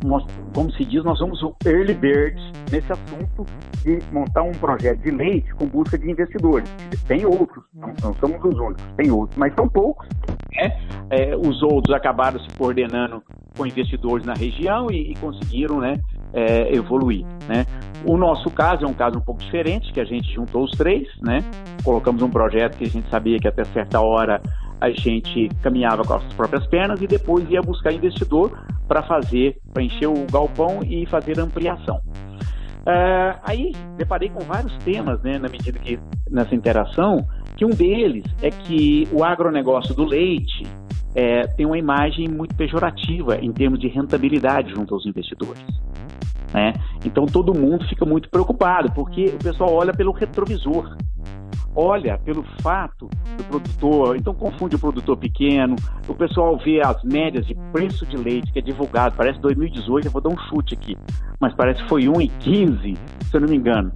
nós, 0.05 0.25
como 0.55 0.71
se 0.73 0.85
diz, 0.85 1.03
nós 1.03 1.19
somos 1.19 1.43
o 1.43 1.57
early 1.65 1.95
bird 1.95 2.41
nesse 2.71 2.93
assunto 2.93 3.45
de 3.83 3.99
montar 4.13 4.43
um 4.43 4.53
projeto 4.53 5.01
de 5.01 5.11
leite 5.11 5.53
com 5.55 5.67
busca 5.67 5.97
de 5.97 6.11
investidores. 6.11 6.69
Tem 7.09 7.25
outros, 7.25 7.65
não, 7.73 7.89
não 8.03 8.15
somos 8.15 8.45
os 8.45 8.55
únicos, 8.55 8.85
tem 8.97 9.11
outros, 9.11 9.39
mas 9.39 9.55
são 9.55 9.69
poucos. 9.69 10.07
Né? 10.55 10.79
É, 11.11 11.35
os 11.37 11.63
outros 11.63 11.95
acabaram 11.95 12.39
se 12.39 12.49
coordenando 12.59 13.23
com 13.57 13.67
investidores 13.67 14.27
na 14.27 14.35
região 14.35 14.91
e, 14.91 15.13
e 15.13 15.15
conseguiram 15.15 15.81
né, 15.81 15.95
é, 16.35 16.75
evoluir. 16.75 17.25
Né? 17.49 17.65
O 18.05 18.19
nosso 18.19 18.51
caso 18.51 18.85
é 18.85 18.89
um 18.89 18.95
caso 18.95 19.19
um 19.19 19.23
pouco 19.23 19.41
diferente, 19.41 19.91
que 19.91 20.01
a 20.01 20.05
gente 20.05 20.33
juntou 20.35 20.65
os 20.65 20.71
três, 20.73 21.09
né? 21.23 21.39
colocamos 21.83 22.23
um 22.23 22.29
projeto 22.29 22.77
que 22.77 22.85
a 22.85 22.89
gente 22.89 23.09
sabia 23.09 23.39
que 23.39 23.49
até 23.49 23.65
certa 23.65 24.01
hora 24.01 24.41
a 24.81 24.91
gente 24.91 25.49
caminhava 25.63 26.03
com 26.03 26.15
as 26.15 26.33
próprias 26.35 26.67
pernas 26.67 27.01
e 27.01 27.07
depois 27.07 27.49
ia 27.51 27.61
buscar 27.63 27.93
investidor 27.93 28.53
para 28.87 29.03
fazer, 29.03 29.57
para 29.73 29.83
encher 29.83 30.09
o 30.09 30.27
galpão 30.31 30.81
e 30.83 31.07
fazer 31.07 31.39
ampliação. 31.39 32.01
Uh, 32.87 33.41
aí 33.43 33.73
deparei 33.97 34.29
com 34.29 34.41
vários 34.41 34.77
temas, 34.85 35.23
né, 35.23 35.39
na 35.39 35.49
medida 35.49 35.79
que 35.79 35.99
nessa 36.31 36.55
interação, 36.55 37.27
que 37.57 37.65
um 37.65 37.71
deles 37.71 38.25
é 38.43 38.51
que 38.51 39.09
o 39.11 39.25
agronegócio 39.25 39.95
do 39.95 40.05
leite 40.05 40.67
é, 41.15 41.47
tem 41.47 41.65
uma 41.65 41.79
imagem 41.79 42.29
muito 42.29 42.55
pejorativa 42.55 43.39
em 43.41 43.53
termos 43.53 43.79
de 43.79 43.89
rentabilidade 43.89 44.71
junto 44.71 44.95
aos 44.95 45.07
investidores. 45.07 45.65
Né? 46.55 46.73
Então 47.05 47.27
todo 47.27 47.53
mundo 47.53 47.85
fica 47.89 48.07
muito 48.07 48.31
preocupado, 48.31 48.91
porque 48.93 49.27
o 49.27 49.39
pessoal 49.39 49.75
olha 49.75 49.93
pelo 49.93 50.13
retrovisor 50.13 50.97
olha 51.77 52.17
pelo 52.19 52.45
fato 52.63 53.09
do 53.37 53.45
produtor, 53.45 54.17
então 54.17 54.33
confunde 54.33 54.77
o 54.77 54.79
produtor 54.79 55.17
pequeno, 55.17 55.75
o 56.07 56.15
pessoal 56.15 56.57
vê 56.59 56.81
as 56.81 57.03
médias 57.03 57.45
de 57.47 57.55
preço 57.73 58.07
de 58.07 58.17
leite 58.17 58.53
que 58.53 58.61
é 58.61 58.63
divulgado, 58.63 59.17
parece 59.17 59.41
2018, 59.41 60.07
eu 60.07 60.13
vou 60.13 60.21
dar 60.21 60.29
um 60.29 60.39
chute 60.49 60.75
aqui, 60.75 60.97
mas 61.41 61.53
parece 61.55 61.83
que 61.83 61.89
foi 61.89 62.03
1,15, 62.03 62.97
se 63.25 63.37
eu 63.37 63.41
não 63.41 63.49
me 63.49 63.57
engano. 63.57 63.93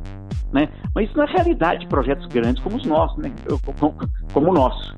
Né? 0.53 0.69
Mas 0.95 1.09
isso 1.09 1.17
não 1.17 1.25
é 1.25 1.31
realidade 1.31 1.81
de 1.81 1.87
projetos 1.87 2.27
grandes 2.27 2.63
como 2.63 2.77
os 2.77 2.85
nossos, 2.85 3.17
né? 3.19 3.31
como, 3.79 3.95
como 4.33 4.51
o 4.51 4.53
nosso. 4.53 4.97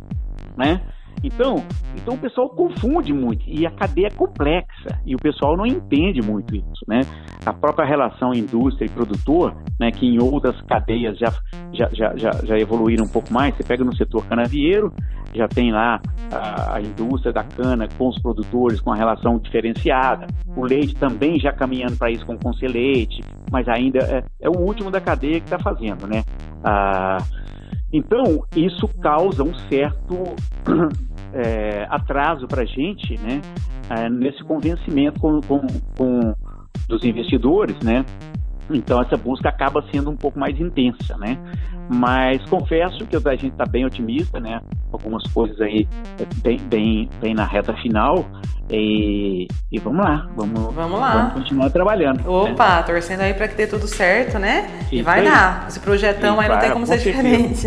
Né? 0.57 0.81
Então, 1.23 1.63
então 1.95 2.15
o 2.15 2.19
pessoal 2.19 2.49
confunde 2.49 3.13
muito 3.13 3.45
e 3.47 3.67
a 3.67 3.71
cadeia 3.71 4.07
é 4.07 4.11
complexa 4.11 5.01
e 5.05 5.15
o 5.15 5.19
pessoal 5.19 5.57
não 5.57 5.67
entende 5.67 6.23
muito 6.23 6.55
isso, 6.57 6.85
né? 6.89 7.01
A 7.45 7.53
própria 7.53 7.87
relação 7.87 8.33
indústria 8.33 8.87
e 8.87 8.89
produtor, 8.89 9.55
né, 9.79 9.91
que 9.91 10.07
em 10.07 10.21
outras 10.21 10.61
cadeias 10.63 11.19
já, 11.19 11.33
já, 11.73 11.89
já, 11.93 12.17
já, 12.17 12.31
já 12.45 12.59
evoluíram 12.59 13.05
um 13.05 13.09
pouco 13.09 13.33
mais, 13.33 13.55
você 13.55 13.63
pega 13.63 13.85
no 13.85 13.95
setor 13.97 14.25
canavieiro, 14.27 14.93
já 15.35 15.47
tem 15.47 15.71
lá 15.73 16.01
a, 16.33 16.77
a, 16.77 16.81
indústria 16.81 17.33
da 17.33 17.45
cana 17.45 17.87
com 17.97 18.09
os 18.09 18.21
produtores 18.21 18.81
com 18.81 18.93
a 18.93 18.97
relação 18.97 19.39
diferenciada, 19.39 20.27
o 20.57 20.65
leite 20.65 20.95
também 20.97 21.39
já 21.39 21.53
caminhando 21.53 21.97
para 21.97 22.11
isso 22.11 22.27
com 22.27 22.35
o 22.35 22.39
Conselheite, 22.39 23.23
mas 23.51 23.69
ainda 23.69 23.99
é, 24.01 24.25
é, 24.41 24.49
o 24.49 24.59
último 24.59 24.91
da 24.91 25.01
cadeia 25.01 25.41
que 25.41 25.47
está 25.47 25.59
fazendo, 25.59 26.07
né? 26.07 26.23
Ah, 26.65 27.19
então, 27.93 28.45
isso 28.55 28.87
causa 29.01 29.43
um 29.43 29.55
certo 29.69 30.35
é, 31.35 31.87
atraso 31.89 32.47
para 32.47 32.63
a 32.63 32.67
gente, 32.67 33.19
né, 33.19 33.41
é, 33.89 34.09
nesse 34.09 34.43
convencimento 34.45 35.21
com, 35.21 35.41
com, 35.41 35.61
com, 35.97 36.35
dos 36.89 37.05
investidores, 37.05 37.77
né, 37.83 38.05
então 38.73 39.01
essa 39.01 39.17
busca 39.17 39.49
acaba 39.49 39.83
sendo 39.93 40.11
um 40.11 40.17
pouco 40.17 40.39
mais 40.39 40.59
intensa, 40.59 41.17
né, 41.19 41.39
mas 41.89 42.45
confesso 42.49 43.07
que 43.07 43.17
a 43.17 43.31
gente 43.33 43.49
está 43.49 43.65
bem 43.65 43.85
otimista, 43.85 44.39
né, 44.41 44.61
algumas 44.93 45.23
coisas 45.33 45.61
aí 45.61 45.87
bem, 46.43 46.59
bem, 46.69 47.09
bem 47.21 47.35
na 47.35 47.45
reta 47.45 47.75
final, 47.75 48.25
e, 48.73 49.49
e, 49.73 49.81
vamos 49.81 50.05
lá, 50.05 50.29
vamos, 50.37 50.73
vamos 50.73 51.01
lá. 51.01 51.13
Vamos 51.13 51.33
continuar 51.33 51.71
trabalhando. 51.71 52.19
Né. 52.19 52.29
Opa, 52.29 52.77
né? 52.77 52.83
torcendo 52.85 53.23
aí 53.23 53.35
para 53.35 53.49
que 53.49 53.57
dê 53.57 53.67
tudo 53.67 53.89
certo, 53.89 54.39
né? 54.39 54.71
Isso 54.83 54.95
e 54.95 55.03
vai 55.03 55.19
aí. 55.19 55.25
dar. 55.25 55.67
Esse 55.67 55.81
projetão 55.81 56.37
e 56.37 56.45
aí 56.45 56.49
não 56.49 56.59
tem 56.61 56.71
como 56.71 56.87
ser 56.87 56.99
diferente. 56.99 57.67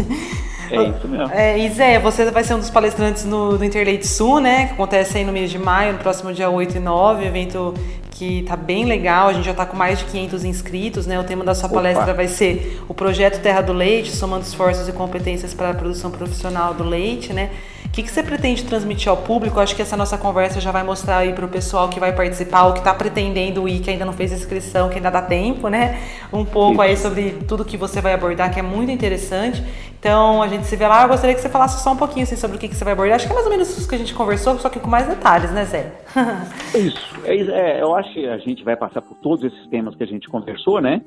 É 0.71 0.83
isso 0.89 1.07
mesmo. 1.07 1.31
É, 1.33 1.69
Zé, 1.69 1.99
você 1.99 2.29
vai 2.31 2.43
ser 2.43 2.55
um 2.55 2.59
dos 2.59 2.69
palestrantes 2.69 3.25
no, 3.25 3.57
no 3.57 3.63
Interleite 3.63 4.07
Sul, 4.07 4.39
né? 4.39 4.67
Que 4.67 4.73
acontece 4.73 5.17
aí 5.17 5.25
no 5.25 5.31
mês 5.31 5.51
de 5.51 5.59
maio, 5.59 5.93
no 5.93 5.99
próximo 5.99 6.33
dia 6.33 6.49
8 6.49 6.77
e 6.77 6.79
9, 6.79 7.25
evento 7.25 7.73
que 8.13 8.43
tá 8.43 8.55
bem 8.55 8.85
legal. 8.85 9.27
A 9.27 9.33
gente 9.33 9.45
já 9.45 9.53
tá 9.53 9.65
com 9.65 9.75
mais 9.75 9.99
de 9.99 10.05
500 10.05 10.45
inscritos, 10.45 11.07
né? 11.07 11.19
O 11.19 11.23
tema 11.23 11.43
da 11.43 11.55
sua 11.55 11.65
Opa. 11.65 11.75
palestra 11.75 12.13
vai 12.13 12.27
ser 12.27 12.81
o 12.87 12.93
projeto 12.93 13.41
Terra 13.41 13.61
do 13.61 13.73
Leite, 13.73 14.11
somando 14.11 14.45
esforços 14.45 14.87
e 14.87 14.91
competências 14.91 15.53
para 15.53 15.71
a 15.71 15.73
produção 15.73 16.11
profissional 16.11 16.73
do 16.73 16.83
leite, 16.83 17.33
né? 17.33 17.49
O 17.93 17.95
que, 17.95 18.01
que 18.01 18.09
você 18.09 18.23
pretende 18.23 18.65
transmitir 18.65 19.07
ao 19.07 19.17
público? 19.17 19.59
Acho 19.59 19.75
que 19.75 19.81
essa 19.83 19.95
nossa 19.95 20.17
conversa 20.17 20.59
já 20.59 20.71
vai 20.71 20.81
mostrar 20.81 21.17
aí 21.17 21.31
para 21.31 21.45
o 21.45 21.47
pessoal 21.47 21.89
que 21.89 21.99
vai 21.99 22.11
participar, 22.11 22.65
ou 22.65 22.73
que 22.73 22.79
está 22.79 22.91
pretendendo 22.91 23.69
ir, 23.69 23.81
que 23.81 23.91
ainda 23.91 24.03
não 24.03 24.13
fez 24.13 24.31
inscrição, 24.31 24.89
que 24.89 24.95
ainda 24.95 25.11
dá 25.11 25.21
tempo, 25.21 25.67
né? 25.67 26.01
Um 26.33 26.43
pouco 26.43 26.81
aí 26.81 26.97
sobre 26.97 27.43
tudo 27.47 27.63
que 27.63 27.77
você 27.77 28.01
vai 28.01 28.13
abordar, 28.13 28.51
que 28.51 28.59
é 28.59 28.63
muito 28.63 28.91
interessante. 28.91 29.63
Então, 29.99 30.41
a 30.41 30.47
gente 30.47 30.65
se 30.65 30.75
vê 30.75 30.87
lá. 30.87 31.03
Eu 31.03 31.09
gostaria 31.09 31.35
que 31.35 31.41
você 31.41 31.49
falasse 31.49 31.83
só 31.83 31.91
um 31.91 31.95
pouquinho 31.95 32.23
assim, 32.23 32.35
sobre 32.35 32.57
o 32.57 32.59
que, 32.59 32.67
que 32.67 32.73
você 32.73 32.83
vai 32.83 32.93
abordar. 32.93 33.17
Acho 33.17 33.27
que 33.27 33.31
é 33.31 33.35
mais 33.35 33.45
ou 33.45 33.51
menos 33.51 33.77
isso 33.77 33.87
que 33.87 33.93
a 33.93 33.99
gente 33.99 34.15
conversou, 34.15 34.57
só 34.57 34.69
que 34.69 34.79
com 34.79 34.89
mais 34.89 35.07
detalhes, 35.07 35.51
né, 35.51 35.63
Zé? 35.63 35.93
isso. 36.73 37.15
É, 37.25 37.35
é, 37.35 37.83
eu 37.83 37.93
acho 37.93 38.11
que 38.11 38.27
a 38.27 38.39
gente 38.39 38.63
vai 38.63 38.75
passar 38.75 39.03
por 39.03 39.15
todos 39.17 39.45
esses 39.45 39.67
temas 39.67 39.95
que 39.95 40.01
a 40.01 40.07
gente 40.07 40.27
conversou, 40.29 40.81
né? 40.81 40.99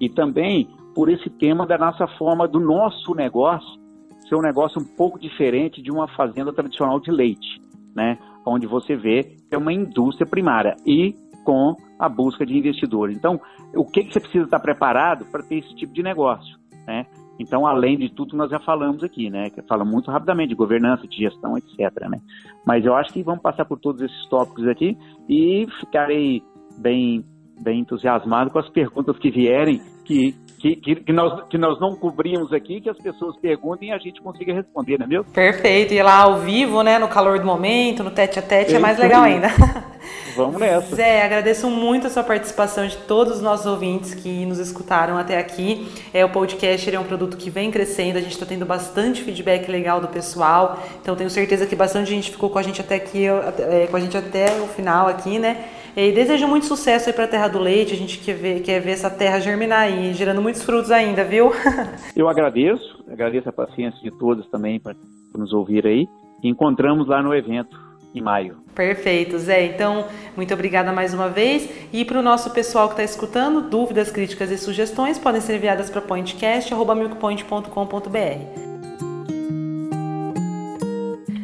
E 0.00 0.08
também 0.08 0.70
por 0.94 1.08
esse 1.08 1.28
tema 1.30 1.66
da 1.66 1.76
nossa 1.76 2.06
forma, 2.16 2.46
do 2.46 2.60
nosso 2.60 3.12
negócio 3.16 3.87
ser 4.28 4.36
um 4.36 4.42
negócio 4.42 4.80
um 4.80 4.84
pouco 4.84 5.18
diferente 5.18 5.82
de 5.82 5.90
uma 5.90 6.08
fazenda 6.08 6.52
tradicional 6.52 7.00
de 7.00 7.10
leite, 7.10 7.60
né? 7.94 8.18
Onde 8.46 8.66
você 8.66 8.96
vê 8.96 9.24
que 9.24 9.54
é 9.54 9.58
uma 9.58 9.72
indústria 9.72 10.26
primária 10.26 10.74
e 10.86 11.14
com 11.44 11.74
a 11.98 12.08
busca 12.08 12.44
de 12.44 12.56
investidores. 12.56 13.16
Então, 13.16 13.40
o 13.74 13.84
que, 13.84 14.04
que 14.04 14.12
você 14.12 14.20
precisa 14.20 14.44
estar 14.44 14.60
preparado 14.60 15.24
para 15.30 15.42
ter 15.42 15.58
esse 15.58 15.74
tipo 15.74 15.92
de 15.92 16.02
negócio, 16.02 16.58
né? 16.86 17.06
Então, 17.38 17.64
além 17.66 17.96
de 17.96 18.12
tudo, 18.12 18.36
nós 18.36 18.50
já 18.50 18.58
falamos 18.58 19.02
aqui, 19.04 19.30
né? 19.30 19.48
Que 19.50 19.62
fala 19.62 19.84
muito 19.84 20.10
rapidamente 20.10 20.48
de 20.48 20.54
governança, 20.56 21.06
de 21.06 21.16
gestão, 21.16 21.56
etc. 21.56 21.78
Né? 22.10 22.18
Mas 22.66 22.84
eu 22.84 22.94
acho 22.94 23.12
que 23.12 23.22
vamos 23.22 23.40
passar 23.40 23.64
por 23.64 23.78
todos 23.78 24.02
esses 24.02 24.28
tópicos 24.28 24.66
aqui 24.66 24.98
e 25.28 25.66
ficarei 25.80 26.42
bem, 26.78 27.22
bem 27.62 27.80
entusiasmado 27.80 28.50
com 28.50 28.58
as 28.58 28.68
perguntas 28.70 29.16
que 29.18 29.30
vierem, 29.30 29.80
que 30.04 30.34
que, 30.58 30.76
que, 30.76 30.96
que, 30.96 31.12
nós, 31.12 31.44
que 31.48 31.56
nós 31.56 31.80
não 31.80 31.94
cobrimos 31.94 32.52
aqui, 32.52 32.80
que 32.80 32.90
as 32.90 32.98
pessoas 32.98 33.36
perguntem 33.36 33.90
e 33.90 33.92
a 33.92 33.98
gente 33.98 34.20
consiga 34.20 34.52
responder, 34.52 34.98
não 34.98 35.06
é 35.06 35.08
mesmo? 35.08 35.24
Perfeito. 35.32 35.94
E 35.94 36.02
lá 36.02 36.22
ao 36.22 36.38
vivo, 36.38 36.82
né, 36.82 36.98
no 36.98 37.08
calor 37.08 37.38
do 37.38 37.46
momento, 37.46 38.02
no 38.02 38.10
tete 38.10 38.38
a 38.38 38.42
tete, 38.42 38.74
é 38.74 38.78
mais 38.78 38.98
legal 38.98 39.22
ainda. 39.22 39.48
Vamos 40.36 40.60
nessa. 40.60 40.94
Zé, 40.94 41.22
agradeço 41.22 41.68
muito 41.68 42.06
a 42.06 42.10
sua 42.10 42.22
participação 42.22 42.86
de 42.86 42.96
todos 42.96 43.36
os 43.36 43.42
nossos 43.42 43.66
ouvintes 43.66 44.14
que 44.14 44.46
nos 44.46 44.58
escutaram 44.58 45.18
até 45.18 45.38
aqui. 45.38 45.88
É, 46.14 46.24
o 46.24 46.28
podcast 46.28 46.94
é 46.94 46.98
um 46.98 47.04
produto 47.04 47.36
que 47.36 47.50
vem 47.50 47.70
crescendo, 47.70 48.18
a 48.18 48.20
gente 48.20 48.32
está 48.32 48.46
tendo 48.46 48.64
bastante 48.64 49.22
feedback 49.22 49.68
legal 49.68 50.00
do 50.00 50.08
pessoal. 50.08 50.80
Então 51.02 51.16
tenho 51.16 51.30
certeza 51.30 51.66
que 51.66 51.74
bastante 51.74 52.10
gente 52.10 52.30
ficou 52.30 52.50
com 52.50 52.58
a 52.58 52.62
gente 52.62 52.80
até 52.80 52.96
aqui, 52.96 53.26
é, 53.26 53.88
com 53.90 53.96
a 53.96 54.00
gente 54.00 54.16
até 54.16 54.60
o 54.60 54.66
final 54.68 55.08
aqui, 55.08 55.38
né? 55.38 55.64
E 56.00 56.12
desejo 56.12 56.46
muito 56.46 56.64
sucesso 56.64 57.08
aí 57.08 57.12
para 57.12 57.24
a 57.24 57.28
Terra 57.28 57.48
do 57.48 57.58
Leite. 57.58 57.92
A 57.92 57.96
gente 57.96 58.20
quer 58.20 58.34
ver, 58.34 58.62
quer 58.62 58.80
ver 58.80 58.92
essa 58.92 59.10
terra 59.10 59.40
germinar 59.40 59.80
aí, 59.80 60.14
gerando 60.14 60.40
muitos 60.40 60.62
frutos 60.62 60.92
ainda, 60.92 61.24
viu? 61.24 61.50
Eu 62.14 62.28
agradeço, 62.28 63.04
agradeço 63.10 63.48
a 63.48 63.52
paciência 63.52 64.00
de 64.00 64.16
todos 64.16 64.48
também 64.48 64.78
para 64.78 64.94
nos 65.36 65.52
ouvir 65.52 65.84
aí. 65.84 66.06
encontramos 66.40 67.08
lá 67.08 67.20
no 67.20 67.34
evento 67.34 67.76
em 68.14 68.22
maio. 68.22 68.58
Perfeito, 68.76 69.36
Zé. 69.40 69.66
Então, 69.66 70.04
muito 70.36 70.54
obrigada 70.54 70.92
mais 70.92 71.12
uma 71.12 71.28
vez. 71.28 71.68
E 71.92 72.04
para 72.04 72.20
o 72.20 72.22
nosso 72.22 72.52
pessoal 72.52 72.86
que 72.86 72.92
está 72.92 73.02
escutando, 73.02 73.68
dúvidas, 73.68 74.08
críticas 74.08 74.52
e 74.52 74.56
sugestões 74.56 75.18
podem 75.18 75.40
ser 75.40 75.56
enviadas 75.56 75.90
para 75.90 76.00
pointcast.milkpoint.com.br. 76.00 78.67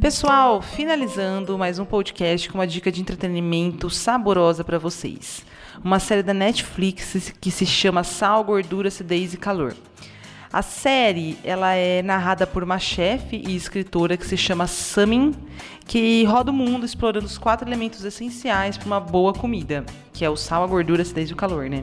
Pessoal, 0.04 0.60
finalizando 0.60 1.56
mais 1.56 1.78
um 1.78 1.84
podcast 1.86 2.50
com 2.50 2.58
uma 2.58 2.66
dica 2.66 2.92
de 2.92 3.00
entretenimento 3.00 3.88
saborosa 3.88 4.62
para 4.62 4.78
vocês. 4.78 5.46
Uma 5.82 5.98
série 5.98 6.22
da 6.22 6.34
Netflix 6.34 7.32
que 7.40 7.50
se 7.50 7.64
chama 7.64 8.04
Sal, 8.04 8.44
Gordura, 8.44 8.88
Acidez 8.88 9.32
e 9.32 9.38
Calor. 9.38 9.74
A 10.52 10.60
série 10.60 11.38
ela 11.42 11.72
é 11.72 12.02
narrada 12.02 12.46
por 12.46 12.62
uma 12.62 12.78
chefe 12.78 13.42
e 13.48 13.56
escritora 13.56 14.18
que 14.18 14.26
se 14.26 14.36
chama 14.36 14.66
Samin, 14.66 15.34
que 15.86 16.22
roda 16.24 16.50
o 16.50 16.54
mundo 16.54 16.84
explorando 16.84 17.24
os 17.24 17.38
quatro 17.38 17.66
elementos 17.66 18.04
essenciais 18.04 18.76
para 18.76 18.86
uma 18.86 19.00
boa 19.00 19.32
comida, 19.32 19.86
que 20.12 20.22
é 20.22 20.28
o 20.28 20.36
sal, 20.36 20.62
a 20.62 20.66
gordura, 20.66 21.00
a 21.00 21.04
acidez 21.04 21.30
e 21.30 21.32
o 21.32 21.36
calor, 21.36 21.70
né? 21.70 21.82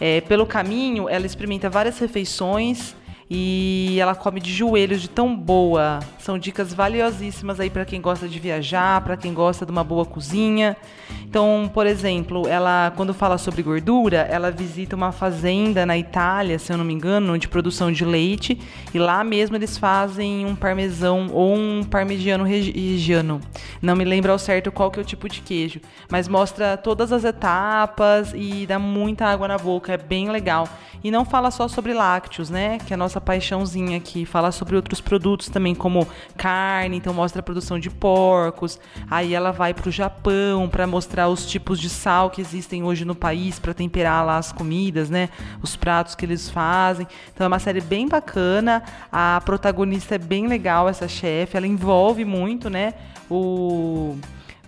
É, 0.00 0.22
pelo 0.22 0.46
caminho, 0.46 1.10
ela 1.10 1.26
experimenta 1.26 1.68
várias 1.68 1.98
refeições 1.98 2.96
e 3.30 3.96
ela 4.00 4.16
come 4.16 4.40
de 4.40 4.52
joelhos 4.52 5.00
de 5.00 5.08
tão 5.08 5.36
boa. 5.36 6.00
São 6.18 6.36
dicas 6.36 6.74
valiosíssimas 6.74 7.60
aí 7.60 7.70
para 7.70 7.84
quem 7.84 8.00
gosta 8.00 8.28
de 8.28 8.40
viajar, 8.40 9.00
para 9.02 9.16
quem 9.16 9.32
gosta 9.32 9.64
de 9.64 9.70
uma 9.70 9.84
boa 9.84 10.04
cozinha. 10.04 10.76
Então, 11.22 11.70
por 11.72 11.86
exemplo, 11.86 12.48
ela 12.48 12.92
quando 12.96 13.14
fala 13.14 13.38
sobre 13.38 13.62
gordura, 13.62 14.26
ela 14.28 14.50
visita 14.50 14.96
uma 14.96 15.12
fazenda 15.12 15.86
na 15.86 15.96
Itália, 15.96 16.58
se 16.58 16.72
eu 16.72 16.76
não 16.76 16.84
me 16.84 16.92
engano, 16.92 17.38
de 17.38 17.46
produção 17.46 17.92
de 17.92 18.04
leite, 18.04 18.58
e 18.92 18.98
lá 18.98 19.22
mesmo 19.22 19.54
eles 19.54 19.78
fazem 19.78 20.44
um 20.44 20.56
parmesão 20.56 21.28
ou 21.32 21.54
um 21.54 21.84
parmegiano 21.84 22.42
regiano. 22.42 23.40
Não 23.80 23.94
me 23.94 24.04
lembro 24.04 24.32
ao 24.32 24.40
certo 24.40 24.72
qual 24.72 24.90
que 24.90 24.98
é 24.98 25.02
o 25.02 25.06
tipo 25.06 25.28
de 25.28 25.40
queijo, 25.40 25.80
mas 26.10 26.26
mostra 26.26 26.76
todas 26.76 27.12
as 27.12 27.22
etapas 27.22 28.32
e 28.34 28.66
dá 28.66 28.80
muita 28.80 29.26
água 29.26 29.46
na 29.46 29.56
boca, 29.56 29.92
é 29.92 29.96
bem 29.96 30.30
legal. 30.30 30.68
E 31.02 31.10
não 31.10 31.24
fala 31.24 31.50
só 31.50 31.66
sobre 31.66 31.94
lácteos, 31.94 32.50
né? 32.50 32.78
Que 32.78 32.92
é 32.92 32.94
a 32.94 32.98
nossa 32.98 33.19
paixãozinha 33.20 33.96
aqui. 33.96 34.24
Fala 34.24 34.50
sobre 34.52 34.76
outros 34.76 35.00
produtos 35.00 35.48
também, 35.48 35.74
como 35.74 36.06
carne, 36.36 36.96
então 36.96 37.12
mostra 37.12 37.40
a 37.40 37.42
produção 37.42 37.78
de 37.78 37.90
porcos. 37.90 38.78
Aí 39.10 39.34
ela 39.34 39.52
vai 39.52 39.74
para 39.74 39.88
o 39.88 39.92
Japão 39.92 40.68
para 40.68 40.86
mostrar 40.86 41.28
os 41.28 41.46
tipos 41.46 41.78
de 41.78 41.88
sal 41.88 42.30
que 42.30 42.40
existem 42.40 42.82
hoje 42.82 43.04
no 43.04 43.14
país 43.14 43.58
para 43.58 43.74
temperar 43.74 44.24
lá 44.24 44.38
as 44.38 44.52
comidas, 44.52 45.10
né? 45.10 45.28
Os 45.62 45.76
pratos 45.76 46.14
que 46.14 46.24
eles 46.24 46.48
fazem. 46.48 47.06
Então 47.32 47.44
é 47.44 47.48
uma 47.48 47.58
série 47.58 47.80
bem 47.80 48.08
bacana. 48.08 48.82
A 49.12 49.40
protagonista 49.44 50.14
é 50.14 50.18
bem 50.18 50.46
legal, 50.46 50.88
essa 50.88 51.06
chefe. 51.06 51.56
Ela 51.56 51.66
envolve 51.66 52.24
muito, 52.24 52.70
né? 52.70 52.94
O 53.30 54.16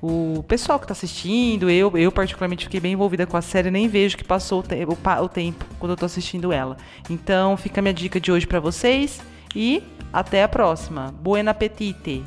o 0.03 0.43
pessoal 0.49 0.81
que 0.81 0.85
está 0.85 0.93
assistindo, 0.93 1.71
eu, 1.71 1.97
eu 1.97 2.11
particularmente 2.11 2.65
fiquei 2.65 2.81
bem 2.81 2.95
envolvida 2.95 3.25
com 3.25 3.37
a 3.37 3.41
série, 3.43 3.71
nem 3.71 3.87
vejo 3.87 4.17
que 4.17 4.25
passou 4.25 4.59
o, 4.59 4.63
te 4.63 4.75
o, 4.85 5.29
tempo 5.29 5.65
quando 5.79 5.91
eu 5.91 5.95
estou 5.95 6.07
assistindo 6.07 6.53
ela. 6.53 6.77
Então 7.09 7.57
fica 7.57 7.81
a 7.81 7.83
minha 7.83 7.95
dica 7.95 8.21
de 8.21 8.33
hoje 8.33 8.45
para 8.45 8.59
vocês 8.59 9.21
e 9.55 9.81
até 10.13 10.43
a 10.43 10.49
próxima. 10.49 11.15
Buen 11.23 11.47
apetite! 11.47 12.25